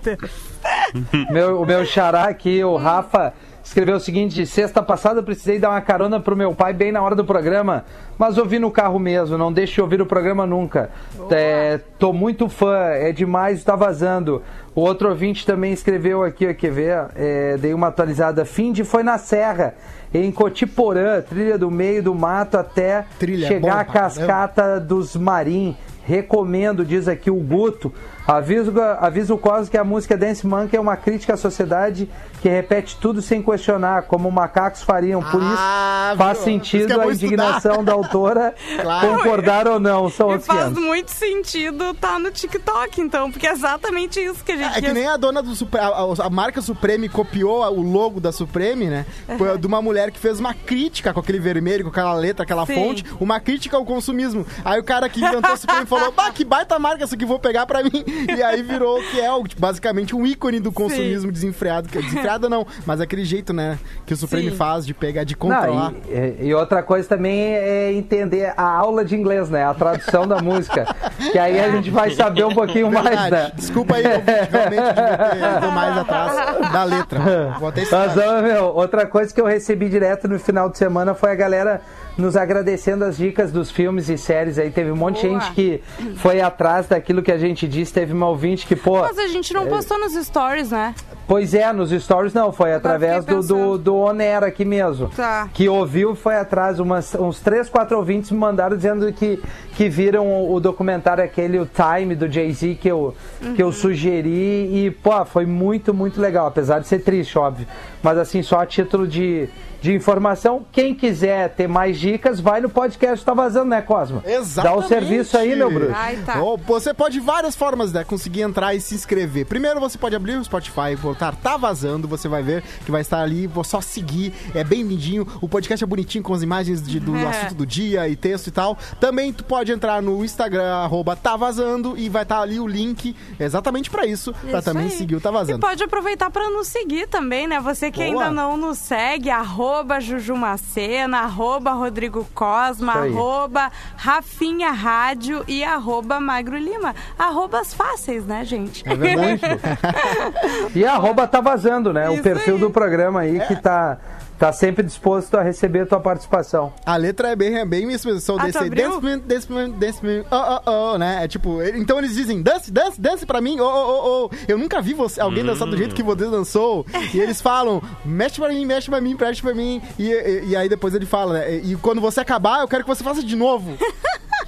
Meu, 1.32 1.62
o 1.62 1.66
meu 1.66 1.86
xará 1.86 2.26
aqui, 2.26 2.64
o 2.64 2.76
Rafa, 2.76 3.34
escreveu 3.66 3.96
o 3.96 4.00
seguinte: 4.00 4.46
sexta 4.46 4.82
passada 4.82 5.20
eu 5.20 5.24
precisei 5.24 5.60
dar 5.60 5.72
uma 5.72 5.82
carona 5.82 6.20
pro 6.20 6.36
meu 6.36 6.54
pai 6.54 6.72
bem 6.72 6.92
na 6.92 7.02
hora 7.02 7.16
do 7.16 7.26
programa, 7.26 7.84
mas 8.18 8.38
ouvi 8.38 8.60
no 8.60 8.72
carro 8.72 9.00
mesmo, 9.00 9.38
não 9.38 9.52
deixe 9.52 9.74
de 9.74 9.82
ouvir 9.82 10.02
o 10.02 10.06
programa 10.06 10.46
nunca. 10.46 10.92
É, 11.32 11.80
tô 11.98 12.14
muito 12.14 12.48
fã, 12.48 12.78
é 12.78 13.12
demais, 13.12 13.64
tá 13.64 13.76
vazando. 13.76 14.42
O 14.76 14.82
outro 14.82 15.10
ouvinte 15.10 15.46
também 15.46 15.74
escreveu 15.74 16.24
aqui, 16.24 16.48
ó, 16.48 16.54
quer 16.54 16.72
ver? 16.72 17.08
É, 17.16 17.58
dei 17.58 17.74
uma 17.74 17.88
atualizada. 17.88 18.46
Fim 18.46 18.72
de 18.72 18.84
foi 18.84 19.04
na 19.04 19.18
Serra, 19.18 19.74
em 20.14 20.32
Cotiporã, 20.32 21.22
trilha 21.22 21.58
do 21.58 21.72
meio 21.72 22.04
do 22.04 22.14
mato 22.14 22.58
até 22.58 23.06
Trilha 23.18 23.46
é 23.46 23.48
chegar 23.48 23.80
à 23.80 23.86
cascata 23.86 24.80
dos 24.80 25.16
Marim. 25.16 25.76
Recomendo, 26.06 26.86
diz 26.86 27.08
aqui 27.08 27.32
o 27.32 27.36
Guto. 27.36 27.92
Aviso, 28.28 28.74
aviso 29.00 29.36
o 29.36 29.38
Cosmo 29.38 29.70
que 29.70 29.78
a 29.78 29.84
música 29.84 30.18
Dance 30.18 30.46
Monkey 30.48 30.76
é 30.76 30.80
uma 30.80 30.98
crítica 30.98 31.36
à 31.36 31.38
sociedade 31.38 32.10
que 32.42 32.50
repete 32.50 32.98
tudo 32.98 33.22
sem 33.22 33.42
questionar, 33.42 34.04
como 34.04 34.30
macacos 34.32 34.82
fariam. 34.84 35.22
Por 35.22 35.42
Ah, 35.44 36.10
isso 36.10 36.18
faz? 36.18 36.38
Por 36.40 36.50
isso 36.52 36.60
que 36.60 36.70
sentido 36.70 36.94
é 36.94 36.96
bom 36.98 37.10
a 37.10 37.14
indignação 37.14 37.84
da 37.84 37.94
autora, 37.94 38.54
Claro. 38.82 39.08
concordar 39.10 39.68
ou 39.68 39.80
não. 39.80 40.10
São 40.10 40.36
E 40.36 40.40
faz 40.40 40.60
500. 40.74 40.84
muito 40.84 41.12
sentido 41.12 41.94
tá 41.96 42.18
no 42.20 42.32
TikTok, 42.32 43.00
então, 43.02 43.32
porque 43.32 43.48
é 43.48 43.52
exatamente 43.52 44.20
isso 44.20 44.44
que 44.44 44.52
a 44.52 44.58
gente 44.58 44.78
É 44.78 44.82
que 44.82 44.94
nem 44.94 45.08
a 45.08 45.18
dona 45.18 45.42
do 45.42 45.56
Supre- 45.56 45.80
a, 45.80 45.88
a- 45.88 46.30
marca 46.30 46.62
Supreme 46.62 47.08
copiou 47.10 47.64
o 47.72 47.82
logo 47.82 48.20
da 48.20 48.32
Supreme, 48.32 48.86
né? 48.88 49.06
Foi 49.38 49.56
De 49.58 49.68
uma 49.68 49.82
mulher 49.82 50.12
que 50.12 50.20
fez 50.20 50.40
uma 50.40 50.54
crítica 50.54 51.14
com 51.14 51.20
aquele 51.20 51.40
vermelho, 51.40 51.84
com 51.84 51.90
aquela 51.90 52.14
letra, 52.14 52.44
aquela 52.44 52.66
Sim. 52.66 52.76
fonte, 52.76 53.06
uma 53.20 53.40
crítica 53.40 53.78
ao 53.78 53.86
consumismo. 53.86 54.46
Aí 54.64 54.80
o 54.80 54.84
cara 54.84 55.08
que 55.10 55.20
inventou 55.24 55.52
a 55.52 55.58
Supreme 55.58 55.86
falou: 55.86 56.12
Bah, 56.12 56.32
que 56.32 56.44
baita 56.44 56.78
marca 56.80 57.04
essa 57.04 57.16
que 57.18 57.26
vou 57.26 57.40
pegar 57.40 57.66
pra 57.66 57.84
mim. 57.84 58.04
E 58.38 58.42
aí 58.44 58.62
virou 58.62 59.00
o 59.00 59.04
que 59.04 59.20
é, 59.20 59.32
o- 59.32 59.44
tipo, 59.48 59.62
basicamente 59.62 60.16
um 60.16 60.26
ícone 60.26 60.60
do 60.60 60.72
consumismo 60.72 61.32
desenfreado. 61.32 61.90
Que, 61.90 62.02
desenfreado 62.02 62.50
não, 62.50 62.66
mas 62.86 63.00
aquele 63.02 63.26
jeito, 63.26 63.54
né? 63.54 63.78
Que 64.06 64.14
o 64.14 64.18
Supreme 64.18 64.52
Sim. 64.52 64.56
faz 64.58 64.86
de 64.86 64.94
pegar, 64.94 65.24
de 65.24 65.36
controlar. 65.36 65.92
Não, 65.92 65.98
e, 66.10 66.48
e 66.48 66.54
outra 66.54 66.82
coisa 66.84 67.08
também 67.08 67.54
é 67.56 67.92
entender 67.94 68.54
a 68.56 68.64
aula 68.64 69.04
de 69.04 69.16
inglês, 69.16 69.50
né? 69.50 69.66
A 69.66 69.74
tradução 69.74 70.28
da 70.28 70.42
música. 70.42 70.86
Que 71.32 71.38
aí 71.38 71.60
a 71.60 71.70
gente 71.72 71.90
vai 71.90 72.12
saber 72.12 72.46
um 72.46 72.54
pouquinho 72.54 72.92
mais, 72.92 73.30
né? 73.32 73.52
Desculpa 73.56 73.96
aí, 73.96 74.04
eu 74.04 74.22
realmente 74.52 75.74
mais 75.74 75.98
atrás 75.98 76.72
da 76.72 76.84
letra. 76.84 77.20
Vou 77.60 77.70
até 77.70 77.82
Mas, 77.92 78.18
ó, 78.18 78.42
meu, 78.42 78.66
outra 78.66 79.06
coisa 79.06 79.34
que 79.34 79.40
eu 79.42 79.46
recebi 79.46 79.90
direto 79.90 80.28
no 80.28 80.40
final 80.40 80.70
de 80.70 80.78
semana 80.78 81.14
foi 81.14 81.32
a 81.32 81.36
galera 81.36 81.82
nos 82.18 82.36
agradecendo 82.38 83.04
as 83.04 83.18
dicas 83.18 83.52
dos 83.52 83.70
filmes 83.72 84.10
e 84.10 84.18
séries 84.18 84.58
aí. 84.58 84.70
Teve 84.72 84.92
um 84.92 84.96
monte 84.96 85.22
de 85.22 85.28
Boa. 85.28 85.40
gente 85.42 85.54
que 85.54 85.82
foi 86.18 86.40
atrás 86.42 86.88
daquilo 86.88 87.22
que 87.22 87.32
a 87.32 87.38
gente 87.38 87.68
disse. 87.68 87.94
Teve 87.94 88.14
uma 88.14 88.28
ouvinte 88.28 88.66
que, 88.66 88.76
pô. 88.76 89.02
Mas 89.02 89.18
a 89.20 89.28
gente 89.28 89.54
não 89.54 89.68
postou 89.68 90.00
nos 90.00 90.14
stories, 90.14 90.72
né? 90.72 90.96
Pois 91.28 91.54
é, 91.56 91.74
nos 91.74 91.90
stories 91.90 92.34
não, 92.36 92.52
foi 92.52 92.72
através 92.74 93.26
fiquei 93.26 93.36
do, 93.36 93.42
do, 93.48 93.78
do 93.80 93.96
Onera 93.96 94.46
aqui 94.46 94.64
mesmo. 94.64 95.10
Tá. 95.10 95.50
Que 95.54 95.68
ouviu, 95.68 96.16
foi 96.16 96.36
atrás. 96.36 96.80
Umas, 96.80 97.16
uns 97.16 97.40
três, 97.40 97.68
quatro 97.68 97.98
ouvintes 97.98 98.30
me 98.32 98.38
mandaram 98.38 98.78
dizendo 98.78 99.12
que, 99.12 99.42
que 99.74 99.90
viram 99.90 100.28
o, 100.28 100.54
o 100.54 100.60
documentário 100.60 101.24
aquele, 101.24 101.58
o 101.60 101.66
Time, 101.68 102.16
do 102.16 102.32
Jay-Z, 102.32 102.76
que 102.80 102.88
eu, 102.88 103.16
que 103.40 103.48
Uhum. 103.48 103.56
eu 103.58 103.72
sugeri. 103.72 104.86
E, 104.86 104.92
pô, 104.92 105.26
foi 105.26 105.46
muito, 105.48 105.94
muito 105.94 106.22
legal. 106.22 106.46
Apesar 106.48 106.80
de 106.80 106.88
ser 106.88 107.00
triste, 107.00 107.38
óbvio. 107.40 107.66
Mas, 108.04 108.18
assim, 108.20 108.44
só 108.44 108.60
a 108.60 108.66
título 108.66 109.08
de, 109.08 109.50
de 109.86 109.94
informação. 109.94 110.66
Quem 110.72 110.96
quiser 110.96 111.50
ter 111.50 111.68
mais 111.68 112.00
dicas, 112.00 112.40
vai 112.40 112.60
no 112.60 112.70
podcast 112.70 113.24
Tá 113.24 113.36
Vazando, 113.36 113.70
né, 113.70 113.82
Cosmo? 113.84 114.24
Exatamente. 114.26 114.80
Dá 114.80 114.86
o 114.86 114.88
serviço 114.88 115.38
aí, 115.38 115.56
meu 115.56 115.70
bruxo. 115.72 115.94
Ai, 115.96 116.18
tá. 116.26 116.40
Você 116.66 116.92
pode 116.94 117.16
de 117.16 117.20
várias 117.22 117.56
formas, 117.56 117.94
né, 117.94 118.04
conseguir 118.04 118.42
entrar 118.42 118.74
e 118.74 118.82
se 118.82 118.96
inscrever. 118.96 119.46
Primeiro 119.46 119.80
você 119.80 119.96
pode 119.98 120.16
abrir 120.16 120.36
o 120.38 120.44
Spotify 120.44 120.92
e 120.94 120.96
botar 120.96 121.34
Tá 121.36 121.56
Vazando, 121.56 122.08
você 122.08 122.28
vai 122.28 122.42
ver 122.42 122.64
que 122.84 122.92
vai 122.92 123.00
estar 123.02 123.22
ali, 123.22 123.46
vou 123.48 123.64
só 123.64 123.80
seguir, 123.80 124.34
é 124.56 124.64
bem 124.64 124.82
lindinho. 124.82 125.26
O 125.40 125.48
podcast 125.48 125.82
é 125.84 125.88
bonitinho 125.88 126.24
com 126.24 126.34
as 126.34 126.42
imagens 126.42 126.82
de- 126.82 127.00
do 127.00 127.16
É. 127.16 127.24
assunto 127.28 127.54
do 127.56 127.66
dia 127.66 128.10
e 128.10 128.16
texto 128.16 128.48
e 128.48 128.52
tal. 128.52 128.76
Também 129.00 129.32
tu 129.32 129.44
pode 129.46 129.72
entrar 129.72 130.02
no 130.02 130.26
Instagram, 130.26 130.74
arroba 130.74 131.16
Tá 131.16 131.38
Vazando, 131.38 131.96
e 131.96 132.10
vai 132.10 132.24
estar 132.24 132.42
ali 132.42 132.60
o 132.60 132.68
link 132.68 133.16
exatamente 133.40 133.90
pra 133.92 134.06
isso, 134.08 134.34
pra 134.34 134.60
Isso 134.60 134.62
também 134.64 134.86
aí. 134.86 134.92
seguir 134.92 135.16
o 135.16 135.22
Tá 135.22 135.30
E 135.30 135.34
Vazando. 135.34 135.60
pode 135.60 135.84
aproveitar 135.84 136.32
para 136.32 136.50
nos 136.50 136.68
seguir 136.68 137.08
também, 137.08 137.46
né? 137.48 137.60
Você 137.62 137.92
que 137.92 138.00
Boa. 138.12 138.24
ainda 138.26 138.32
não 138.32 138.58
nos 138.58 138.80
segue, 138.80 139.30
arroba 139.30 139.75
Jujumacena, 140.00 141.20
arroba 141.20 141.72
Rodrigo 141.72 142.26
Cosma, 142.34 142.94
arroba 142.94 143.72
Rafinha 143.98 144.72
Rádio 144.72 145.44
e 145.48 145.64
arroba 145.64 146.20
Magro 146.20 146.58
Lima. 146.58 146.96
Arrobas 147.18 147.74
fáceis, 147.74 148.26
né, 148.26 148.44
gente? 148.46 148.88
É 148.88 148.96
verdade. 148.96 149.42
E 150.76 150.86
arroba 150.86 151.28
tá 151.28 151.40
vazando, 151.42 151.92
né? 151.94 152.10
o 152.10 152.14
Isso 152.14 152.24
perfil 152.24 152.56
aí. 152.56 152.60
do 152.60 152.70
programa 152.70 153.22
aí 153.22 153.40
É. 153.40 153.46
que 153.46 153.56
tá, 153.56 153.98
tá 154.38 154.52
sempre 154.52 154.84
disposto 154.84 155.36
a 155.36 155.42
receber 155.42 155.82
a 155.82 155.86
tua 155.86 156.00
participação. 156.00 156.74
A 156.86 156.96
letra 156.96 157.30
é 157.30 157.36
bem, 157.36 157.58
é 157.58 157.66
bem 157.66 157.92
isso 157.92 158.08
mesmo. 158.08 158.22
Sou 158.22 158.40
Ah, 158.40 158.46
desse, 158.46 158.70
dance, 158.70 159.00
dance, 159.20 159.72
dance, 159.72 160.00
oh, 160.32 160.36
oh, 160.66 160.94
oh, 160.94 160.98
né? 160.98 161.24
É 161.24 161.28
tipo, 161.28 161.62
então 161.62 161.98
eles 161.98 162.16
dizem, 162.16 162.42
dance, 162.42 162.72
dance, 162.72 163.00
dance 163.00 163.26
pra 163.26 163.42
mim, 163.42 163.60
oh, 163.60 163.64
oh, 163.64 163.90
oh, 163.90 164.30
oh. 164.32 164.36
Eu 164.48 164.58
nunca 164.58 164.82
vi 164.82 164.94
você, 164.94 165.22
alguém 165.22 165.44
dançar 165.44 165.68
do 165.68 165.78
jeito 165.78 165.96
que 165.96 166.04
você 166.04 166.26
dançou. 166.26 166.86
E 167.14 167.20
eles 167.20 167.42
falam, 167.42 167.82
mexe 168.04 168.40
pra 168.40 168.50
mim, 168.50 168.66
mexe 168.66 168.90
pra 168.90 169.02
mim, 169.02 169.16
mexe 169.20 169.42
pra 169.42 169.54
mim. 169.54 169.82
E, 169.98 170.12
e, 170.12 170.46
e 170.50 170.56
aí 170.56 170.68
depois 170.70 170.94
ele 170.94 171.06
fala, 171.06 171.34
né? 171.34 171.56
E 171.56 171.76
quando 171.76 172.02
você 172.02 172.20
acabar, 172.20 172.62
eu 172.62 172.68
quero 172.68 172.84
que 172.84 172.90
você 172.90 173.04
faça 173.04 173.24
de 173.24 173.36
novo. 173.36 173.78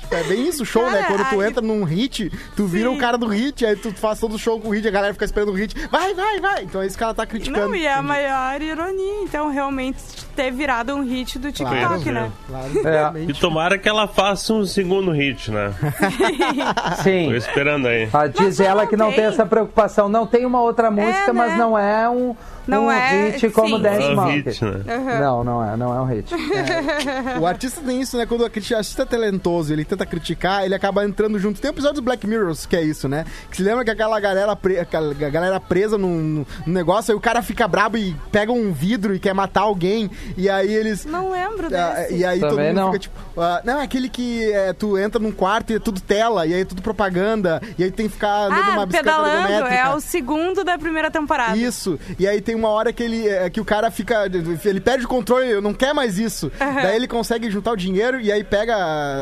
É 0.10 0.24
bem 0.24 0.47
isso, 0.47 0.64
o 0.64 0.66
show, 0.66 0.84
né? 0.89 1.01
Cara, 1.03 1.05
Quando 1.16 1.30
tu 1.30 1.41
aí- 1.41 1.47
entra 1.49 1.62
num 1.62 1.84
hit, 1.84 2.32
tu 2.55 2.66
vira 2.66 2.89
Sim. 2.89 2.95
o 2.95 2.99
cara 2.99 3.18
do 3.18 3.28
hit, 3.28 3.66
aí 3.66 3.76
tu 3.76 3.91
faz 3.93 4.20
todo 4.20 4.36
o 4.36 4.39
show 4.39 4.60
com 4.60 4.70
o 4.70 4.72
hit, 4.72 4.88
a 4.88 4.91
galera 4.91 5.14
fica 5.14 5.26
esperando 5.26 5.49
o 5.51 5.53
hit. 5.53 5.76
Vai, 5.89 6.14
vai, 6.14 6.39
vai! 6.39 6.64
Então 6.64 6.82
é 6.82 6.88
isso 6.88 6.97
que 6.97 7.03
ela 7.03 7.14
tá 7.14 7.26
criticando. 7.26 7.68
Não, 7.68 7.76
e 7.76 7.86
é 7.86 7.93
a 7.93 8.01
maior 8.01 8.62
ironia, 8.62 9.22
então, 9.24 9.49
realmente 9.51 9.97
ter 10.36 10.51
virado 10.51 10.95
um 10.95 11.03
hit 11.03 11.38
do 11.39 11.51
TikTok, 11.51 11.80
Claro, 11.82 12.12
né? 12.12 12.32
Claro, 12.47 13.18
É. 13.18 13.24
E 13.24 13.34
tomara 13.34 13.78
que 13.78 13.89
ela 13.89 14.08
faça 14.08 14.53
um 14.53 14.66
segundo 14.66 15.12
hit, 15.12 15.51
né? 15.51 15.74
Tô 16.97 17.03
Sim. 17.03 17.34
esperando 17.36 17.88
aí. 17.88 18.08
Ah, 18.14 18.28
diz 18.28 18.39
Mas 18.41 18.60
ela 18.60 18.88
que 18.88 18.95
não 18.95 19.08
tem 19.08 19.16
tem. 19.18 19.26
essa 19.26 19.45
preocupação. 19.45 20.08
Não 20.10 20.26
tem 20.26 20.45
uma 20.45 20.62
outra 20.62 20.89
música, 20.89 21.28
né? 21.28 21.34
mas 21.34 21.58
não 21.58 21.78
é 21.78 22.08
um, 22.10 22.36
Não 22.68 22.86
um 22.88 22.91
é- 22.91 23.30
hit 23.32 23.49
como 23.51 23.78
sim, 23.78 23.82
Dance 23.84 24.01
É 24.03 24.09
um 24.09 24.15
Monkey. 24.15 24.36
hit, 24.41 24.65
né? 24.65 25.20
Não, 25.22 25.43
não 25.43 25.63
é, 25.63 25.78
não 25.78 25.95
é 25.95 26.01
um 26.01 26.05
hit. 26.05 26.34
O 27.39 27.45
artista 27.45 27.82
tem 27.82 28.01
isso, 28.01 28.18
né? 28.18 28.26
Quando 28.26 28.41
o 28.41 28.45
artista 28.45 29.01
é 29.03 29.05
talentoso, 29.05 29.72
ele 29.74 29.86
tenta 29.86 30.05
criticar, 30.05 30.65
ele 30.65 30.76
acaba 30.76 31.05
entrando 31.05 31.39
junto. 31.39 31.59
Tem 31.61 31.70
um 31.72 31.74
episódio 31.74 31.95
do 31.95 32.01
Black 32.03 32.26
Mirrors 32.28 32.65
que 32.65 32.76
é 32.76 32.82
isso, 32.82 33.07
né? 33.07 33.26
Que 33.49 33.57
se 33.57 33.63
lembra 33.63 33.84
que 33.86 33.91
aquela 33.91 34.20
galera, 34.20 34.55
pre... 34.55 34.80
aquela 34.80 35.13
galera 35.13 35.59
presa 35.59 35.97
num, 35.97 36.45
num 36.65 36.74
negócio, 36.74 37.11
aí 37.11 37.18
o 37.18 37.22
cara 37.22 37.41
fica 37.41 37.68
brabo 37.68 37.97
e 37.97 38.15
pega 38.32 38.51
um 38.51 38.72
vidro 38.74 39.15
e 39.15 39.20
quer 39.20 39.34
matar 39.34 39.61
alguém, 39.61 40.09
e 40.36 40.49
aí 40.49 40.74
eles. 40.74 41.05
Não 41.05 41.32
lembro 41.32 41.68
Ah, 41.76 41.93
desse. 42.01 42.15
e 42.15 42.26
aí 42.26 42.39
todo 42.39 42.49
Também 42.51 42.68
mundo 42.70 42.76
não. 42.78 42.88
fica 42.88 42.99
tipo. 42.99 43.15
ah, 43.41 43.61
não, 43.63 43.80
é 43.80 43.84
aquele 43.84 44.09
que 44.09 44.51
é, 44.51 44.74
tu 44.74 44.97
entra 44.97 45.20
num 45.20 45.32
quarto 45.32 45.72
e 45.72 45.76
é 45.76 45.80
tudo 45.80 45.99
tela, 46.01 46.45
e 46.45 46.53
aí 46.53 46.61
é 46.61 46.65
tudo 46.65 46.82
propaganda, 46.82 47.61
e 47.78 47.84
aí 47.84 47.91
tem 47.91 48.07
que 48.07 48.13
ficar 48.13 48.49
numa 48.49 48.84
Ah, 48.84 48.86
bicicleta 48.86 49.18
pedalando, 49.18 49.68
é 49.68 49.89
o 49.95 49.99
segundo 49.99 50.63
da 50.63 50.78
primeira 50.78 51.09
temporada. 51.11 51.55
Isso. 51.57 51.99
E 52.20 52.28
aí 52.28 52.41
tem 52.41 52.55
uma 52.58 52.70
hora 52.70 52.91
que 52.91 53.03
ele 53.03 53.28
é, 53.28 53.49
que 53.49 53.62
o 53.62 53.66
cara 53.66 53.89
fica. 53.91 54.26
Ele 54.66 54.82
perde 54.82 55.05
o 55.05 55.08
controle, 55.08 55.49
eu 55.49 55.62
não 55.62 55.74
quer 55.74 55.93
mais 55.93 56.18
isso. 56.18 56.51
Daí 56.60 56.95
ele 56.95 57.08
consegue 57.08 57.49
juntar 57.49 57.72
o 57.72 57.78
dinheiro 57.78 58.20
e 58.20 58.32
aí 58.32 58.43
pega 58.43 58.76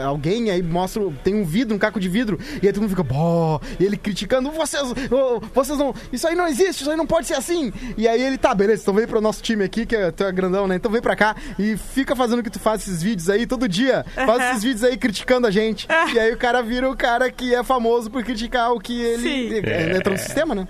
alguém, 0.03 0.49
aí 0.49 0.61
mostra. 0.63 1.03
Tem 1.23 1.35
um 1.35 1.43
vidro, 1.43 1.75
um 1.75 1.79
caco 1.79 1.99
de 1.99 2.09
vidro, 2.09 2.39
e 2.61 2.67
aí 2.67 2.73
todo 2.73 2.81
mundo 2.81 2.89
fica, 2.89 3.03
bó, 3.03 3.59
e 3.79 3.83
ele 3.83 3.97
criticando, 3.97 4.51
vocês, 4.51 4.83
ô, 5.11 5.41
vocês 5.53 5.77
não. 5.77 5.93
Isso 6.11 6.27
aí 6.27 6.35
não 6.35 6.47
existe, 6.47 6.81
isso 6.81 6.89
aí 6.89 6.97
não 6.97 7.05
pode 7.05 7.27
ser 7.27 7.35
assim. 7.35 7.71
E 7.97 8.07
aí 8.07 8.21
ele, 8.21 8.37
tá, 8.37 8.53
beleza, 8.53 8.81
então 8.81 8.93
vem 8.93 9.07
pro 9.07 9.21
nosso 9.21 9.41
time 9.41 9.63
aqui, 9.63 9.85
que 9.85 9.95
é, 9.95 10.11
tu 10.11 10.23
é 10.23 10.31
grandão, 10.31 10.67
né? 10.67 10.75
Então 10.75 10.91
vem 10.91 11.01
pra 11.01 11.15
cá 11.15 11.35
e 11.59 11.77
fica 11.77 12.15
fazendo 12.15 12.39
o 12.39 12.43
que 12.43 12.49
tu 12.49 12.59
faz 12.59 12.81
esses 12.81 13.01
vídeos 13.01 13.29
aí 13.29 13.45
todo 13.45 13.67
dia. 13.67 14.05
Faz 14.13 14.43
esses 14.49 14.63
vídeos 14.63 14.83
aí 14.83 14.97
criticando 14.97 15.47
a 15.47 15.51
gente. 15.51 15.87
E 16.13 16.19
aí 16.19 16.33
o 16.33 16.37
cara 16.37 16.61
vira 16.61 16.89
o 16.89 16.95
cara 16.95 17.31
que 17.31 17.53
é 17.53 17.63
famoso 17.63 18.09
por 18.09 18.23
criticar 18.23 18.71
o 18.71 18.79
que 18.79 18.99
ele. 19.01 19.21
Sim. 19.21 19.53
É, 19.67 19.97
entra 19.97 20.11
no 20.13 20.17
sistema, 20.17 20.55
né? 20.55 20.67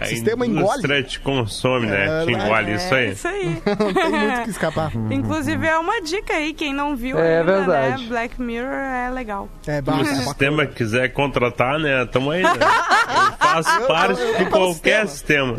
A 0.00 0.04
sistema 0.04 0.46
indústria 0.46 1.02
te 1.02 1.18
consome, 1.20 1.86
né? 1.86 2.22
É, 2.22 2.24
te 2.26 2.32
engole 2.32 2.70
É 2.70 2.74
isso 2.76 2.94
aí. 2.94 3.10
isso 3.12 3.28
aí. 3.28 3.62
Não 3.66 3.94
tem 3.94 4.10
muito 4.10 4.42
que 4.44 4.50
escapar. 4.50 4.92
Inclusive 5.10 5.66
é 5.66 5.78
uma 5.78 6.00
dica 6.02 6.34
aí, 6.34 6.52
quem 6.52 6.72
não 6.74 6.94
viu 6.96 7.18
É 7.18 7.38
ainda, 7.40 7.52
verdade. 7.56 8.02
né? 8.02 8.08
Black 8.08 8.40
Mirror 8.40 8.70
é 8.72 9.10
legal. 9.10 9.48
É, 9.66 9.76
Se 9.76 9.82
ba- 9.82 9.96
o 9.96 10.00
é 10.02 10.04
sistema 10.04 10.66
quiser 10.66 11.08
contratar, 11.12 11.78
né? 11.78 12.04
Tamo 12.06 12.30
aí, 12.30 12.42
né? 12.42 12.50
Eu 13.14 13.62
faço 13.62 13.80
parte 13.86 14.20
eu- 14.20 14.28
eu 14.28 14.38
de 14.38 14.44
qualquer 14.46 15.02
no 15.04 15.08
sistema. 15.10 15.54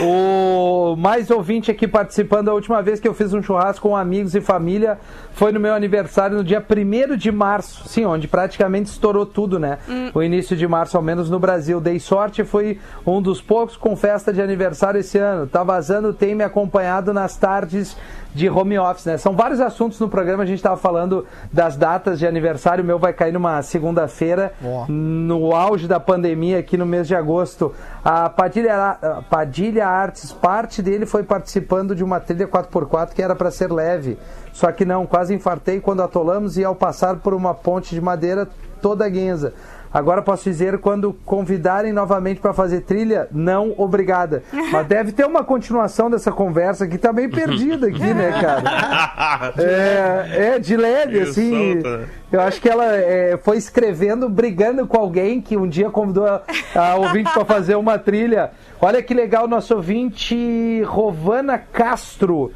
o 0.00 0.96
mais 0.96 1.30
ouvinte 1.30 1.70
aqui 1.70 1.86
participando, 1.86 2.48
a 2.48 2.54
última 2.54 2.82
vez 2.82 2.98
que 3.00 3.06
eu 3.06 3.14
fiz 3.14 3.32
um 3.32 3.42
churrasco 3.42 3.88
com 3.88 3.96
amigos 3.96 4.34
e 4.34 4.40
família 4.40 4.98
foi 5.32 5.52
no 5.52 5.60
meu 5.60 5.74
aniversário 5.74 6.36
no 6.38 6.42
dia 6.44 6.64
1 6.64 7.16
de 7.16 7.30
março. 7.30 7.88
Sim, 7.88 8.04
onde 8.06 8.26
praticamente 8.26 8.90
estourou 8.90 9.24
tudo, 9.26 9.58
né? 9.58 9.78
O 10.14 10.22
início 10.22 10.56
de 10.56 10.66
março, 10.66 10.96
ao 10.96 11.02
menos 11.02 11.30
no 11.30 11.38
Brasil. 11.38 11.77
Eu 11.78 11.80
dei 11.80 12.00
sorte 12.00 12.42
fui 12.42 12.80
um 13.06 13.22
dos 13.22 13.40
poucos 13.40 13.76
com 13.76 13.94
festa 13.94 14.32
de 14.32 14.42
aniversário 14.42 14.98
esse 14.98 15.16
ano. 15.16 15.46
Tá 15.46 15.62
vazando, 15.62 16.12
tem 16.12 16.34
me 16.34 16.42
acompanhado 16.42 17.12
nas 17.12 17.36
tardes 17.36 17.96
de 18.34 18.50
home 18.50 18.76
office, 18.76 19.06
né? 19.06 19.16
São 19.16 19.36
vários 19.36 19.60
assuntos 19.60 20.00
no 20.00 20.08
programa, 20.08 20.42
a 20.42 20.46
gente 20.46 20.58
estava 20.58 20.76
falando 20.76 21.24
das 21.52 21.76
datas 21.76 22.18
de 22.18 22.26
aniversário, 22.26 22.82
o 22.82 22.86
meu 22.86 22.98
vai 22.98 23.12
cair 23.12 23.32
numa 23.32 23.62
segunda-feira, 23.62 24.52
no 24.88 25.54
auge 25.54 25.86
da 25.86 26.00
pandemia 26.00 26.58
aqui 26.58 26.76
no 26.76 26.84
mês 26.84 27.06
de 27.06 27.14
agosto. 27.14 27.72
A 28.04 28.28
Padilha, 28.28 28.98
Padilha 29.30 29.86
Artes, 29.86 30.32
parte 30.32 30.82
dele 30.82 31.06
foi 31.06 31.22
participando 31.22 31.94
de 31.94 32.02
uma 32.02 32.18
trilha 32.18 32.48
4x4 32.48 33.10
que 33.14 33.22
era 33.22 33.36
para 33.36 33.52
ser 33.52 33.70
leve. 33.70 34.18
Só 34.52 34.72
que 34.72 34.84
não, 34.84 35.06
quase 35.06 35.32
infartei 35.32 35.80
quando 35.80 36.02
atolamos 36.02 36.58
e 36.58 36.64
ao 36.64 36.74
passar 36.74 37.16
por 37.16 37.32
uma 37.34 37.54
ponte 37.54 37.94
de 37.94 38.00
madeira 38.00 38.48
toda 38.82 39.08
guinza. 39.08 39.52
Agora 39.92 40.20
posso 40.22 40.44
dizer, 40.44 40.78
quando 40.78 41.12
convidarem 41.24 41.92
novamente 41.92 42.40
para 42.40 42.52
fazer 42.52 42.82
trilha, 42.82 43.28
não, 43.32 43.74
obrigada. 43.76 44.42
Mas 44.72 44.86
deve 44.86 45.12
ter 45.12 45.26
uma 45.26 45.42
continuação 45.42 46.10
dessa 46.10 46.30
conversa 46.30 46.86
que 46.86 46.98
tá 46.98 47.12
bem 47.12 47.28
perdida 47.28 47.86
aqui, 47.88 48.14
né, 48.14 48.32
cara? 48.40 49.52
É, 49.58 50.54
é 50.54 50.58
de 50.58 50.76
leve, 50.76 51.12
Meio 51.12 51.28
assim. 51.28 51.74
né? 51.76 52.06
Eu 52.30 52.40
acho 52.40 52.60
que 52.60 52.68
ela 52.68 52.84
é, 52.94 53.38
foi 53.42 53.56
escrevendo, 53.56 54.28
brigando 54.28 54.86
com 54.86 54.98
alguém 54.98 55.40
que 55.40 55.56
um 55.56 55.66
dia 55.66 55.90
convidou 55.90 56.26
a, 56.26 56.42
a 56.74 56.94
ouvinte 56.96 57.32
para 57.32 57.44
fazer 57.44 57.74
uma 57.76 57.98
trilha. 57.98 58.50
Olha 58.80 59.02
que 59.02 59.14
legal, 59.14 59.48
nosso 59.48 59.74
ouvinte 59.74 60.82
Rovana 60.82 61.58
Castro, 61.58 62.52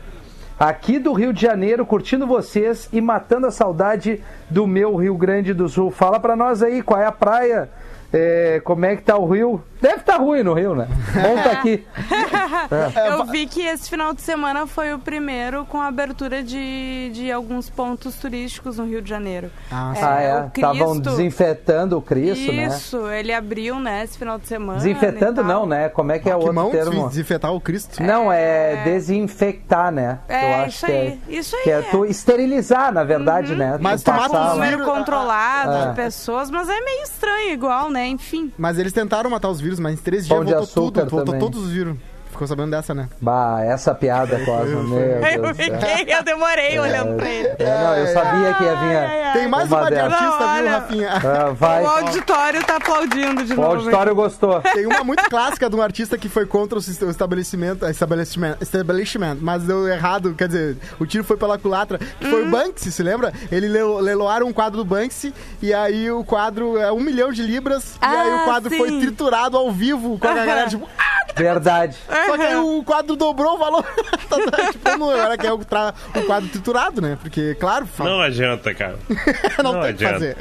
aqui 0.69 0.99
do 0.99 1.13
Rio 1.13 1.33
de 1.33 1.43
Janeiro, 1.43 1.85
curtindo 1.85 2.25
vocês 2.25 2.89
e 2.93 3.01
matando 3.01 3.49
a 3.49 3.51
saudade 3.51 4.23
do 4.49 4.65
meu 4.65 4.95
Rio 4.95 5.17
Grande 5.17 5.53
do 5.53 5.69
Sul. 5.69 5.91
Fala 5.91 6.21
para 6.21 6.37
nós 6.37 6.63
aí, 6.63 6.83
qual 6.83 7.01
é 7.01 7.05
a 7.05 7.11
praia? 7.11 7.69
É, 8.13 8.61
como 8.65 8.85
é 8.85 8.95
que 8.97 9.03
tá 9.03 9.17
o 9.17 9.27
Rio? 9.27 9.63
Deve 9.81 9.97
estar 9.97 10.17
ruim 10.19 10.43
no 10.45 10.55
Rio, 10.55 10.75
né? 10.77 10.87
Vamos 11.13 11.43
tá 11.43 11.51
aqui. 11.53 11.85
Eu 13.09 13.25
vi 13.27 13.47
que 13.47 13.63
esse 13.63 13.91
final 13.91 14.13
de 14.13 14.21
semana 14.23 14.67
foi 14.67 14.93
o 14.95 14.99
primeiro 14.99 15.65
com 15.67 15.81
a 15.81 15.87
abertura 15.89 16.43
de, 16.43 17.11
de 17.13 17.33
alguns 17.33 17.69
pontos 17.69 18.15
turísticos 18.17 18.79
no 18.79 18.85
Rio 18.87 19.03
de 19.03 19.09
Janeiro. 19.11 19.51
Ah, 19.71 19.93
ah, 20.01 20.21
é. 20.23 20.35
o 20.43 20.47
Estavam 20.55 20.77
Cristo- 20.93 21.01
desinfetando 21.11 21.99
o 21.99 22.03
Cristo, 22.03 22.53
né? 22.53 22.67
Isso, 22.69 23.09
ele 23.09 23.33
abriu, 23.33 23.81
né, 23.81 24.05
esse 24.05 24.17
final 24.19 24.39
de 24.39 24.47
semana. 24.47 24.79
Desinfetando 24.79 25.43
não, 25.43 25.67
né? 25.67 25.89
Como 25.89 26.13
é 26.13 26.19
que 26.19 26.31
é 26.31 26.37
o 26.37 26.39
que 26.39 26.45
outro 26.47 26.55
mão 26.55 26.71
termo? 26.71 27.09
desinfetar 27.09 27.53
o 27.53 27.61
Cristo. 27.61 28.03
Não, 28.03 28.31
é, 28.31 28.85
desinfectar, 28.85 29.91
né? 29.91 30.19
É, 30.29 30.45
Eu 30.45 30.65
acho 30.65 30.69
isso 30.69 30.87
que 30.87 30.93
aí, 30.93 30.99
é, 31.29 31.33
isso 31.35 31.57
aí 31.57 31.63
Que 31.63 31.71
é, 31.71 31.73
é. 31.73 31.79
Uhum. 31.79 31.85
tu 31.91 32.05
esterilizar, 32.05 32.93
na 32.93 33.03
verdade, 33.05 33.55
né? 33.57 33.79
Mas 33.81 34.03
Tu 34.03 34.11
mata 34.13 34.27
os 34.27 34.33
lá. 34.33 34.55
número 34.55 34.85
controlado 34.85 35.73
É. 35.73 35.89
de 35.89 35.97
pessoas, 35.97 36.51
mas 36.51 36.69
é 36.69 36.81
meio 36.81 37.03
estranho 37.03 37.51
igual, 37.53 37.91
né? 37.91 38.02
Enfim. 38.07 38.53
Mas 38.59 38.79
eles 38.79 38.93
tentaram 38.93 39.31
matar 39.31 39.49
os 39.49 39.61
vírus, 39.61 39.79
mas 39.79 39.95
em 39.99 40.03
três 40.03 40.27
Pão 40.29 40.45
dias 40.45 40.59
voltou 40.59 40.85
açúcar 40.85 41.01
tudo. 41.03 41.11
Voltou 41.11 41.35
também. 41.35 41.41
todos 41.41 41.67
os 41.67 41.71
vírus. 41.71 41.97
Ficou 42.43 42.57
sabendo 42.57 42.73
dessa, 42.73 42.93
né? 42.93 43.09
Bah, 43.21 43.61
essa 43.63 43.95
piada, 43.95 44.37
Cosmo, 44.45 44.83
meu 44.83 44.99
Eu 44.99 45.21
Deus 45.43 45.57
do 45.57 45.63
céu. 45.65 45.79
fiquei, 45.79 46.13
eu 46.13 46.25
demorei 46.25 46.77
olhando 46.77 47.15
pra 47.17 47.29
ele. 47.29 47.49
É, 47.57 47.65
não, 47.85 47.97
eu 47.97 48.07
sabia 48.13 48.55
que 48.55 48.65
ia 48.65 48.75
vir. 48.75 49.33
Tem 49.33 49.47
mais 49.49 49.69
Uma 49.69 49.79
uma, 49.83 49.89
de 49.89 49.95
delas. 49.95 50.13
artista, 50.13 50.39
Não, 50.41 50.49
viu, 50.55 50.57
olha. 50.65 50.71
Rafinha? 50.73 51.11
Ah, 51.13 51.51
vai. 51.53 51.83
O 51.85 51.87
auditório 51.87 52.65
tá 52.65 52.77
aplaudindo 52.77 53.45
de 53.45 53.53
O 53.53 53.57
novo. 53.57 53.69
auditório 53.77 54.15
gostou. 54.15 54.61
Tem 54.61 54.87
uma 54.87 55.05
muito 55.05 55.23
clássica 55.31 55.71
de 55.71 55.77
um 55.77 55.81
artista 55.83 56.19
que 56.19 56.29
foi 56.29 56.45
contra 56.45 56.79
o 56.79 56.83
sist- 56.83 57.03
o 57.03 57.11
estabelecimento, 57.11 57.87
estabelecimento, 57.87 58.61
estabelecimento, 58.61 59.39
mas 59.41 59.63
deu 59.63 59.87
errado, 59.87 60.35
quer 60.35 60.49
dizer, 60.49 60.77
o 60.99 61.07
tiro 61.07 61.23
foi 61.23 61.37
pela 61.37 61.57
culatra, 61.59 61.99
que 61.99 62.27
foi 62.29 62.45
o 62.45 62.51
Banksy, 62.51 62.91
se 62.91 63.03
lembra? 63.05 63.33
Ele 63.53 63.69
leiloaram 63.69 64.49
um 64.49 64.53
quadro 64.53 64.79
do 64.79 64.85
Banksy 64.85 65.33
e 65.63 65.73
aí 65.73 66.11
o 66.11 66.25
quadro 66.25 66.77
é 66.77 66.91
um 66.91 66.99
milhão 66.99 67.31
de 67.31 67.43
libras 67.43 67.95
e 68.03 68.05
aí 68.05 68.31
Ah, 68.33 68.37
o 68.43 68.45
quadro 68.45 68.69
sim. 68.71 68.79
foi 68.79 68.99
triturado 68.99 69.57
ao 69.57 69.71
vivo 69.71 70.19
com 70.19 70.27
a 70.27 70.35
galera 70.35 70.69
tipo, 70.69 70.89
ah! 70.99 71.13
Verdade. 71.35 71.97
Só 72.33 72.39
que 72.39 72.43
aí 72.45 72.57
o 72.57 72.83
quadro 72.83 73.15
dobrou 73.17 73.55
o 73.55 73.59
valor. 73.59 73.85
tipo, 74.73 74.99
não, 74.99 75.11
agora 75.11 75.37
quer 75.37 75.53
o, 75.53 75.59
tra- 75.59 75.93
o 76.17 76.23
quadro 76.23 76.49
triturado, 76.49 77.01
né? 77.01 77.19
Porque, 77.21 77.55
claro, 77.57 77.87
fa- 77.87 78.05
Não 78.05 78.21
adianta, 78.21 78.75
cara. 78.75 78.99
não, 79.63 79.73
não 79.75 79.81
tem 79.83 79.95
que 79.95 80.05
adianta. 80.05 80.15
fazer. 80.15 80.37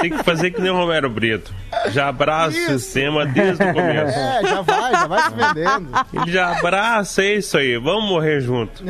Tem 0.00 0.10
que 0.10 0.22
fazer 0.24 0.50
que 0.50 0.60
nem 0.60 0.70
o 0.70 0.76
Romero 0.76 1.10
Brito. 1.10 1.52
Já 1.88 2.08
abraça 2.08 2.56
o 2.56 2.78
sistema 2.78 3.26
desde 3.26 3.62
o 3.62 3.72
começo. 3.72 4.18
É, 4.18 4.40
já 4.46 4.62
vai, 4.62 4.92
já 4.92 5.06
vai 5.06 5.22
se 5.22 5.30
vendendo. 5.30 5.88
Ele 6.12 6.32
já 6.32 6.58
abraça, 6.58 7.22
é 7.22 7.34
isso 7.34 7.58
aí. 7.58 7.76
Vamos 7.78 8.08
morrer 8.08 8.40
junto. 8.40 8.82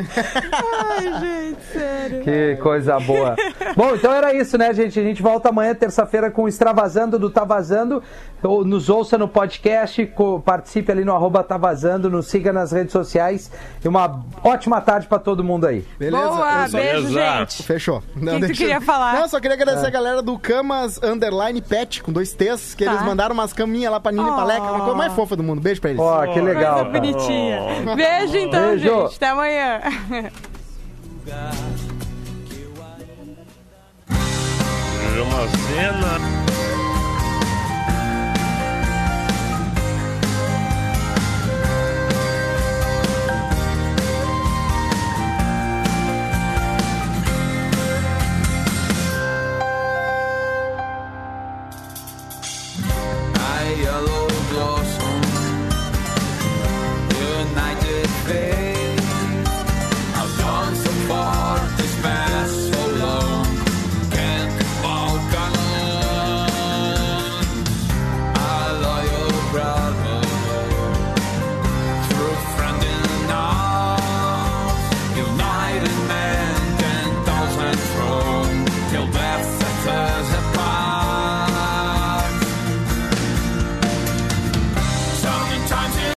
Ai, 0.89 1.19
gente, 1.19 1.61
sério. 1.73 2.21
Que 2.23 2.55
coisa 2.61 2.99
boa. 2.99 3.35
Bom, 3.75 3.95
então 3.95 4.11
era 4.13 4.33
isso, 4.33 4.57
né, 4.57 4.73
gente? 4.73 4.99
A 4.99 5.03
gente 5.03 5.21
volta 5.21 5.49
amanhã, 5.49 5.73
terça-feira, 5.75 6.31
com 6.31 6.43
o 6.43 6.47
Extravasando 6.47 7.19
do 7.19 7.29
Tá 7.29 7.43
Vazando. 7.43 8.01
Nos 8.43 8.87
ouça 8.89 9.17
no 9.17 9.27
podcast, 9.27 10.13
participe 10.45 10.91
ali 10.91 11.03
no 11.03 11.13
arroba 11.13 11.43
Tá 11.43 11.57
Vazando, 11.57 12.09
nos 12.09 12.27
siga 12.37 12.53
nas 12.53 12.71
redes 12.71 12.91
sociais. 12.91 13.51
E 13.83 13.87
uma 13.87 14.23
ótima 14.43 14.79
tarde 14.79 15.07
pra 15.07 15.17
todo 15.19 15.43
mundo 15.43 15.65
aí. 15.65 15.85
Beleza? 15.97 16.27
Boa, 16.27 16.67
só- 16.69 16.77
beijo, 16.77 17.09
gente. 17.09 17.63
Fechou. 17.63 18.03
Não, 18.15 18.39
que 18.39 18.47
tu 18.47 18.53
queria 18.53 18.79
falar? 18.79 19.15
Não, 19.19 19.27
só 19.27 19.39
queria 19.39 19.55
agradecer 19.55 19.87
a 19.87 19.89
galera 19.89 20.21
do 20.21 20.37
Camas 20.37 21.01
Underline 21.01 21.61
Pet, 21.61 22.03
com 22.03 22.11
dois 22.11 22.33
T's, 22.33 22.73
que 22.75 22.85
Tá. 22.85 22.91
eles 22.91 23.03
mandaram 23.03 23.33
umas 23.33 23.53
caminhas 23.53 23.91
lá 23.91 23.99
pra 23.99 24.11
Nina 24.11 24.29
e 24.29 24.33
pra 24.33 24.43
Leca, 24.43 24.61
uma 24.61 24.79
coisa 24.79 24.95
mais 24.95 25.13
fofa 25.13 25.35
do 25.35 25.43
mundo. 25.43 25.61
Beijo 25.61 25.81
pra 25.81 25.89
eles. 25.89 26.01
Ó, 26.01 26.25
que 26.27 26.39
legal. 26.39 26.85
Coisa 26.85 26.91
bonitinha. 26.91 27.59
Beijo 27.95 28.37
então, 28.37 28.67
Beijo. 28.69 28.83
gente. 29.01 29.15
Até 29.15 29.29
amanhã. 29.29 29.81
Uma 35.21 35.47
cena. 35.47 36.46